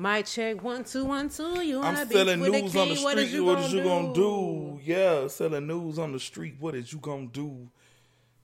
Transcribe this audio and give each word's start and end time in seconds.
My 0.00 0.22
check 0.22 0.62
one 0.62 0.84
two 0.84 1.04
one 1.04 1.28
two. 1.28 1.60
You 1.60 1.78
I'm 1.82 1.94
wanna 1.94 2.06
be 2.06 2.14
selling 2.14 2.38
with 2.38 2.52
news 2.52 2.76
on 2.76 2.88
the 2.88 2.94
king, 2.94 3.02
what 3.02 3.18
is 3.18 3.28
street. 3.30 3.40
What 3.40 3.58
is 3.58 3.72
you 3.72 3.82
gonna 3.82 4.14
do? 4.14 4.80
Yeah, 4.84 5.26
selling 5.26 5.66
news 5.66 5.98
on 5.98 6.12
the 6.12 6.20
street. 6.20 6.54
What 6.60 6.76
is 6.76 6.92
you 6.92 7.00
gonna 7.00 7.26
do? 7.26 7.68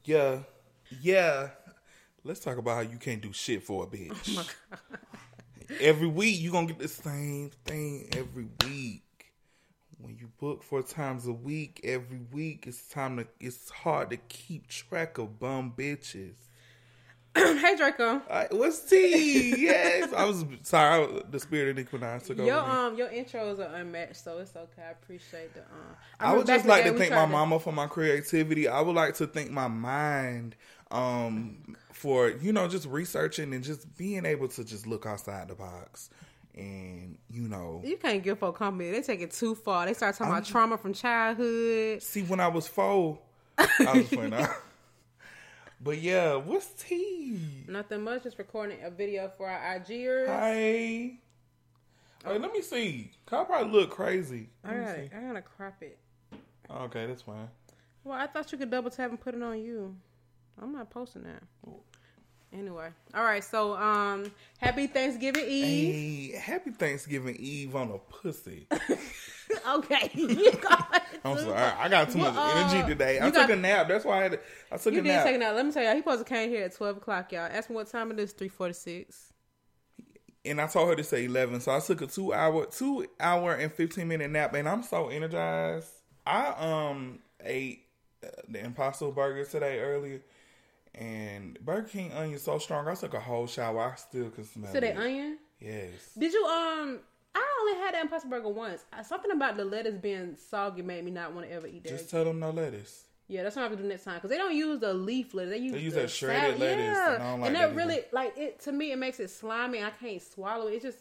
Yeah, 0.02 0.40
yeah. 1.00 1.50
Let's 2.24 2.40
talk 2.40 2.58
about 2.58 2.74
how 2.74 2.90
you 2.90 2.98
can't 2.98 3.22
do 3.22 3.32
shit 3.32 3.62
for 3.62 3.84
a 3.84 3.86
bitch. 3.86 4.52
Oh 4.72 5.76
every 5.80 6.08
week 6.08 6.40
you 6.40 6.50
gonna 6.50 6.66
get 6.66 6.78
the 6.78 6.88
same 6.88 7.50
thing 7.64 8.08
every 8.16 8.48
week. 8.66 9.32
When 9.98 10.16
you 10.20 10.30
book 10.38 10.62
four 10.64 10.82
times 10.82 11.26
a 11.26 11.32
week, 11.32 11.80
every 11.84 12.20
week 12.32 12.66
it's 12.66 12.88
time 12.88 13.16
to. 13.18 13.26
It's 13.38 13.70
hard 13.70 14.10
to 14.10 14.16
keep 14.16 14.66
track 14.66 15.18
of 15.18 15.38
bum 15.38 15.72
bitches. 15.76 16.34
hey 17.36 17.74
Draco. 17.76 18.22
I, 18.30 18.46
what's 18.50 18.80
tea? 18.88 19.54
yes, 19.62 20.12
I 20.12 20.24
was 20.24 20.44
sorry. 20.62 21.04
I, 21.04 21.22
the 21.30 21.40
spirit 21.40 21.76
of 21.78 21.90
Minaj 21.90 22.26
took 22.26 22.38
Your 22.38 22.60
over. 22.60 22.66
me. 22.68 22.72
um 22.72 22.96
your 22.96 23.08
intros 23.08 23.58
are 23.58 23.74
unmatched, 23.74 24.16
so 24.16 24.38
it's 24.38 24.54
okay. 24.54 24.82
I 24.86 24.90
appreciate 24.92 25.52
the 25.54 25.60
um. 25.60 25.66
I 26.20 26.24
remember 26.32 26.38
would 26.38 26.46
just 26.46 26.66
like 26.66 26.84
to 26.84 26.92
thank 26.92 27.10
my 27.10 27.22
to- 27.22 27.32
mama 27.32 27.58
for 27.58 27.72
my 27.72 27.86
creativity. 27.88 28.68
I 28.68 28.80
would 28.80 28.94
like 28.94 29.14
to 29.16 29.26
thank 29.26 29.50
my 29.50 29.66
mind 29.68 30.54
um, 30.90 31.74
for 31.92 32.28
you 32.28 32.52
know 32.52 32.68
just 32.68 32.86
researching 32.86 33.52
and 33.52 33.64
just 33.64 33.96
being 33.96 34.24
able 34.26 34.46
to 34.48 34.62
just 34.64 34.86
look 34.86 35.04
outside 35.06 35.48
the 35.48 35.54
box 35.56 36.10
and 36.54 37.18
you 37.30 37.48
know 37.48 37.82
You 37.84 37.96
can't 37.96 38.22
give 38.22 38.38
folk 38.38 38.56
compliment. 38.56 38.94
They 38.94 39.02
take 39.02 39.22
it 39.22 39.32
too 39.32 39.56
far. 39.56 39.86
They 39.86 39.94
start 39.94 40.14
talking 40.14 40.32
about 40.32 40.44
trauma 40.44 40.78
from 40.78 40.92
childhood. 40.94 42.00
see 42.00 42.22
when 42.22 42.38
I 42.38 42.46
was 42.46 42.68
four. 42.68 43.18
I 43.58 43.92
was 43.92 44.08
playing 44.12 44.34
out. 44.34 44.50
But 45.84 46.00
yeah, 46.00 46.36
what's 46.36 46.68
T? 46.68 47.38
Nothing 47.68 48.04
much. 48.04 48.22
Just 48.22 48.38
recording 48.38 48.78
a 48.82 48.90
video 48.90 49.30
for 49.36 49.46
our 49.46 49.78
IGers. 49.78 50.26
Hi. 50.28 50.54
Wait, 50.54 51.18
um, 52.24 52.40
let 52.40 52.54
me 52.54 52.62
see. 52.62 53.10
I 53.30 53.44
probably 53.44 53.70
look 53.70 53.90
crazy. 53.90 54.48
I 54.64 54.68
Let 54.68 54.78
me 54.78 54.84
gotta, 54.86 54.96
see. 54.96 55.10
I 55.14 55.20
gotta 55.20 55.42
crop 55.42 55.82
it. 55.82 55.98
Okay, 56.70 57.06
that's 57.06 57.20
fine. 57.20 57.48
Well, 58.02 58.18
I 58.18 58.26
thought 58.26 58.50
you 58.50 58.56
could 58.56 58.70
double 58.70 58.88
tap 58.88 59.10
and 59.10 59.20
put 59.20 59.34
it 59.34 59.42
on 59.42 59.60
you. 59.60 59.94
I'm 60.60 60.72
not 60.72 60.88
posting 60.88 61.24
that. 61.24 61.42
Anyway, 62.56 62.88
all 63.14 63.24
right. 63.24 63.42
So, 63.42 63.74
um, 63.76 64.30
happy 64.58 64.86
Thanksgiving 64.86 65.44
Eve. 65.46 66.32
Hey, 66.32 66.38
happy 66.38 66.70
Thanksgiving 66.70 67.36
Eve 67.36 67.74
on 67.76 67.90
a 67.90 67.98
pussy. 67.98 68.66
Okay, 69.68 70.10
you. 70.14 70.52
I'm 71.24 71.36
sorry. 71.38 71.54
I 71.54 71.88
got 71.88 72.10
too 72.10 72.18
much 72.18 72.34
Well, 72.34 72.42
uh, 72.42 72.68
energy 72.74 72.88
today. 72.88 73.18
I 73.20 73.24
took 73.26 73.34
got- 73.34 73.50
a 73.50 73.56
nap. 73.56 73.88
That's 73.88 74.04
why 74.04 74.18
I 74.20 74.22
had 74.22 74.32
to, 74.32 74.40
I 74.72 74.76
took 74.78 74.94
You 74.94 75.00
a 75.00 75.02
did 75.02 75.08
nap. 75.10 75.24
take 75.24 75.34
a 75.36 75.38
nap. 75.38 75.54
Let 75.54 75.66
me 75.66 75.72
tell 75.72 75.82
y'all. 75.84 75.92
he 75.94 76.00
supposed 76.00 76.26
to 76.26 76.28
came 76.28 76.48
here 76.48 76.64
at 76.64 76.74
twelve 76.74 76.96
o'clock, 76.96 77.30
y'all. 77.30 77.42
Ask 77.52 77.68
me 77.68 77.76
what 77.76 77.86
time 77.88 78.10
it 78.10 78.18
is. 78.18 78.32
Three 78.32 78.48
forty 78.48 78.72
six. 78.72 79.32
and 80.44 80.60
I 80.60 80.66
told 80.66 80.88
her 80.88 80.96
to 80.96 81.04
say 81.04 81.26
11. 81.26 81.60
So 81.60 81.72
I 81.76 81.80
took 81.80 82.00
a 82.02 82.06
2 82.06 82.32
hour 82.32 82.66
2 82.66 83.06
hour 83.20 83.54
and 83.54 83.72
15 83.72 84.08
minute 84.08 84.30
nap 84.30 84.54
and 84.54 84.68
I'm 84.68 84.82
so 84.82 85.08
energized. 85.08 85.88
I 86.26 86.46
um 86.88 87.18
ate 87.44 87.84
uh, 88.24 88.28
the 88.48 88.64
Impossible 88.64 89.12
burger 89.12 89.44
today 89.44 89.78
earlier. 89.80 90.20
And 90.94 91.58
Burger 91.64 91.88
King 91.88 92.12
onion 92.12 92.38
so 92.38 92.58
strong. 92.58 92.86
I 92.88 92.94
took 92.94 93.14
a 93.14 93.20
whole 93.20 93.46
shower. 93.46 93.92
I 93.92 93.96
still 93.96 94.30
can 94.30 94.44
smell 94.44 94.72
So 94.72 94.78
it. 94.78 94.96
onion. 94.96 95.38
Yes. 95.60 95.90
Did 96.16 96.32
you 96.32 96.44
um? 96.46 97.00
I 97.36 97.44
only 97.60 97.80
had 97.84 97.94
that 97.94 98.02
Impossible 98.02 98.30
Burger 98.30 98.48
once. 98.50 98.84
Uh, 98.92 99.02
Something 99.02 99.32
about 99.32 99.56
the 99.56 99.64
lettuce 99.64 99.96
being 99.96 100.36
soggy 100.50 100.82
made 100.82 101.04
me 101.04 101.10
not 101.10 101.32
want 101.34 101.48
to 101.48 101.52
ever 101.52 101.66
eat 101.66 101.82
that. 101.82 101.90
Just 101.90 102.10
tell 102.10 102.24
them 102.24 102.38
no 102.38 102.50
lettuce. 102.50 103.06
yeah, 103.26 103.42
that's 103.42 103.56
what 103.56 103.62
I 103.62 103.68
have 103.68 103.76
to 103.76 103.82
do 103.82 103.88
next 103.88 104.04
time 104.04 104.14
because 104.16 104.30
they 104.30 104.36
don't 104.36 104.54
use 104.54 104.78
the 104.78 104.94
leaf 104.94 105.34
lettuce. 105.34 105.50
They 105.52 105.58
use, 105.58 105.72
They 105.72 105.78
use 105.80 105.94
the 105.94 106.00
that 106.02 106.10
shredded 106.10 106.58
salad- 106.58 106.60
lettuce, 106.60 106.84
Yeah, 106.96 107.14
and 107.32 107.40
like 107.40 107.46
and 107.48 107.56
that 107.56 107.60
that 107.60 107.64
either. 107.70 107.74
really 107.76 108.00
like 108.12 108.38
it 108.38 108.60
to 108.60 108.72
me. 108.72 108.92
It 108.92 108.98
makes 108.98 109.18
it 109.18 109.30
slimy. 109.30 109.82
I 109.82 109.90
can't 109.90 110.22
swallow 110.22 110.68
it. 110.68 110.74
It's 110.74 110.84
just 110.84 110.98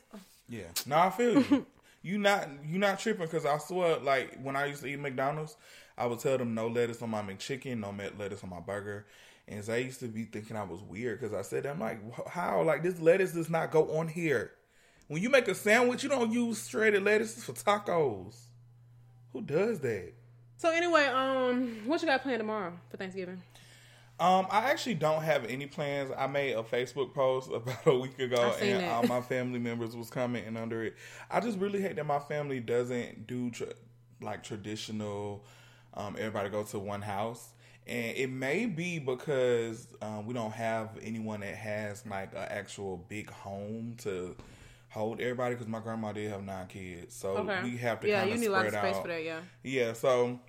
Yeah. 0.50 0.64
No, 0.88 0.98
I 0.98 1.10
feel 1.12 1.40
you. 1.40 1.66
you 2.02 2.18
not 2.18 2.50
you 2.66 2.80
not 2.80 2.98
tripping 2.98 3.26
because 3.28 3.46
I 3.46 3.60
swear, 3.60 3.98
like 4.00 4.40
when 4.42 4.56
I 4.56 4.66
used 4.66 4.82
to 4.82 4.88
eat 4.88 5.00
McDonald's, 5.00 5.56
I 5.96 6.08
would 6.08 6.18
tell 6.20 6.40
them 6.40 6.56
no 6.56 6.68
lettuce 6.68 7.02
on 7.04 7.12
my 7.12 7.22
McChicken, 7.22 7.78
no 7.80 7.94
lettuce 8.18 8.44
on 8.44 8.50
my 8.50 8.60
burger, 8.60 9.06
and 9.48 9.64
they 9.64 9.82
used 9.82 10.00
to 10.00 10.08
be 10.08 10.24
thinking 10.24 10.56
I 10.56 10.64
was 10.64 10.82
weird 10.82 11.20
because 11.20 11.34
I 11.34 11.42
said, 11.42 11.66
I'm 11.66 11.80
like, 11.80 12.00
how? 12.28 12.64
Like 12.64 12.84
this 12.84 13.00
lettuce 13.00 13.34
does 13.34 13.50
not 13.50 13.72
go 13.72 13.98
on 13.98 14.08
here. 14.08 14.52
When 15.08 15.22
you 15.22 15.30
make 15.30 15.48
a 15.48 15.56
sandwich, 15.56 16.04
you 16.04 16.10
don't 16.10 16.32
use 16.32 16.68
shredded 16.68 17.04
lettuce 17.04 17.44
for 17.44 17.54
tacos. 17.54 18.36
Who 19.34 19.42
does 19.42 19.80
that? 19.82 20.14
so. 20.58 20.72
Anyway, 20.72 21.06
um, 21.06 21.82
what 21.86 22.02
you 22.02 22.08
got 22.08 22.22
planned 22.24 22.40
tomorrow 22.40 22.74
for 22.90 22.98
Thanksgiving? 22.98 23.42
Um, 24.20 24.48
I 24.50 24.70
actually 24.70 24.94
don't 24.94 25.24
have 25.24 25.46
any 25.46 25.66
plans. 25.66 26.12
I 26.16 26.28
made 26.28 26.54
a 26.54 26.64
Facebook 26.64 27.14
post 27.14 27.50
about 27.54 27.86
a 27.86 27.98
week 27.98 28.18
ago, 28.20 28.56
and 28.62 28.82
that. 28.82 28.92
all 28.92 29.04
my 29.04 29.22
family 29.22 29.60
members 29.60 29.96
was 29.96 30.10
commenting 30.10 30.56
under 30.56 30.84
it. 30.84 30.96
I 31.30 31.40
just 31.40 31.58
really 31.58 31.82
hate 31.82 31.96
that 31.98 32.06
my 32.06 32.20
family 32.20 32.60
doesn't 32.60 33.28
do 33.28 33.50
tra- 33.50 33.74
like 34.22 34.44
traditional. 34.44 35.44
Um, 35.96 36.16
everybody 36.18 36.50
go 36.50 36.64
to 36.64 36.80
one 36.80 37.02
house, 37.02 37.50
and 37.88 38.18
it 38.18 38.30
may 38.30 38.66
be 38.66 39.00
because 39.00 39.88
um, 40.02 40.26
we 40.26 40.34
don't 40.34 40.52
have 40.54 40.90
anyone 41.02 41.42
that 41.42 41.56
has 41.56 42.06
like 42.06 42.32
an 42.34 42.48
actual 42.50 42.98
big 43.10 43.30
home 43.30 43.96
to 44.00 44.36
hold 44.90 45.20
everybody. 45.20 45.56
Because 45.56 45.68
my 45.68 45.80
grandma 45.80 46.12
did 46.14 46.32
have 46.32 46.44
nine 46.44 46.68
kids, 46.68 47.16
so 47.16 47.30
Okay, 47.38 47.60
we 47.64 47.78
have 47.78 48.00
to 48.02 48.08
yeah, 48.08 48.24
you 48.26 48.38
need 48.38 48.48
a 48.48 48.52
lot 48.52 48.66
of 48.66 48.74
space 48.74 48.96
out. 48.96 49.02
for 49.02 49.08
that. 49.10 49.24
Yeah. 49.24 49.40
Yeah, 49.64 49.94
so 49.94 50.40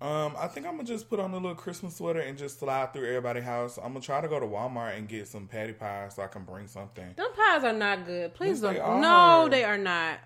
um, 0.00 0.34
I 0.38 0.46
think 0.48 0.66
I'm 0.66 0.72
gonna 0.76 0.84
just 0.84 1.08
put 1.08 1.18
on 1.20 1.30
a 1.32 1.36
little 1.36 1.54
Christmas 1.54 1.96
sweater 1.96 2.20
and 2.20 2.36
just 2.36 2.58
slide 2.60 2.92
through 2.92 3.06
everybody's 3.08 3.44
house. 3.44 3.78
I'm 3.78 3.88
gonna 3.94 4.00
try 4.00 4.20
to 4.20 4.28
go 4.28 4.38
to 4.38 4.46
Walmart 4.46 4.96
and 4.96 5.08
get 5.08 5.26
some 5.26 5.46
Patti 5.48 5.72
pies 5.72 6.14
so 6.16 6.22
I 6.22 6.26
can 6.26 6.44
bring 6.44 6.66
something. 6.66 7.14
Them 7.16 7.28
pies 7.34 7.64
are 7.64 7.72
not 7.72 8.04
good. 8.04 8.34
Please 8.34 8.60
Yes, 8.60 8.74
don't. 8.74 8.74
they. 8.74 9.00
No, 9.00 9.48
they 9.50 9.64
are 9.64 9.78
not. 9.78 10.18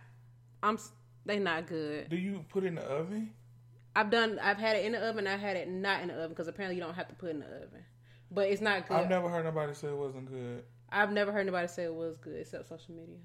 I'm. 0.62 0.78
They 1.24 1.38
not 1.38 1.66
good. 1.66 2.08
Do 2.08 2.16
you 2.16 2.44
put 2.48 2.64
it 2.64 2.68
in 2.68 2.74
the 2.76 2.82
oven? 2.82 3.30
I've 3.94 4.10
done. 4.10 4.38
I've 4.40 4.58
had 4.58 4.76
it 4.76 4.84
in 4.84 4.92
the 4.92 5.00
oven. 5.00 5.26
I 5.26 5.36
had 5.36 5.56
it 5.56 5.68
not 5.68 6.02
in 6.02 6.08
the 6.08 6.14
oven 6.14 6.30
because 6.30 6.48
apparently 6.48 6.76
you 6.76 6.82
don't 6.82 6.94
have 6.94 7.08
to 7.08 7.14
put 7.14 7.30
it 7.30 7.32
in 7.32 7.40
the 7.40 7.46
oven. 7.46 7.84
But 8.30 8.48
it's 8.48 8.60
not 8.60 8.86
good. 8.86 8.96
I've 8.96 9.08
never 9.08 9.28
heard 9.28 9.44
nobody 9.44 9.74
say 9.74 9.88
it 9.88 9.96
wasn't 9.96 10.30
good. 10.30 10.64
I've 10.92 11.12
never 11.12 11.32
heard 11.32 11.40
anybody 11.40 11.68
say 11.68 11.84
it 11.84 11.94
was 11.94 12.16
good 12.18 12.36
except 12.36 12.68
social 12.68 12.94
media. 12.94 13.16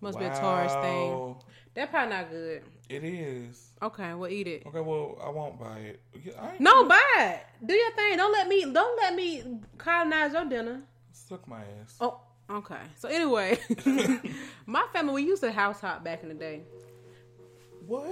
Must 0.00 0.18
be 0.18 0.24
a 0.24 0.30
Taurus 0.30 0.72
thing. 0.74 1.10
Wow. 1.10 1.40
That 1.74 1.90
pie 1.90 2.06
not 2.06 2.30
good. 2.30 2.62
It 2.88 3.02
is. 3.02 3.70
Okay, 3.82 4.14
we'll 4.14 4.30
eat 4.30 4.46
it. 4.46 4.62
Okay, 4.66 4.80
well 4.80 5.18
I 5.24 5.28
won't 5.30 5.58
buy 5.58 5.78
it. 5.78 6.00
Yeah, 6.24 6.32
I 6.40 6.52
ain't 6.52 6.60
No, 6.60 6.84
buy 6.84 7.00
it. 7.18 7.40
Do 7.66 7.74
your 7.74 7.90
thing. 7.92 8.16
Don't 8.16 8.32
let 8.32 8.48
me. 8.48 8.62
Don't 8.72 8.96
let 8.96 9.14
me 9.14 9.60
colonize 9.76 10.32
your 10.32 10.44
dinner. 10.44 10.82
suck 11.12 11.46
my 11.48 11.60
ass. 11.82 11.96
Oh, 12.00 12.20
okay. 12.48 12.80
So 12.96 13.08
anyway, 13.08 13.58
my 14.66 14.86
family 14.92 15.14
we 15.14 15.28
used 15.28 15.42
to 15.42 15.50
house 15.50 15.80
hop 15.80 16.04
back 16.04 16.22
in 16.22 16.28
the 16.28 16.34
day. 16.34 16.62
What? 17.86 18.06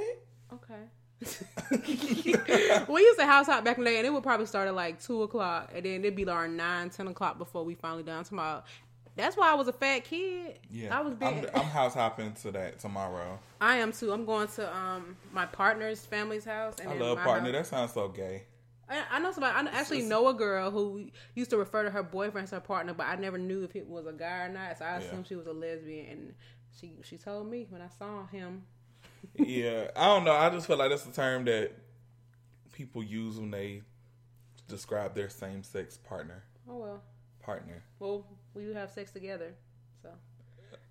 Okay. 0.53 0.83
we 1.89 3.01
used 3.01 3.19
to 3.19 3.27
house 3.27 3.47
hop 3.47 3.65
back 3.65 3.79
in 3.79 3.85
the 3.85 3.91
day, 3.91 3.99
and 3.99 4.07
it 4.07 4.13
would 4.13 4.23
probably 4.23 4.47
start 4.47 4.69
at 4.69 4.75
like 4.75 5.01
two 5.01 5.23
o'clock, 5.23 5.73
and 5.75 5.85
then 5.85 6.01
it'd 6.01 6.15
be 6.17 6.25
like 6.25 6.51
nine, 6.51 6.91
ten 6.91 7.09
o'clock 7.09 7.39
before 7.39 7.65
we 7.65 7.75
finally 7.75 8.03
done. 8.03 8.25
Tomorrow. 8.25 8.63
That's 9.17 9.35
why 9.35 9.51
I 9.51 9.55
was 9.55 9.67
a 9.67 9.73
fat 9.73 10.05
kid. 10.05 10.59
Yeah, 10.71 10.97
I 10.97 11.01
was 11.01 11.15
I'm, 11.23 11.41
big. 11.41 11.51
I'm 11.55 11.65
house 11.65 11.95
hopping 11.95 12.33
to 12.35 12.51
that 12.53 12.79
tomorrow. 12.79 13.39
I 13.63 13.77
am 13.77 13.91
too. 13.93 14.13
I'm 14.13 14.27
going 14.27 14.49
to 14.49 14.77
um 14.77 15.17
my 15.33 15.47
partner's 15.47 16.05
family's 16.05 16.45
house. 16.45 16.75
And 16.79 16.91
I 16.91 16.99
love 16.99 17.17
my 17.17 17.25
partner. 17.25 17.51
house. 17.51 17.71
That 17.71 17.77
sounds 17.77 17.93
so 17.95 18.09
gay. 18.09 18.43
I, 18.89 19.03
I 19.13 19.19
know 19.19 19.33
somebody. 19.33 19.69
I 19.69 19.73
actually 19.73 20.03
know 20.03 20.29
a 20.29 20.35
girl 20.35 20.71
who 20.71 21.09
used 21.35 21.51
to 21.51 21.57
refer 21.57 21.83
to 21.85 21.91
her 21.91 22.03
boyfriend 22.03 22.45
as 22.45 22.51
her 22.53 22.61
partner, 22.61 22.93
but 22.93 23.07
I 23.07 23.17
never 23.17 23.39
knew 23.39 23.65
if 23.65 23.75
it 23.75 23.87
was 23.89 24.07
a 24.07 24.13
guy 24.13 24.43
or 24.45 24.49
not. 24.51 24.79
So 24.79 24.85
I 24.85 24.91
Yeah. 24.93 24.99
assumed 24.99 25.27
she 25.27 25.35
was 25.35 25.47
a 25.47 25.53
lesbian, 25.53 26.07
and 26.11 26.35
she 26.79 26.93
she 27.03 27.17
told 27.17 27.51
me 27.51 27.67
when 27.71 27.81
I 27.81 27.89
saw 27.89 28.27
him. 28.27 28.65
Yeah, 29.35 29.91
I 29.97 30.07
don't 30.07 30.25
know. 30.25 30.33
I 30.33 30.51
just 30.51 30.67
feel 30.67 30.77
like 30.77 30.91
that's 30.91 31.07
a 31.07 31.13
term 31.13 31.45
that 31.47 31.73
people 32.73 33.03
use 33.03 33.39
when 33.39 33.51
they 33.51 33.83
describe 34.69 35.15
their 35.15 35.29
same 35.29 35.63
sex 35.63 35.97
partner. 35.97 36.43
Oh 36.69 36.77
well, 36.79 37.03
Partner. 37.43 37.83
well 37.99 38.27
we 38.55 38.65
do 38.65 38.73
have 38.73 38.91
sex 38.91 39.11
together. 39.13 39.55
So 40.03 40.09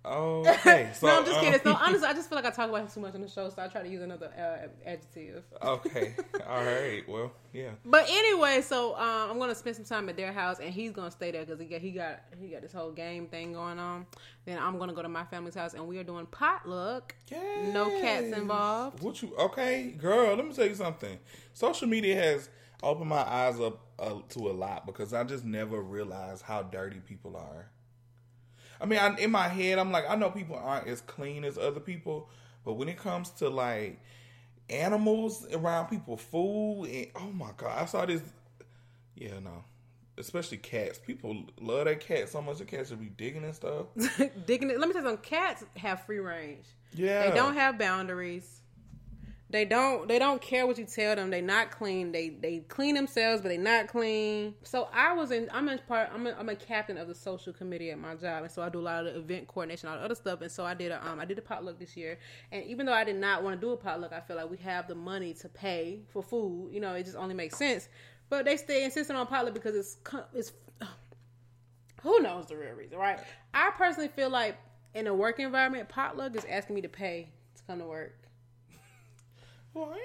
okay. 0.06 0.90
So, 0.94 1.06
no, 1.06 1.18
I'm 1.18 1.24
just 1.24 1.38
um, 1.38 1.44
kidding. 1.44 1.60
No, 1.64 1.74
honestly, 1.74 2.06
I 2.06 2.12
just 2.12 2.28
feel 2.28 2.36
like 2.36 2.46
I 2.46 2.50
talk 2.50 2.68
about 2.68 2.82
him 2.82 2.88
too 2.88 3.00
much 3.00 3.14
on 3.14 3.20
the 3.20 3.28
show, 3.28 3.48
so 3.50 3.60
I 3.62 3.68
try 3.68 3.82
to 3.82 3.88
use 3.88 4.02
another 4.02 4.30
uh, 4.38 4.88
adjective. 4.88 5.44
okay. 5.62 6.14
All 6.48 6.64
right. 6.64 7.02
Well, 7.08 7.32
yeah. 7.52 7.70
But 7.84 8.06
anyway, 8.08 8.62
so 8.62 8.94
um, 8.96 9.30
I'm 9.30 9.38
gonna 9.38 9.54
spend 9.54 9.76
some 9.76 9.84
time 9.84 10.08
at 10.08 10.16
their 10.16 10.32
house, 10.32 10.58
and 10.60 10.72
he's 10.72 10.92
gonna 10.92 11.10
stay 11.10 11.30
there 11.30 11.44
because 11.44 11.60
he 11.60 11.66
got 11.66 11.80
he 11.80 11.90
got 11.90 12.20
he 12.40 12.48
got 12.48 12.62
this 12.62 12.72
whole 12.72 12.92
game 12.92 13.26
thing 13.26 13.52
going 13.52 13.78
on. 13.78 14.06
Then 14.44 14.58
I'm 14.58 14.78
gonna 14.78 14.94
go 14.94 15.02
to 15.02 15.08
my 15.08 15.24
family's 15.24 15.54
house, 15.54 15.74
and 15.74 15.86
we 15.86 15.98
are 15.98 16.04
doing 16.04 16.26
potluck. 16.26 17.14
No 17.30 17.90
cats 18.00 18.36
involved. 18.36 19.02
What 19.02 19.22
you? 19.22 19.34
Okay, 19.36 19.94
girl. 19.98 20.36
Let 20.36 20.46
me 20.46 20.52
tell 20.52 20.66
you 20.66 20.74
something. 20.74 21.18
Social 21.52 21.88
media 21.88 22.14
has 22.16 22.48
opened 22.82 23.08
my 23.08 23.26
eyes 23.28 23.60
up 23.60 23.80
uh, 23.98 24.20
to 24.30 24.50
a 24.50 24.52
lot 24.52 24.86
because 24.86 25.12
I 25.12 25.24
just 25.24 25.44
never 25.44 25.80
realized 25.80 26.42
how 26.42 26.62
dirty 26.62 27.00
people 27.00 27.36
are. 27.36 27.70
I 28.80 28.86
mean, 28.86 28.98
I, 28.98 29.16
in 29.16 29.30
my 29.30 29.48
head, 29.48 29.78
I'm 29.78 29.92
like, 29.92 30.04
I 30.08 30.16
know 30.16 30.30
people 30.30 30.56
aren't 30.56 30.86
as 30.86 31.00
clean 31.00 31.44
as 31.44 31.56
other 31.58 31.80
people, 31.80 32.28
but 32.64 32.74
when 32.74 32.88
it 32.88 32.98
comes 32.98 33.30
to 33.30 33.48
like 33.48 34.00
animals 34.68 35.46
around 35.52 35.86
people, 35.86 36.16
food, 36.16 36.86
and 36.86 37.06
oh 37.16 37.32
my 37.32 37.50
god, 37.56 37.82
I 37.82 37.84
saw 37.86 38.04
this. 38.06 38.22
Yeah, 39.14 39.38
no, 39.42 39.64
especially 40.18 40.58
cats. 40.58 40.98
People 40.98 41.44
love 41.60 41.86
their 41.86 41.94
cats 41.94 42.32
so 42.32 42.42
much. 42.42 42.58
The 42.58 42.64
cats 42.64 42.90
should 42.90 43.00
be 43.00 43.06
digging 43.06 43.44
and 43.44 43.54
stuff. 43.54 43.86
digging 44.46 44.70
it. 44.70 44.78
Let 44.78 44.88
me 44.88 44.92
tell 44.92 45.02
you 45.02 45.08
something. 45.08 45.18
Cats 45.18 45.64
have 45.76 46.04
free 46.04 46.18
range. 46.18 46.66
Yeah, 46.94 47.28
They 47.28 47.34
don't 47.34 47.54
have 47.54 47.78
boundaries. 47.78 48.60
They 49.48 49.64
don't. 49.64 50.08
They 50.08 50.18
don't 50.18 50.42
care 50.42 50.66
what 50.66 50.76
you 50.76 50.84
tell 50.84 51.14
them. 51.14 51.30
They 51.30 51.40
not 51.40 51.70
clean. 51.70 52.10
They 52.10 52.30
they 52.30 52.64
clean 52.66 52.96
themselves, 52.96 53.42
but 53.42 53.48
they 53.48 53.56
not 53.56 53.86
clean. 53.86 54.54
So 54.64 54.88
I 54.92 55.12
was 55.12 55.30
in. 55.30 55.48
I'm 55.52 55.68
in 55.68 55.78
part. 55.86 56.10
I'm 56.12 56.26
a, 56.26 56.32
I'm 56.32 56.48
a 56.48 56.56
captain 56.56 56.98
of 56.98 57.06
the 57.06 57.14
social 57.14 57.52
committee 57.52 57.92
at 57.92 57.98
my 57.98 58.16
job, 58.16 58.42
and 58.42 58.50
so 58.50 58.60
I 58.60 58.68
do 58.70 58.80
a 58.80 58.82
lot 58.82 59.06
of 59.06 59.14
the 59.14 59.20
event 59.20 59.46
coordination, 59.46 59.88
all 59.88 59.96
the 59.98 60.04
other 60.04 60.16
stuff. 60.16 60.40
And 60.40 60.50
so 60.50 60.64
I 60.64 60.74
did 60.74 60.90
a 60.90 61.06
um 61.08 61.20
I 61.20 61.24
did 61.24 61.38
a 61.38 61.42
potluck 61.42 61.78
this 61.78 61.96
year, 61.96 62.18
and 62.50 62.64
even 62.64 62.86
though 62.86 62.92
I 62.92 63.04
did 63.04 63.16
not 63.16 63.44
want 63.44 63.60
to 63.60 63.64
do 63.64 63.72
a 63.72 63.76
potluck, 63.76 64.12
I 64.12 64.20
feel 64.20 64.36
like 64.36 64.50
we 64.50 64.56
have 64.58 64.88
the 64.88 64.96
money 64.96 65.32
to 65.34 65.48
pay 65.48 66.00
for 66.08 66.24
food. 66.24 66.70
You 66.72 66.80
know, 66.80 66.94
it 66.94 67.04
just 67.04 67.16
only 67.16 67.34
makes 67.34 67.56
sense. 67.56 67.88
But 68.28 68.46
they 68.46 68.56
stay 68.56 68.84
insisting 68.84 69.14
on 69.14 69.28
potluck 69.28 69.54
because 69.54 69.76
it's 69.76 69.96
it's 70.34 70.52
who 72.02 72.18
knows 72.18 72.46
the 72.46 72.56
real 72.56 72.72
reason, 72.72 72.98
right? 72.98 73.20
I 73.54 73.70
personally 73.78 74.08
feel 74.08 74.28
like 74.28 74.56
in 74.94 75.06
a 75.06 75.14
work 75.14 75.38
environment, 75.38 75.88
potluck 75.88 76.34
is 76.34 76.44
asking 76.50 76.74
me 76.74 76.82
to 76.82 76.88
pay 76.88 77.28
to 77.54 77.62
come 77.62 77.78
to 77.78 77.84
work. 77.84 78.25
What? 79.76 79.98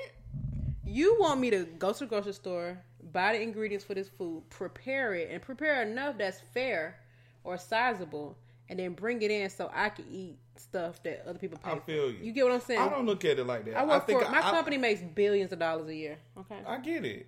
You 0.86 1.18
want 1.18 1.40
me 1.40 1.50
to 1.52 1.64
go 1.64 1.94
to 1.94 2.00
the 2.00 2.06
grocery 2.06 2.34
store, 2.34 2.78
buy 3.14 3.38
the 3.38 3.42
ingredients 3.42 3.86
for 3.86 3.94
this 3.94 4.10
food, 4.10 4.44
prepare 4.50 5.14
it, 5.14 5.30
and 5.32 5.42
prepare 5.42 5.82
enough 5.82 6.18
that's 6.18 6.42
fair 6.54 6.98
or 7.46 7.58
sizable, 7.58 8.36
and 8.68 8.80
then 8.80 8.92
bring 8.92 9.22
it 9.22 9.32
in 9.32 9.50
so 9.50 9.72
I 9.74 9.88
can 9.88 10.04
eat 10.12 10.38
stuff 10.58 11.02
that 11.04 11.24
other 11.26 11.40
people 11.40 11.58
pay. 11.58 11.72
I 11.72 11.80
feel 11.80 12.12
you. 12.12 12.18
You 12.22 12.32
get 12.34 12.44
what 12.44 12.54
I'm 12.54 12.60
saying? 12.60 12.82
I 12.82 12.90
don't 12.90 13.06
look 13.06 13.24
at 13.24 13.40
it 13.40 13.46
like 13.46 13.64
that. 13.64 13.78
I 13.78 13.86
work 13.86 14.06
think 14.06 14.22
for 14.22 14.30
my 14.30 14.40
I, 14.40 14.52
company 14.52 14.78
makes 14.78 15.00
billions 15.00 15.54
of 15.54 15.60
dollars 15.60 15.88
a 15.88 15.96
year. 15.96 16.18
Okay. 16.38 16.60
I 16.68 16.78
get 16.80 17.06
it. 17.06 17.28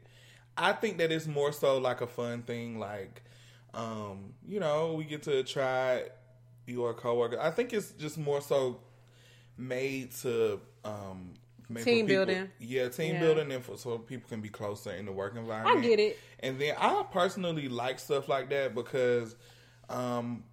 I 0.58 0.74
think 0.74 0.98
that 0.98 1.14
it's 1.14 1.28
more 1.28 1.54
so 1.54 1.78
like 1.78 2.02
a 2.02 2.08
fun 2.08 2.42
thing, 2.42 2.78
like, 2.78 3.24
um, 3.74 4.34
you 4.46 4.60
know, 4.60 4.94
we 4.94 5.06
get 5.06 5.24
to 5.24 5.44
try 5.44 6.10
your 6.66 6.94
coworker. 6.94 7.40
I 7.40 7.52
think 7.52 7.72
it's 7.72 7.92
just 7.92 8.18
more 8.18 8.42
so 8.42 8.82
made 9.58 10.12
to 10.12 10.60
um 10.84 11.36
Team 11.82 12.06
people- 12.08 12.26
building. 12.26 12.50
Yeah, 12.60 12.90
team 12.90 13.16
Yeah. 13.16 13.20
building, 13.22 13.52
and 13.52 13.64
for, 13.64 13.78
so 13.78 13.98
people 13.98 14.30
can 14.30 14.42
be 14.42 14.50
closer 14.50 14.92
in 14.92 15.06
the 15.06 15.12
work 15.12 15.36
environment. 15.36 15.78
I 15.78 15.82
get 15.82 16.00
it. 16.00 16.20
And 16.42 16.60
then 16.60 16.76
I 16.78 17.04
personally 17.12 17.70
like 17.70 18.00
stuff 18.00 18.28
like 18.30 18.50
that 18.50 18.76
because 18.76 19.36
um 19.90 20.44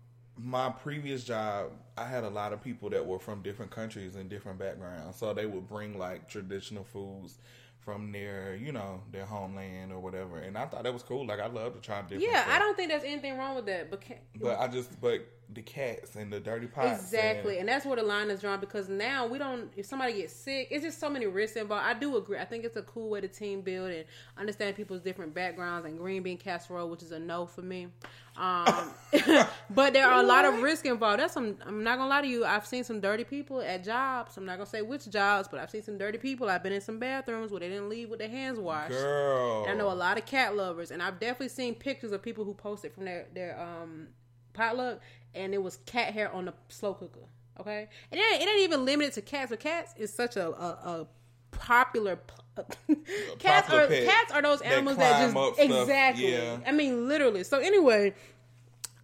my 0.42 0.70
previous 0.70 1.22
job, 1.24 1.72
I 1.98 2.06
had 2.06 2.24
a 2.24 2.30
lot 2.30 2.54
of 2.54 2.62
people 2.62 2.88
that 2.90 3.04
were 3.04 3.18
from 3.18 3.42
different 3.42 3.70
countries 3.70 4.16
and 4.16 4.30
different 4.30 4.58
backgrounds. 4.58 5.18
So 5.18 5.34
they 5.34 5.44
would 5.44 5.68
bring 5.68 5.98
like 5.98 6.28
traditional 6.30 6.82
foods 6.84 7.36
from 7.80 8.10
their, 8.12 8.54
you 8.56 8.72
know, 8.72 9.02
their 9.10 9.26
homeland 9.26 9.92
or 9.92 10.00
whatever. 10.00 10.38
And 10.38 10.56
I 10.56 10.64
thought 10.66 10.84
that 10.84 10.92
was 10.94 11.02
cool. 11.02 11.26
Like 11.26 11.40
I 11.40 11.46
love 11.46 11.74
to 11.74 11.80
try 11.80 12.00
different 12.02 12.22
Yeah, 12.22 12.42
stuff. 12.42 12.54
I 12.54 12.58
don't 12.58 12.74
think 12.76 12.88
there's 12.90 13.04
anything 13.04 13.36
wrong 13.36 13.54
with 13.54 13.66
that. 13.66 13.90
But, 13.90 14.00
ca- 14.02 14.20
But 14.40 14.58
I 14.58 14.68
just 14.68 14.98
but 15.00 15.26
the 15.52 15.62
cats 15.62 16.14
and 16.16 16.32
the 16.32 16.38
dirty 16.38 16.66
pots. 16.66 17.00
Exactly, 17.02 17.54
and- 17.54 17.60
and 17.60 17.68
that's 17.68 17.84
where 17.84 17.96
the 17.96 18.02
line 18.02 18.30
is 18.30 18.40
drawn 18.40 18.60
because 18.60 18.88
now 18.88 19.26
we 19.26 19.36
don't. 19.38 19.72
If 19.76 19.86
somebody 19.86 20.12
gets 20.14 20.32
sick, 20.34 20.68
it's 20.70 20.84
just 20.84 21.00
so 21.00 21.10
many 21.10 21.26
risks 21.26 21.56
involved. 21.56 21.84
I 21.84 21.94
do 21.94 22.16
agree. 22.16 22.38
I 22.38 22.44
think 22.44 22.64
it's 22.64 22.76
a 22.76 22.82
cool 22.82 23.10
way 23.10 23.20
to 23.20 23.28
team 23.28 23.60
build 23.62 23.90
and 23.90 24.04
understand 24.38 24.76
people's 24.76 25.00
different 25.00 25.34
backgrounds. 25.34 25.86
And 25.86 25.98
green 25.98 26.22
bean 26.22 26.38
casserole, 26.38 26.88
which 26.88 27.02
is 27.02 27.10
a 27.12 27.18
no 27.18 27.46
for 27.46 27.62
me. 27.62 27.88
Um, 28.36 28.90
but 29.70 29.92
there 29.92 30.06
are 30.06 30.20
a 30.20 30.22
lot 30.26 30.44
of 30.44 30.62
risks 30.62 30.86
involved. 30.86 31.20
That's 31.20 31.34
some. 31.34 31.56
I'm 31.66 31.82
not 31.82 31.98
gonna 31.98 32.08
lie 32.08 32.22
to 32.22 32.28
you. 32.28 32.44
I've 32.44 32.64
seen 32.66 32.84
some 32.84 33.00
dirty 33.00 33.24
people 33.24 33.60
at 33.60 33.82
jobs. 33.84 34.36
I'm 34.36 34.44
not 34.46 34.56
gonna 34.56 34.66
say 34.66 34.82
which 34.82 35.10
jobs, 35.10 35.48
but 35.48 35.58
I've 35.60 35.70
seen 35.70 35.82
some 35.82 35.98
dirty 35.98 36.16
people. 36.18 36.48
I've 36.48 36.62
been 36.62 36.72
in 36.72 36.80
some 36.80 36.98
bathrooms 37.00 37.50
where 37.50 37.60
they 37.60 37.68
didn't 37.68 37.88
leave 37.88 38.08
with 38.08 38.20
their 38.20 38.28
hands 38.28 38.58
washed. 38.58 38.90
Girl. 38.92 39.64
And 39.64 39.72
I 39.72 39.74
know 39.74 39.90
a 39.90 39.94
lot 39.94 40.16
of 40.16 40.26
cat 40.26 40.56
lovers, 40.56 40.90
and 40.92 41.02
I've 41.02 41.18
definitely 41.18 41.48
seen 41.48 41.74
pictures 41.74 42.12
of 42.12 42.22
people 42.22 42.44
who 42.44 42.54
posted 42.54 42.92
from 42.94 43.04
their 43.04 43.26
their 43.34 43.58
um 43.60 44.08
potluck, 44.52 45.00
and 45.34 45.54
it 45.54 45.62
was 45.62 45.78
cat 45.86 46.12
hair 46.12 46.32
on 46.32 46.46
the 46.46 46.54
slow 46.68 46.94
cooker. 46.94 47.20
Okay, 47.58 47.88
and 48.10 48.20
it 48.20 48.24
ain't, 48.32 48.42
it 48.42 48.48
ain't 48.48 48.62
even 48.62 48.84
limited 48.84 49.12
to 49.14 49.22
cats. 49.22 49.50
But 49.50 49.60
cats 49.60 49.94
is 49.96 50.12
such 50.12 50.36
a 50.36 50.48
a, 50.48 50.68
a 51.00 51.06
popular. 51.50 52.18
cats 53.38 53.68
popular 53.68 53.84
are 53.84 53.88
cats 53.88 54.32
are 54.32 54.42
those 54.42 54.60
animals 54.60 54.96
that, 54.96 55.34
up 55.34 55.56
just 55.56 55.70
exactly. 55.70 56.32
yeah. 56.32 56.58
I 56.66 56.72
mean, 56.72 57.08
literally. 57.08 57.44
So 57.44 57.58
anyway. 57.58 58.14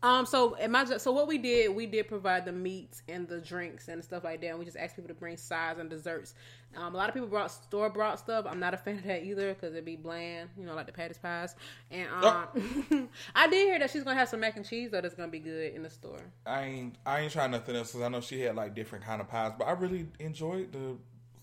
Um. 0.07 0.25
So 0.27 0.57
at 0.57 0.71
my 0.71 0.85
so 0.85 1.11
what 1.11 1.27
we 1.27 1.39
did, 1.39 1.75
we 1.75 1.87
did 1.87 2.07
provide 2.07 2.45
the 2.45 2.53
meats 2.53 3.03
and 3.09 3.27
the 3.27 3.41
drinks 3.41 3.89
and 3.89 4.03
stuff 4.05 4.23
like 4.23 4.41
that. 4.43 4.49
And 4.49 4.59
we 4.59 4.65
just 4.65 4.77
asked 4.77 4.95
people 4.95 5.09
to 5.09 5.15
bring 5.15 5.37
sides 5.37 5.81
and 5.81 5.91
desserts. 5.91 6.35
Um. 6.77 6.95
A 6.95 6.97
lot 6.97 7.09
of 7.09 7.15
people 7.15 7.29
brought 7.29 7.51
store 7.51 7.91
brought 7.91 8.21
stuff. 8.21 8.47
I'm 8.49 8.61
not 8.61 8.73
a 8.73 8.77
fan 8.85 8.99
of 8.99 9.05
that 9.05 9.25
either 9.25 9.53
because 9.55 9.73
it'd 9.73 9.85
be 9.85 9.97
bland. 9.97 10.51
You 10.57 10.65
know, 10.65 10.75
like 10.75 10.87
the 10.87 10.93
Patti's 10.93 11.19
pies. 11.19 11.57
And 11.91 12.09
um, 12.25 13.09
I 13.35 13.49
did 13.49 13.67
hear 13.67 13.79
that 13.81 13.91
she's 13.91 14.05
gonna 14.05 14.19
have 14.19 14.29
some 14.29 14.41
mac 14.41 14.57
and 14.57 14.65
cheese 14.69 14.91
though. 14.93 15.01
That's 15.01 15.15
gonna 15.15 15.29
be 15.29 15.41
good 15.41 15.75
in 15.75 15.83
the 15.83 15.91
store. 15.91 16.21
I 16.47 16.63
ain't 16.63 16.95
I 17.05 17.21
ain't 17.21 17.33
trying 17.33 17.51
nothing 17.51 17.75
else 17.75 17.89
because 17.89 18.03
I 18.03 18.09
know 18.09 18.21
she 18.21 18.41
had 18.43 18.55
like 18.55 18.75
different 18.75 19.05
kind 19.05 19.21
of 19.21 19.29
pies, 19.29 19.53
but 19.59 19.65
I 19.65 19.73
really 19.73 20.07
enjoyed 20.21 20.73
the 20.73 20.97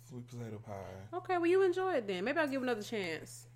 sweet 0.08 0.28
potato 0.28 0.60
pie. 0.66 1.18
Okay. 1.18 1.38
Well, 1.38 1.48
you 1.48 1.64
enjoy 1.64 1.96
it 1.96 2.08
then. 2.08 2.24
Maybe 2.24 2.38
I'll 2.38 2.48
give 2.48 2.64
another 2.64 2.84
chance. 2.84 3.48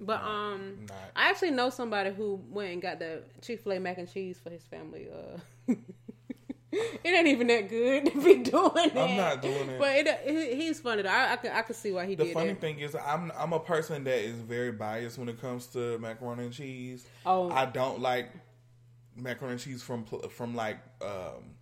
But 0.00 0.22
um, 0.22 0.86
not. 0.88 0.96
I 1.14 1.28
actually 1.30 1.50
know 1.50 1.68
somebody 1.70 2.10
who 2.10 2.40
went 2.50 2.72
and 2.72 2.80
got 2.82 2.98
the 2.98 3.22
Chick 3.42 3.60
Fil 3.62 3.72
A 3.72 3.78
mac 3.80 3.98
and 3.98 4.10
cheese 4.10 4.38
for 4.42 4.48
his 4.50 4.62
family. 4.62 5.08
Uh, 5.12 5.74
it 6.72 7.04
ain't 7.04 7.26
even 7.26 7.48
that 7.48 7.68
good 7.68 8.06
to 8.06 8.22
be 8.22 8.36
doing 8.50 8.70
it. 8.76 8.96
I'm 8.96 9.16
not 9.16 9.42
doing 9.42 9.68
it. 9.68 9.78
But 9.78 9.96
it, 9.96 10.06
it, 10.24 10.56
he's 10.56 10.80
funny. 10.80 11.02
Though. 11.02 11.08
I 11.10 11.32
I 11.32 11.36
can 11.36 11.52
I 11.52 11.62
can 11.62 11.74
see 11.74 11.92
why 11.92 12.06
he 12.06 12.14
The 12.14 12.24
did 12.24 12.30
The 12.30 12.34
funny 12.34 12.50
it. 12.50 12.60
thing 12.60 12.78
is, 12.78 12.94
I'm 12.94 13.32
I'm 13.36 13.52
a 13.52 13.60
person 13.60 14.04
that 14.04 14.18
is 14.18 14.36
very 14.36 14.72
biased 14.72 15.18
when 15.18 15.28
it 15.28 15.40
comes 15.40 15.66
to 15.68 15.98
macaroni 15.98 16.44
and 16.44 16.52
cheese. 16.52 17.04
Oh. 17.26 17.50
I 17.50 17.66
don't 17.66 18.00
like 18.00 18.30
macaroni 19.16 19.52
and 19.54 19.60
cheese 19.60 19.82
from 19.82 20.04
from 20.30 20.54
like 20.54 20.78
um, 21.02 21.56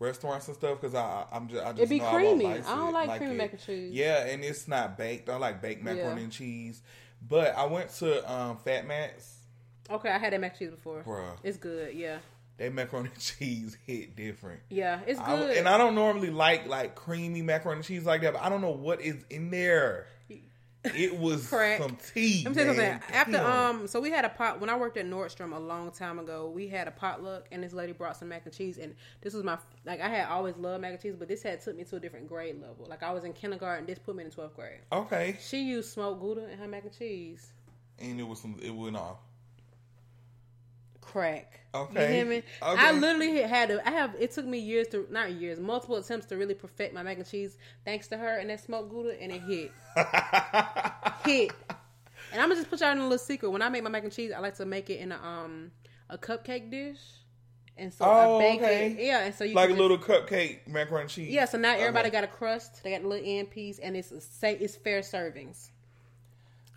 restaurants 0.00 0.48
and 0.48 0.56
stuff 0.56 0.80
because 0.80 0.94
I 0.94 1.24
I'm 1.30 1.48
just 1.48 1.62
I 1.64 1.70
just 1.72 1.82
It 1.82 1.88
be 1.90 2.00
creamy. 2.00 2.46
I, 2.46 2.54
I 2.54 2.60
don't 2.62 2.88
it, 2.88 2.92
like 2.92 3.18
creamy 3.18 3.34
it. 3.34 3.38
mac 3.38 3.52
and 3.52 3.60
cheese. 3.64 3.92
Yeah, 3.94 4.26
and 4.26 4.42
it's 4.42 4.66
not 4.66 4.96
baked. 4.98 5.28
I 5.28 5.36
like 5.36 5.60
baked 5.62 5.84
macaroni 5.84 6.16
Yeah. 6.16 6.24
and 6.24 6.32
cheese. 6.32 6.82
But 7.28 7.56
I 7.56 7.64
went 7.66 7.90
to 7.96 8.32
um, 8.32 8.56
Fat 8.58 8.86
Matt's. 8.86 9.34
Okay, 9.90 10.08
I 10.10 10.18
had 10.18 10.32
that 10.32 10.40
mac 10.40 10.52
and 10.52 10.58
cheese 10.58 10.70
before. 10.70 11.02
Bruh. 11.04 11.36
It's 11.44 11.56
good. 11.58 11.94
Yeah, 11.94 12.18
That 12.58 12.72
macaroni 12.74 13.08
and 13.08 13.18
cheese 13.20 13.76
hit 13.86 14.16
different. 14.16 14.60
yeah, 14.68 15.00
it's 15.06 15.20
I- 15.20 15.36
good. 15.36 15.56
and 15.56 15.68
I 15.68 15.78
don't 15.78 15.94
normally 15.94 16.30
like 16.30 16.66
like 16.66 16.94
creamy 16.94 17.42
macaroni 17.42 17.78
and 17.78 17.84
cheese 17.84 18.04
like 18.04 18.22
that, 18.22 18.32
but 18.34 18.42
I 18.42 18.48
don't 18.48 18.60
know 18.60 18.70
what 18.72 19.00
is 19.00 19.16
in 19.30 19.50
there. 19.50 20.06
It 20.94 21.18
was 21.18 21.48
Crack. 21.48 21.80
some 21.80 21.96
tea. 22.14 22.42
Let 22.44 22.54
me 22.56 22.62
tell 22.64 22.74
you 22.74 22.80
something. 22.80 23.00
After 23.12 23.38
um, 23.40 23.86
so 23.88 24.00
we 24.00 24.10
had 24.10 24.24
a 24.24 24.28
pot 24.28 24.60
when 24.60 24.70
I 24.70 24.76
worked 24.76 24.96
at 24.96 25.06
Nordstrom 25.06 25.54
a 25.54 25.58
long 25.58 25.90
time 25.90 26.18
ago. 26.18 26.50
We 26.54 26.68
had 26.68 26.86
a 26.88 26.90
potluck, 26.90 27.46
and 27.50 27.62
this 27.62 27.72
lady 27.72 27.92
brought 27.92 28.16
some 28.16 28.28
mac 28.28 28.44
and 28.44 28.54
cheese, 28.54 28.78
and 28.78 28.94
this 29.20 29.34
was 29.34 29.42
my 29.42 29.58
like 29.84 30.00
I 30.00 30.08
had 30.08 30.28
always 30.28 30.56
loved 30.56 30.82
mac 30.82 30.92
and 30.92 31.00
cheese, 31.02 31.16
but 31.18 31.28
this 31.28 31.42
had 31.42 31.60
took 31.60 31.76
me 31.76 31.84
to 31.84 31.96
a 31.96 32.00
different 32.00 32.28
grade 32.28 32.60
level. 32.60 32.86
Like 32.88 33.02
I 33.02 33.12
was 33.12 33.24
in 33.24 33.32
kindergarten, 33.32 33.86
this 33.86 33.98
put 33.98 34.16
me 34.16 34.24
in 34.24 34.30
twelfth 34.30 34.54
grade. 34.56 34.80
okay, 34.92 35.36
She 35.40 35.62
used 35.62 35.92
smoked 35.92 36.20
gouda 36.20 36.50
in 36.50 36.58
her 36.58 36.68
mac 36.68 36.84
and 36.84 36.96
cheese. 36.96 37.52
and 37.98 38.20
it 38.20 38.24
was 38.24 38.40
some. 38.40 38.56
It 38.62 38.70
went 38.70 38.96
off. 38.96 39.18
Crack. 41.06 41.60
Okay. 41.74 42.08
You 42.08 42.14
hear 42.14 42.24
me? 42.24 42.36
Okay. 42.38 42.44
I 42.62 42.90
literally 42.92 43.40
had 43.42 43.68
to. 43.68 43.86
I 43.86 43.92
have. 43.92 44.14
It 44.18 44.32
took 44.32 44.44
me 44.44 44.58
years 44.58 44.88
to 44.88 45.06
not 45.10 45.30
years, 45.32 45.58
multiple 45.60 45.96
attempts 45.96 46.26
to 46.26 46.36
really 46.36 46.54
perfect 46.54 46.92
my 46.94 47.02
mac 47.02 47.16
and 47.18 47.26
cheese, 47.28 47.56
thanks 47.84 48.08
to 48.08 48.16
her 48.16 48.38
and 48.38 48.50
that 48.50 48.60
smoked 48.60 48.90
gouda, 48.90 49.20
and 49.20 49.30
it 49.32 49.42
hit. 49.42 49.72
hit. 51.24 51.52
And 52.32 52.42
I'm 52.42 52.48
gonna 52.48 52.56
just 52.56 52.68
put 52.70 52.80
y'all 52.80 52.90
in 52.92 52.98
a 52.98 53.02
little 53.02 53.18
secret. 53.18 53.50
When 53.50 53.62
I 53.62 53.68
make 53.68 53.82
my 53.82 53.90
mac 53.90 54.04
and 54.04 54.12
cheese, 54.12 54.32
I 54.36 54.40
like 54.40 54.56
to 54.56 54.66
make 54.66 54.90
it 54.90 54.98
in 55.00 55.12
a 55.12 55.16
um 55.22 55.70
a 56.10 56.18
cupcake 56.18 56.70
dish, 56.70 56.98
and 57.76 57.92
so 57.92 58.04
Oh, 58.04 58.36
I 58.38 58.42
bake 58.42 58.60
okay. 58.62 58.86
it. 58.92 58.98
Yeah, 59.06 59.20
and 59.24 59.34
so 59.34 59.44
you 59.44 59.54
like 59.54 59.66
a 59.66 59.68
just- 59.72 59.80
little 59.80 59.98
cupcake 59.98 60.66
macaroni 60.66 61.02
and 61.02 61.10
cheese. 61.10 61.28
yeah. 61.32 61.44
So 61.44 61.56
now 61.58 61.74
everybody 61.74 62.08
Okay. 62.08 62.16
got 62.16 62.24
a 62.24 62.28
crust. 62.28 62.82
They 62.82 62.90
got 62.90 63.02
a 63.02 63.08
little 63.08 63.24
end 63.26 63.50
piece, 63.50 63.78
and 63.78 63.96
it's 63.96 64.10
a, 64.10 64.20
say 64.20 64.54
it's 64.56 64.76
fair 64.76 65.00
servings. 65.00 65.70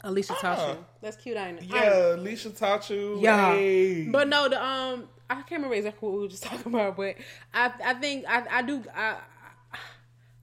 Alicia 0.02 0.36
Ah. 0.42 0.72
you. 0.72 0.86
That's 1.02 1.18
cute, 1.18 1.38
ain't 1.38 1.60
it? 1.60 1.66
Yeah, 1.66 2.16
Alicia 2.16 2.52
you. 2.90 3.20
Yeah, 3.20 3.54
Hey. 3.54 4.08
but 4.08 4.28
no, 4.28 4.48
the 4.50 4.64
um, 4.64 5.10
I 5.30 5.36
can't 5.36 5.52
remember 5.52 5.76
exactly 5.76 6.08
what 6.08 6.16
we 6.16 6.22
were 6.24 6.28
just 6.30 6.44
talking 6.50 6.74
about, 6.74 6.96
but 6.98 7.16
I, 7.54 7.72
I 7.84 7.94
think 7.96 8.26
I, 8.28 8.44
I 8.50 8.62
do, 8.62 8.84
I, 8.96 9.18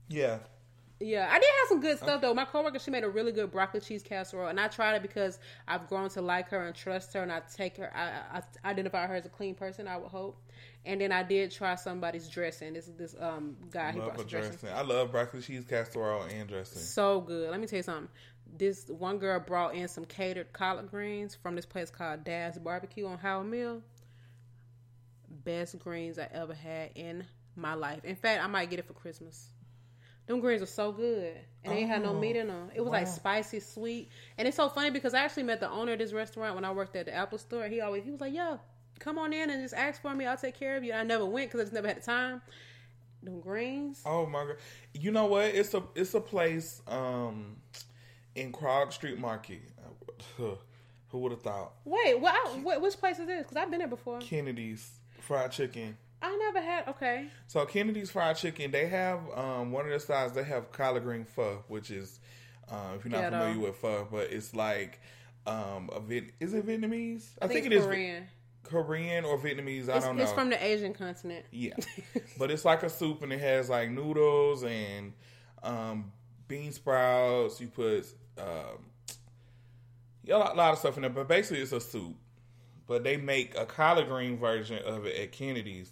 yeah, 0.09 0.37
yeah, 0.99 1.27
I 1.29 1.37
did 1.39 1.45
have 1.59 1.67
some 1.69 1.79
good 1.81 1.97
stuff 1.97 2.21
though. 2.21 2.33
My 2.33 2.45
coworker, 2.45 2.79
she 2.79 2.89
made 2.91 3.03
a 3.03 3.09
really 3.09 3.31
good 3.31 3.51
broccoli 3.51 3.81
cheese 3.81 4.01
casserole, 4.01 4.47
and 4.47 4.59
I 4.59 4.67
tried 4.67 4.95
it 4.95 5.01
because 5.01 5.39
I've 5.67 5.87
grown 5.87 6.09
to 6.11 6.21
like 6.21 6.49
her 6.49 6.65
and 6.65 6.75
trust 6.75 7.13
her, 7.13 7.21
and 7.21 7.31
I 7.31 7.41
take 7.53 7.77
her, 7.77 7.91
I, 7.95 8.39
I 8.39 8.69
identify 8.69 9.05
her 9.05 9.15
as 9.15 9.25
a 9.25 9.29
clean 9.29 9.53
person. 9.53 9.87
I 9.87 9.97
would 9.97 10.09
hope, 10.09 10.39
and 10.85 11.01
then 11.01 11.11
I 11.11 11.21
did 11.23 11.51
try 11.51 11.75
somebody's 11.75 12.27
dressing. 12.27 12.73
This 12.73 12.87
is 12.87 12.93
this 12.95 13.15
um 13.19 13.57
guy 13.69 13.91
he 13.91 13.99
brought 13.99 14.27
dressing. 14.27 14.51
dressing. 14.57 14.69
I 14.69 14.81
love 14.81 15.11
broccoli 15.11 15.41
cheese 15.41 15.65
casserole 15.65 16.23
and 16.23 16.47
dressing. 16.47 16.81
So 16.81 17.21
good. 17.21 17.51
Let 17.51 17.59
me 17.59 17.67
tell 17.67 17.77
you 17.77 17.83
something. 17.83 18.07
This 18.55 18.87
one 18.87 19.17
girl 19.19 19.39
brought 19.39 19.75
in 19.75 19.87
some 19.87 20.05
catered 20.05 20.51
collard 20.53 20.89
greens 20.89 21.35
from 21.35 21.55
this 21.55 21.65
place 21.65 21.89
called 21.89 22.23
Dad's 22.23 22.57
Barbecue 22.57 23.05
on 23.05 23.17
Howell 23.17 23.43
Mill. 23.43 23.81
Best 25.29 25.77
greens 25.79 26.17
I 26.17 26.27
ever 26.31 26.53
had 26.53 26.91
in 26.95 27.25
my 27.55 27.73
life. 27.73 28.03
In 28.05 28.15
fact, 28.15 28.43
I 28.43 28.47
might 28.47 28.69
get 28.69 28.79
it 28.79 28.85
for 28.85 28.93
Christmas. 28.93 29.49
Them 30.27 30.39
greens 30.41 30.61
were 30.61 30.67
so 30.67 30.91
good, 30.91 31.37
and 31.63 31.71
they 31.73 31.77
ain't 31.77 31.89
had 31.89 32.01
no 32.03 32.09
Oh, 32.09 32.19
meat 32.19 32.35
in 32.35 32.47
them. 32.47 32.69
It 32.75 32.81
was 32.81 32.91
like 32.91 33.07
spicy, 33.07 33.59
sweet, 33.61 34.09
and 34.37 34.47
it's 34.47 34.57
so 34.57 34.67
funny 34.69 34.89
because 34.89 35.13
I 35.13 35.19
actually 35.19 35.43
met 35.43 35.59
the 35.61 35.69
owner 35.69 35.93
of 35.93 35.99
this 35.99 36.11
restaurant 36.13 36.55
when 36.55 36.65
I 36.65 36.71
worked 36.71 36.95
at 36.97 37.05
the 37.05 37.13
Apple 37.13 37.37
Store. 37.37 37.65
He 37.67 37.79
always 37.81 38.03
he 38.03 38.11
was 38.11 38.19
like, 38.19 38.33
"Yo, 38.33 38.59
come 38.99 39.17
on 39.17 39.31
in 39.31 39.49
and 39.49 39.61
just 39.61 39.73
ask 39.73 40.01
for 40.01 40.13
me. 40.13 40.25
I'll 40.25 40.35
take 40.37 40.55
care 40.59 40.75
of 40.75 40.83
you." 40.83 40.91
And 40.91 40.99
I 41.01 41.03
never 41.03 41.25
went 41.25 41.47
because 41.49 41.61
I 41.61 41.63
just 41.63 41.73
never 41.73 41.87
had 41.87 41.97
the 41.97 42.01
time. 42.01 42.41
Them 43.23 43.39
greens, 43.39 44.01
Oh 44.05 44.25
my 44.25 44.45
god! 44.45 44.57
You 44.93 45.11
know 45.11 45.25
what? 45.25 45.45
It's 45.45 45.73
a 45.73 45.83
it's 45.95 46.13
a 46.13 46.21
place 46.21 46.81
um 46.87 47.57
in 48.37 48.51
Krog 48.51 48.93
Street 48.93 49.19
Market. 49.19 49.61
Who 50.37 51.19
would 51.19 51.31
have 51.31 51.41
thought? 51.41 51.71
Wait, 51.85 52.19
what, 52.19 52.33
I, 52.35 52.57
what? 52.59 52.81
Which 52.81 52.97
place 52.97 53.17
is 53.19 53.27
this? 53.27 53.43
Because 53.43 53.57
I've 53.57 53.69
been 53.69 53.79
there 53.79 53.87
before. 53.87 54.19
Kennedy's 54.19 54.89
Fried 55.21 55.51
Chicken. 55.51 55.97
I 56.21 56.35
never 56.35 56.59
had. 56.59 56.87
Okay, 56.89 57.27
So 57.47 57.63
Kennedy's 57.65 58.09
Fried 58.11 58.35
Chicken, 58.37 58.71
they 58.71 58.87
have 58.87 59.19
um 59.35 59.71
one 59.71 59.85
of 59.85 59.89
their 59.89 59.99
sides. 59.99 60.33
They 60.33 60.43
have 60.43 60.71
collard 60.71 61.03
green 61.03 61.25
pho, 61.25 61.63
which 61.67 61.91
is 61.91 62.19
um, 62.69 62.95
if 62.95 63.05
you're 63.05 63.11
not 63.11 63.21
Ghetto. 63.21 63.39
familiar 63.39 63.67
with 63.67 63.75
pho, 63.77 64.07
but 64.11 64.31
it's 64.31 64.53
like 64.53 64.99
um 65.45 65.89
a 65.93 65.99
Viet. 65.99 66.33
Is 66.39 66.53
it 66.53 66.65
Vietnamese? 66.65 67.25
I, 67.41 67.47
think, 67.47 67.65
it 67.67 67.71
it's 67.73 67.81
is 67.81 67.85
Korean. 67.85 68.27
Korean 68.63 69.23
or 69.23 69.37
Vietnamese. 69.37 69.87
I 69.89 69.95
It's, 69.97 70.05
don't 70.05 70.17
know. 70.17 70.23
it's 70.23 70.33
from 70.33 70.49
the 70.49 70.61
Asian 70.61 70.93
continent. 70.93 71.45
Yeah, 71.51 71.75
but 72.37 72.51
it's 72.51 72.65
like 72.65 72.83
a 72.83 72.89
soup, 72.89 73.21
and 73.23 73.31
it 73.31 73.39
has 73.39 73.69
like 73.69 73.89
noodles 73.91 74.63
and 74.65 75.13
um, 75.63 76.11
bean 76.49 76.71
sprouts. 76.73 77.61
You 77.61 77.67
put 77.67 78.07
um, 78.39 78.77
yeah, 80.23 80.35
a 80.35 80.39
lot, 80.39 80.57
lot 80.57 80.73
of 80.73 80.79
stuff 80.79 80.95
in 80.97 81.01
there, 81.01 81.09
but 81.09 81.27
basically 81.27 81.61
it's 81.61 81.71
a 81.71 81.79
soup. 81.79 82.15
But 82.87 83.03
they 83.03 83.17
make 83.17 83.57
a 83.57 83.65
collard 83.65 84.07
green 84.07 84.37
version 84.37 84.79
of 84.85 85.05
it 85.05 85.15
at 85.17 85.31
Kennedy's, 85.31 85.91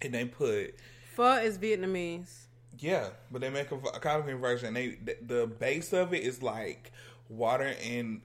and 0.00 0.12
they 0.14 0.24
put 0.24 0.74
Pho 1.14 1.34
is 1.36 1.58
Vietnamese. 1.58 2.46
yeah, 2.78 3.08
but 3.30 3.40
they 3.40 3.50
make 3.50 3.70
a, 3.70 3.76
a 3.76 4.00
collard 4.00 4.24
green 4.24 4.38
version. 4.38 4.68
And 4.68 4.76
they 4.76 4.88
the, 5.02 5.16
the 5.22 5.46
base 5.46 5.92
of 5.92 6.12
it 6.12 6.22
is 6.22 6.42
like 6.42 6.90
water 7.28 7.74
and 7.84 8.22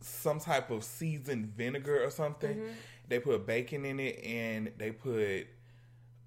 some 0.00 0.38
type 0.38 0.70
of 0.70 0.84
seasoned 0.84 1.46
vinegar 1.56 2.04
or 2.04 2.10
something. 2.10 2.60
They 3.08 3.18
put 3.20 3.46
bacon 3.46 3.84
in 3.86 4.00
it, 4.00 4.22
and 4.24 4.72
they 4.78 4.90
put 4.90 5.46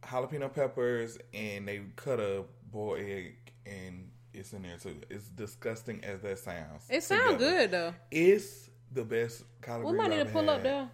jalapeno 0.03 0.51
peppers, 0.53 1.17
and 1.33 1.67
they 1.67 1.81
cut 1.95 2.19
a 2.19 2.43
boiled 2.71 2.99
egg, 3.01 3.35
and 3.65 4.09
it's 4.37 4.53
in 4.53 4.61
there 4.63 4.77
too. 4.77 5.01
It's 5.09 5.27
disgusting 5.29 6.03
as 6.03 6.21
that 6.21 6.39
sounds. 6.39 6.83
It 6.89 7.03
sounds 7.03 7.37
good 7.37 7.71
though. 7.71 7.93
It's 8.11 8.69
the 8.91 9.03
best 9.03 9.43
collard 9.61 9.85
We 9.85 9.97
might 9.97 10.09
need 10.09 10.19
to 10.19 10.25
pull 10.25 10.49
up 10.49 10.63
there. 10.63 10.89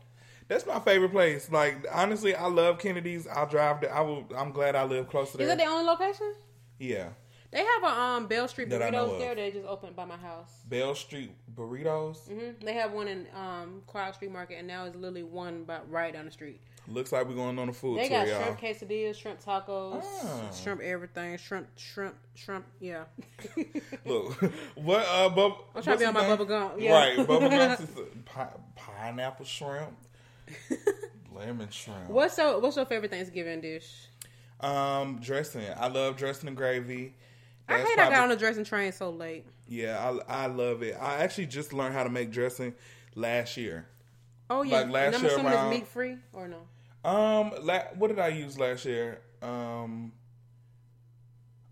That's 0.48 0.66
my 0.66 0.80
favorite 0.80 1.12
place. 1.12 1.50
Like 1.52 1.86
honestly, 1.92 2.36
I 2.36 2.48
love 2.48 2.80
Kennedy's. 2.80 3.28
I'll 3.28 3.48
drive 3.48 3.82
there. 3.82 3.94
I 3.94 4.02
will. 4.02 4.26
I'm 4.36 4.52
glad 4.52 4.76
I 4.76 4.84
live 4.84 5.08
close 5.10 5.32
to 5.32 5.38
there. 5.38 5.48
Is 5.48 5.52
that 5.56 5.64
the 5.64 5.70
only 5.70 5.86
location? 5.86 6.34
yeah. 6.80 7.10
They 7.52 7.64
have 7.64 7.84
a 7.84 7.88
um 7.88 8.26
Bell 8.28 8.48
Street 8.48 8.70
That 8.72 8.82
burritos 8.82 9.20
there. 9.20 9.36
They 9.36 9.52
just 9.52 9.68
opened 9.68 9.96
by 9.96 10.06
my 10.06 10.18
house. 10.18 10.50
Bell 10.68 10.96
Street 10.96 11.32
burritos. 11.56 12.28
hmm 12.28 12.66
They 12.66 12.74
have 12.74 12.92
one 12.94 13.08
in 13.08 13.28
um 13.36 13.84
Krog 13.88 14.16
Street 14.16 14.32
Market, 14.32 14.58
and 14.58 14.68
now 14.68 14.86
it's 14.86 14.96
literally 14.96 15.22
one 15.22 15.64
by, 15.64 15.82
right 15.88 16.12
down 16.12 16.26
the 16.26 16.32
street. 16.32 16.62
Looks 16.88 17.12
like 17.14 17.26
we're 17.28 17.36
going 17.36 17.58
on 17.60 17.70
a 17.70 17.74
food 17.74 17.98
They 18.00 18.10
tour, 18.10 18.20
got 18.20 18.28
y'all. 18.28 18.44
shrimp 18.44 18.60
quesadillas, 18.60 19.16
shrimp 19.16 19.42
tacos, 19.42 20.04
Ah. 20.04 20.52
shrimp 20.52 20.82
everything, 20.82 21.38
shrimp, 21.38 21.68
shrimp, 21.78 22.16
shrimp. 22.36 22.66
Yeah. 22.82 23.04
Look, 24.06 24.34
what? 24.76 25.06
Uh, 25.08 25.30
bub- 25.30 25.60
I'm 25.76 25.82
trying 25.82 25.96
to 25.98 26.00
be 26.02 26.06
on 26.06 26.14
my 26.14 26.28
bubble 26.28 26.46
gum. 26.46 26.72
Yeah. 26.78 26.92
Right, 26.92 27.18
bubble 27.26 27.50
gum. 27.50 27.72
is 27.72 27.88
pi- 28.26 28.50
pineapple 28.76 29.46
shrimp, 29.46 29.96
lemon 31.34 31.70
shrimp. 31.70 32.10
what's 32.10 32.38
your 32.38 32.60
What's 32.60 32.76
your 32.76 32.86
favorite 32.86 33.12
Thanksgiving 33.12 33.62
dish? 33.62 33.90
Um, 34.60 35.20
dressing. 35.22 35.64
I 35.78 35.88
love 35.88 36.18
dressing 36.18 36.48
and 36.48 36.58
gravy. 36.58 37.16
I 37.68 37.78
That's 37.78 37.90
hate 37.90 37.94
I 37.94 37.96
got 37.96 38.08
probably- 38.10 38.24
on 38.24 38.30
the 38.30 38.36
dressing 38.36 38.64
train 38.66 38.92
so 38.92 39.10
late. 39.10 39.46
Yeah, 39.68 40.18
I 40.28 40.44
I 40.44 40.46
love 40.48 40.84
it. 40.84 40.98
I 41.00 41.20
actually 41.24 41.46
just 41.48 41.72
learned 41.74 41.94
how 41.96 42.04
to 42.04 42.10
make 42.10 42.30
dressing 42.32 42.74
last 43.16 43.56
year. 43.58 43.88
Oh 44.54 44.62
yeah, 44.62 44.82
Like 44.82 44.90
last 44.92 45.16
I'm 45.16 45.22
year 45.24 45.32
assuming 45.32 45.52
around- 45.54 45.74
it's 45.74 45.80
meat 45.80 45.88
free 45.88 46.18
or 46.32 46.48
no? 46.48 47.10
Um, 47.10 47.54
la- 47.64 47.88
what 47.96 48.08
did 48.10 48.20
I 48.20 48.28
use 48.30 48.58
last 48.60 48.86
year? 48.86 49.20
Um, 49.42 50.14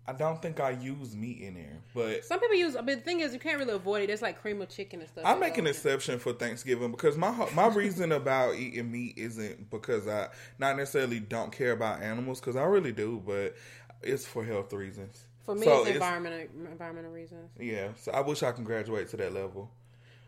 I 0.06 0.12
don't 0.12 0.42
think 0.42 0.58
I 0.58 0.70
used 0.70 1.16
meat 1.16 1.40
in 1.40 1.54
there, 1.54 1.78
but 1.94 2.24
Some 2.24 2.40
people 2.40 2.56
use, 2.56 2.74
but 2.74 2.86
the 2.86 2.96
thing 2.96 3.20
is, 3.20 3.32
you 3.32 3.38
can't 3.38 3.58
really 3.58 3.72
avoid 3.72 4.02
it. 4.02 4.10
It's 4.10 4.20
like 4.20 4.40
cream 4.42 4.60
of 4.60 4.68
chicken 4.68 5.00
and 5.00 5.08
stuff. 5.08 5.24
I 5.24 5.34
make 5.36 5.56
an 5.56 5.58
goes 5.58 5.58
in 5.58 5.66
it. 5.66 5.70
exception 5.70 6.18
for 6.18 6.32
Thanksgiving 6.32 6.90
because 6.90 7.16
my 7.16 7.48
my 7.54 7.68
reason 7.68 8.10
about 8.10 8.56
eating 8.56 8.90
meat 8.90 9.14
isn't 9.16 9.70
because 9.70 10.08
I 10.08 10.28
not 10.58 10.76
necessarily 10.76 11.20
don't 11.20 11.52
care 11.52 11.70
about 11.72 12.02
animals 12.02 12.40
because 12.40 12.56
I 12.56 12.64
really 12.64 12.92
do, 12.92 13.22
but 13.24 13.54
it's 14.02 14.26
for 14.26 14.44
health 14.44 14.72
reasons. 14.72 15.24
For 15.46 15.54
me, 15.54 15.64
So 15.64 15.82
it's 15.82 15.90
environmental 15.92 16.48
environmental 16.70 17.12
reasons. 17.12 17.50
Yeah, 17.58 17.88
so 17.96 18.10
I 18.12 18.20
wish 18.20 18.42
I 18.42 18.50
can 18.52 18.64
graduate 18.64 19.08
to 19.10 19.16
that 19.18 19.32
level. 19.32 19.70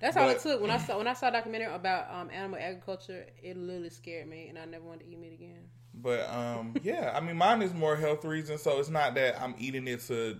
That's 0.04 0.16
all 0.18 0.28
it 0.28 0.40
took. 0.40 0.60
When 0.60 0.70
I 0.70 0.76
saw 0.78 0.98
when 0.98 1.06
I 1.06 1.14
saw 1.14 1.28
a 1.28 1.32
documentary 1.32 1.72
about 1.72 2.12
um, 2.12 2.28
animal 2.30 2.58
agriculture, 2.60 3.26
it 3.42 3.56
literally 3.56 3.88
scared 3.90 4.28
me, 4.28 4.48
and 4.48 4.58
I 4.58 4.66
never 4.66 4.84
wanted 4.84 5.04
to 5.04 5.10
eat 5.10 5.18
meat 5.18 5.32
again. 5.32 5.68
But 5.94 6.28
um, 6.30 6.74
yeah, 6.82 7.12
I 7.14 7.20
mean, 7.20 7.36
mine 7.38 7.62
is 7.62 7.72
more 7.72 7.96
health 7.96 8.24
reasons, 8.24 8.62
so 8.62 8.78
it's 8.78 8.90
not 8.90 9.14
that 9.14 9.40
I'm 9.40 9.54
eating 9.58 9.88
it 9.88 10.00
to 10.08 10.36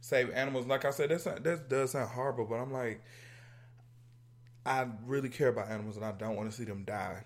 save 0.00 0.30
animals. 0.30 0.66
Like 0.66 0.84
I 0.84 0.90
said, 0.90 1.08
that's 1.10 1.24
not, 1.24 1.42
that 1.44 1.68
does 1.70 1.92
sound 1.92 2.10
horrible, 2.10 2.44
but 2.44 2.56
I'm 2.56 2.70
like, 2.72 3.00
I 4.64 4.86
really 5.06 5.28
care 5.28 5.48
about 5.48 5.70
animals, 5.70 5.96
and 5.96 6.04
I 6.04 6.12
don't 6.12 6.36
want 6.36 6.50
to 6.50 6.56
see 6.56 6.64
them 6.64 6.84
die. 6.84 7.24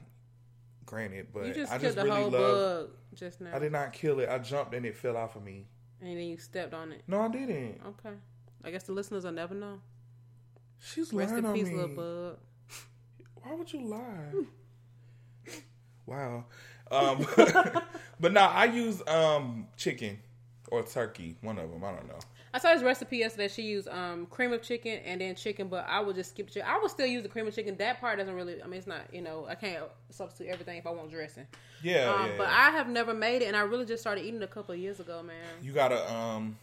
Granted, 0.85 1.29
but 1.35 1.47
You 1.47 1.55
just 1.55 1.73
I 1.73 1.79
just 1.79 1.97
really 1.97 2.31
love. 2.31 2.91
just 3.13 3.41
now, 3.41 3.51
I 3.53 3.59
did 3.59 3.73
not 3.73 3.93
kill 3.93 4.21
it. 4.21 4.29
I 4.29 4.39
jumped 4.39 4.73
and 4.73 4.87
it 4.87 4.97
fell 4.97 5.17
off 5.17 5.35
of 5.35 5.43
me. 5.43 5.67
and 6.01 6.11
then 6.11 6.27
you 6.27 6.39
stepped 6.39 6.75
on 6.75 6.93
it. 6.93 7.03
No, 7.09 7.23
I 7.23 7.29
didn't. 7.29 7.81
Okay, 7.85 8.15
I 8.63 8.71
guess 8.71 8.85
the 8.85 8.93
listeners 8.93 9.25
will 9.25 9.33
never 9.33 9.53
know. 9.55 9.81
She's 10.81 11.13
Rest 11.13 11.33
lying 11.33 11.45
in 11.45 11.51
on 11.51 11.55
peace, 11.55 11.69
me. 11.69 11.75
little 11.75 11.97
bug. 11.97 12.39
Why 13.43 13.55
would 13.55 13.73
you 13.73 13.83
lie? 13.87 14.33
wow. 16.07 16.45
Um, 16.91 17.27
but 18.21 18.33
no, 18.33 18.41
I 18.41 18.67
use 18.67 19.03
um 19.09 19.67
chicken 19.77 20.19
or 20.71 20.83
turkey. 20.83 21.37
One 21.41 21.59
of 21.59 21.71
them. 21.71 21.83
I 21.85 21.93
don't 21.93 22.09
know. 22.09 22.19
I 22.55 22.59
saw 22.59 22.73
this 22.73 22.83
recipe 22.83 23.19
yesterday. 23.19 23.49
She 23.49 23.63
used 23.63 23.87
um, 23.89 24.25
cream 24.27 24.51
of 24.53 24.63
chicken 24.63 25.01
and 25.05 25.21
then 25.21 25.35
chicken, 25.35 25.69
but 25.69 25.85
I 25.87 26.01
would 26.01 26.17
just 26.17 26.31
skip 26.31 26.49
chicken. 26.49 26.67
I 26.67 26.79
would 26.81 26.91
still 26.91 27.05
use 27.07 27.23
the 27.23 27.29
cream 27.29 27.47
of 27.47 27.55
chicken. 27.55 27.77
That 27.77 28.01
part 28.01 28.19
doesn't 28.19 28.35
really. 28.35 28.63
I 28.63 28.67
mean, 28.67 28.79
it's 28.79 28.87
not. 28.87 29.13
You 29.13 29.21
know, 29.21 29.47
I 29.49 29.55
can't 29.57 29.85
substitute 30.11 30.51
everything 30.51 30.79
if 30.79 30.87
I 30.87 30.91
want 30.91 31.11
dressing. 31.11 31.47
Yeah, 31.83 32.11
Um, 32.15 32.27
yeah. 32.31 32.35
but 32.39 32.49
yeah. 32.49 32.57
I 32.57 32.71
have 32.71 32.89
never 32.89 33.13
made 33.13 33.43
it, 33.43 33.47
and 33.47 33.57
I 33.57 33.61
really 33.61 33.85
just 33.85 34.03
started 34.03 34.25
eating 34.25 34.41
it 34.41 34.45
a 34.45 34.47
couple 34.49 34.75
of 34.75 34.81
years 34.81 35.01
ago, 35.01 35.23
man. 35.23 35.37
You 35.63 35.73
gotta 35.73 36.11
um 36.13 36.57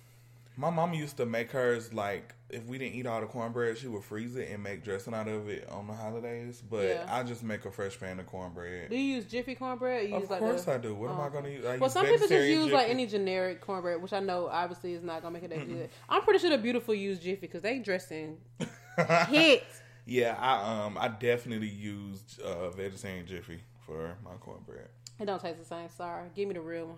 my 0.55 0.69
mom 0.69 0.93
used 0.93 1.17
to 1.17 1.25
make 1.25 1.51
hers 1.51 1.93
like 1.93 2.33
if 2.49 2.65
we 2.67 2.77
didn't 2.77 2.93
eat 2.93 3.07
all 3.07 3.19
the 3.19 3.25
cornbread, 3.25 3.77
she 3.77 3.87
would 3.87 4.03
freeze 4.03 4.35
it 4.35 4.49
and 4.49 4.61
make 4.61 4.83
dressing 4.83 5.13
out 5.13 5.27
of 5.27 5.49
it 5.49 5.67
on 5.69 5.87
the 5.87 5.93
holidays. 5.93 6.61
But 6.61 6.83
Yeah. 6.85 7.05
I 7.09 7.23
just 7.23 7.43
make 7.43 7.65
a 7.65 7.71
fresh 7.71 7.99
pan 7.99 8.19
of 8.19 8.27
cornbread. 8.27 8.89
Do 8.91 8.95
you 8.95 9.15
use 9.15 9.25
Jiffy 9.25 9.55
cornbread? 9.55 10.03
or 10.05 10.07
You 10.07 10.15
Of 10.15 10.21
use 10.21 10.29
like 10.29 10.39
course 10.39 10.65
the, 10.65 10.73
I 10.73 10.77
do. 10.77 10.93
What 10.93 11.09
am 11.09 11.19
oh. 11.19 11.23
I 11.23 11.29
gonna 11.29 11.49
use? 11.49 11.65
I 11.65 11.77
Well, 11.77 11.83
use 11.83 11.93
some 11.93 12.05
people 12.05 12.27
just 12.27 12.31
use 12.47 12.71
like 12.71 12.89
any 12.89 13.07
generic 13.07 13.61
cornbread, 13.61 14.01
which 14.01 14.13
I 14.13 14.19
know 14.19 14.47
obviously 14.47 14.93
is 14.93 15.01
not 15.03 15.21
gonna 15.23 15.33
make 15.33 15.43
it 15.43 15.49
that 15.49 15.67
good. 15.67 15.89
I'm 16.07 16.21
pretty 16.21 16.39
sure 16.39 16.51
the 16.51 16.57
beautiful 16.59 16.93
use 16.93 17.19
Jiffy 17.19 17.41
because 17.41 17.63
they 17.63 17.79
dressing 17.79 18.37
hits. 19.29 19.81
Yeah, 20.05 20.35
I 20.39 20.85
um 20.85 20.97
I 20.99 21.07
definitely 21.07 21.69
used 21.69 22.39
uh 22.41 22.69
vegetarian 22.69 23.25
Jiffy 23.25 23.61
for 23.85 24.15
my 24.23 24.31
cornbread. 24.39 24.89
It 25.19 25.25
don't 25.25 25.41
taste 25.41 25.59
the 25.59 25.65
same. 25.65 25.89
Sorry, 25.89 26.29
give 26.35 26.47
me 26.47 26.53
the 26.53 26.61
real 26.61 26.87
one. 26.87 26.97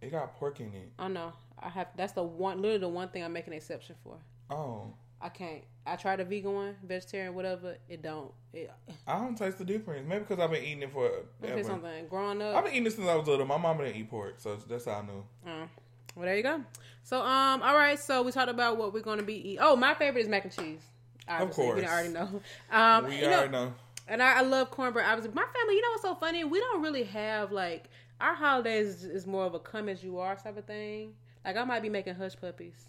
It 0.00 0.10
got 0.10 0.36
pork 0.36 0.60
in 0.60 0.74
it. 0.74 0.92
I 0.98 1.08
know. 1.08 1.32
I 1.58 1.68
have. 1.68 1.88
That's 1.96 2.12
the 2.12 2.22
one. 2.22 2.58
Literally 2.58 2.78
the 2.78 2.88
one 2.88 3.08
thing 3.08 3.24
I 3.24 3.28
make 3.28 3.46
an 3.46 3.52
exception 3.52 3.96
for. 4.04 4.16
Oh. 4.50 4.94
I 5.20 5.28
can't. 5.28 5.62
I 5.84 5.96
tried 5.96 6.20
a 6.20 6.24
vegan 6.24 6.54
one, 6.54 6.76
vegetarian, 6.84 7.34
whatever. 7.34 7.76
It 7.88 8.02
don't. 8.02 8.30
It, 8.52 8.70
I 9.06 9.18
don't 9.18 9.36
taste 9.36 9.58
the 9.58 9.64
difference. 9.64 10.06
Maybe 10.08 10.20
because 10.20 10.38
I've 10.38 10.50
been 10.50 10.62
eating 10.62 10.82
it 10.82 10.92
for 10.92 11.10
say 11.42 11.62
something. 11.62 12.06
Growing 12.08 12.40
up, 12.40 12.56
I've 12.56 12.64
been 12.64 12.74
eating 12.74 12.86
it 12.86 12.92
since 12.92 13.08
I 13.08 13.16
was 13.16 13.26
little. 13.26 13.46
My 13.46 13.56
mama 13.56 13.84
didn't 13.84 14.00
eat 14.00 14.10
pork, 14.10 14.34
so 14.38 14.56
that's 14.68 14.84
how 14.84 14.92
I 14.92 15.02
knew. 15.02 15.24
Uh, 15.44 15.66
well, 16.14 16.26
there 16.26 16.36
you 16.36 16.42
go. 16.42 16.62
So, 17.02 17.20
um, 17.22 17.62
all 17.62 17.74
right. 17.74 17.98
So 17.98 18.22
we 18.22 18.30
talked 18.30 18.50
about 18.50 18.76
what 18.76 18.92
we're 18.92 19.00
going 19.00 19.18
to 19.18 19.24
be 19.24 19.34
eating. 19.34 19.58
Oh, 19.60 19.74
my 19.74 19.94
favorite 19.94 20.20
is 20.20 20.28
mac 20.28 20.44
and 20.44 20.52
cheese. 20.52 20.80
Obviously, 21.28 21.64
course. 21.64 21.80
we 21.80 21.86
already 21.86 22.08
know. 22.10 22.40
Um, 22.70 23.06
we 23.06 23.16
you 23.16 23.22
know, 23.22 23.32
already 23.32 23.52
know. 23.52 23.74
and 24.06 24.22
I, 24.22 24.38
I 24.38 24.42
love 24.42 24.70
cornbread. 24.70 25.04
Obviously, 25.06 25.34
my 25.34 25.42
family. 25.42 25.74
You 25.74 25.82
know 25.82 25.90
what's 25.90 26.02
so 26.02 26.14
funny? 26.14 26.44
We 26.44 26.60
don't 26.60 26.82
really 26.82 27.04
have 27.04 27.50
like 27.50 27.84
our 28.20 28.34
holidays 28.34 29.04
is 29.04 29.26
more 29.26 29.44
of 29.44 29.54
a 29.54 29.58
come 29.58 29.88
as 29.88 30.02
you 30.02 30.18
are 30.18 30.34
type 30.36 30.56
of 30.58 30.64
thing. 30.64 31.14
Like 31.44 31.56
I 31.56 31.64
might 31.64 31.82
be 31.82 31.88
making 31.88 32.14
hush 32.14 32.36
puppies. 32.40 32.88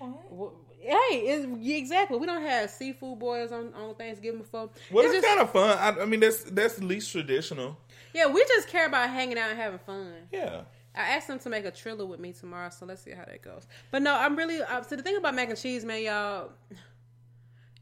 Wh- 0.00 0.52
Hey, 0.80 0.94
it's, 1.26 1.44
exactly. 1.66 2.18
We 2.18 2.26
don't 2.26 2.40
have 2.40 2.70
seafood 2.70 3.18
boils 3.18 3.50
on, 3.50 3.74
on 3.74 3.96
Thanksgiving 3.96 4.38
before. 4.38 4.70
Well, 4.92 5.04
It's 5.04 5.14
it's 5.16 5.26
kind 5.26 5.40
of 5.40 5.50
fun. 5.50 5.76
I, 5.76 6.02
I 6.02 6.04
mean, 6.06 6.20
that's 6.20 6.44
that's 6.44 6.78
least 6.80 7.10
traditional. 7.10 7.76
yeah, 8.14 8.26
we 8.28 8.44
just 8.44 8.68
care 8.68 8.86
about 8.86 9.10
hanging 9.10 9.36
out 9.38 9.50
and 9.50 9.58
having 9.58 9.80
fun. 9.80 10.12
Yeah. 10.32 10.60
I 10.94 11.00
asked 11.16 11.26
them 11.26 11.40
to 11.40 11.50
make 11.50 11.64
a 11.64 11.72
triller 11.72 12.06
with 12.06 12.20
me 12.20 12.32
tomorrow, 12.32 12.70
so 12.70 12.86
let's 12.86 13.02
see 13.02 13.10
how 13.10 13.24
that 13.24 13.42
goes. 13.42 13.66
But 13.90 14.02
no, 14.02 14.14
I'm 14.14 14.36
really 14.36 14.62
uh, 14.62 14.82
so 14.82 14.94
the 14.94 15.02
thing 15.02 15.16
about 15.16 15.34
mac 15.34 15.48
and 15.48 15.58
cheese, 15.58 15.84
man, 15.84 16.00
y'all. 16.02 16.50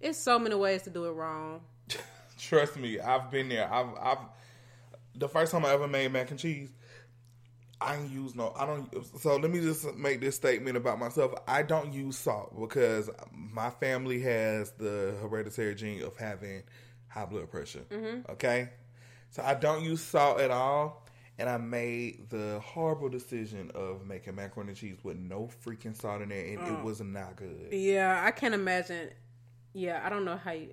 It's 0.00 0.18
so 0.18 0.38
many 0.38 0.54
ways 0.54 0.82
to 0.82 0.90
do 0.90 1.04
it 1.04 1.10
wrong. 1.12 1.60
Trust 2.38 2.76
me, 2.78 2.98
I've 2.98 3.30
been 3.30 3.50
there. 3.50 3.70
I've, 3.72 3.88
I've, 4.00 4.18
the 5.16 5.28
first 5.28 5.52
time 5.52 5.64
I 5.64 5.70
ever 5.72 5.88
made 5.88 6.12
mac 6.12 6.30
and 6.30 6.38
cheese, 6.38 6.70
I 7.80 7.96
don't 7.96 8.10
use 8.10 8.34
no. 8.34 8.52
I 8.56 8.64
don't. 8.66 8.88
So 9.20 9.36
let 9.36 9.50
me 9.50 9.60
just 9.60 9.94
make 9.96 10.20
this 10.20 10.34
statement 10.36 10.76
about 10.76 10.98
myself. 10.98 11.34
I 11.46 11.62
don't 11.62 11.92
use 11.92 12.16
salt 12.16 12.58
because 12.58 13.10
my 13.32 13.70
family 13.70 14.20
has 14.22 14.72
the 14.72 15.14
hereditary 15.20 15.74
gene 15.74 16.02
of 16.02 16.16
having 16.16 16.62
high 17.08 17.26
blood 17.26 17.50
pressure. 17.50 17.84
Mm-hmm. 17.90 18.30
Okay, 18.32 18.70
so 19.30 19.42
I 19.42 19.54
don't 19.54 19.82
use 19.84 20.00
salt 20.02 20.40
at 20.40 20.50
all. 20.50 21.02
And 21.38 21.50
I 21.50 21.58
made 21.58 22.30
the 22.30 22.60
horrible 22.64 23.10
decision 23.10 23.70
of 23.74 24.06
making 24.06 24.36
macaroni 24.36 24.70
and 24.70 24.78
cheese 24.78 24.96
with 25.02 25.18
no 25.18 25.50
freaking 25.66 25.94
salt 25.94 26.22
in 26.22 26.30
there, 26.30 26.46
and 26.46 26.60
Oh. 26.60 26.78
it 26.78 26.82
was 26.82 27.02
not 27.02 27.36
good. 27.36 27.68
Yeah, 27.72 28.22
I 28.24 28.30
can't 28.30 28.54
imagine. 28.54 29.10
Yeah, 29.74 30.00
I 30.02 30.08
don't 30.08 30.24
know 30.24 30.38
how 30.38 30.52
you. 30.52 30.72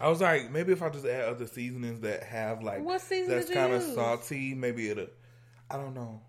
I 0.00 0.08
was 0.08 0.20
like, 0.20 0.50
maybe 0.50 0.72
if 0.72 0.82
I 0.82 0.88
just 0.88 1.06
add 1.06 1.24
other 1.24 1.46
seasonings 1.46 2.00
that 2.00 2.22
have 2.24 2.62
like 2.62 2.82
What 2.82 3.02
that's 3.08 3.50
kind 3.50 3.72
of 3.72 3.82
salty, 3.82 4.54
maybe 4.54 4.90
it'll. 4.90 5.06
I 5.70 5.76
don't 5.76 5.94
know. 5.94 6.20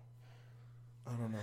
I 1.06 1.12
don't 1.12 1.32
know. 1.32 1.38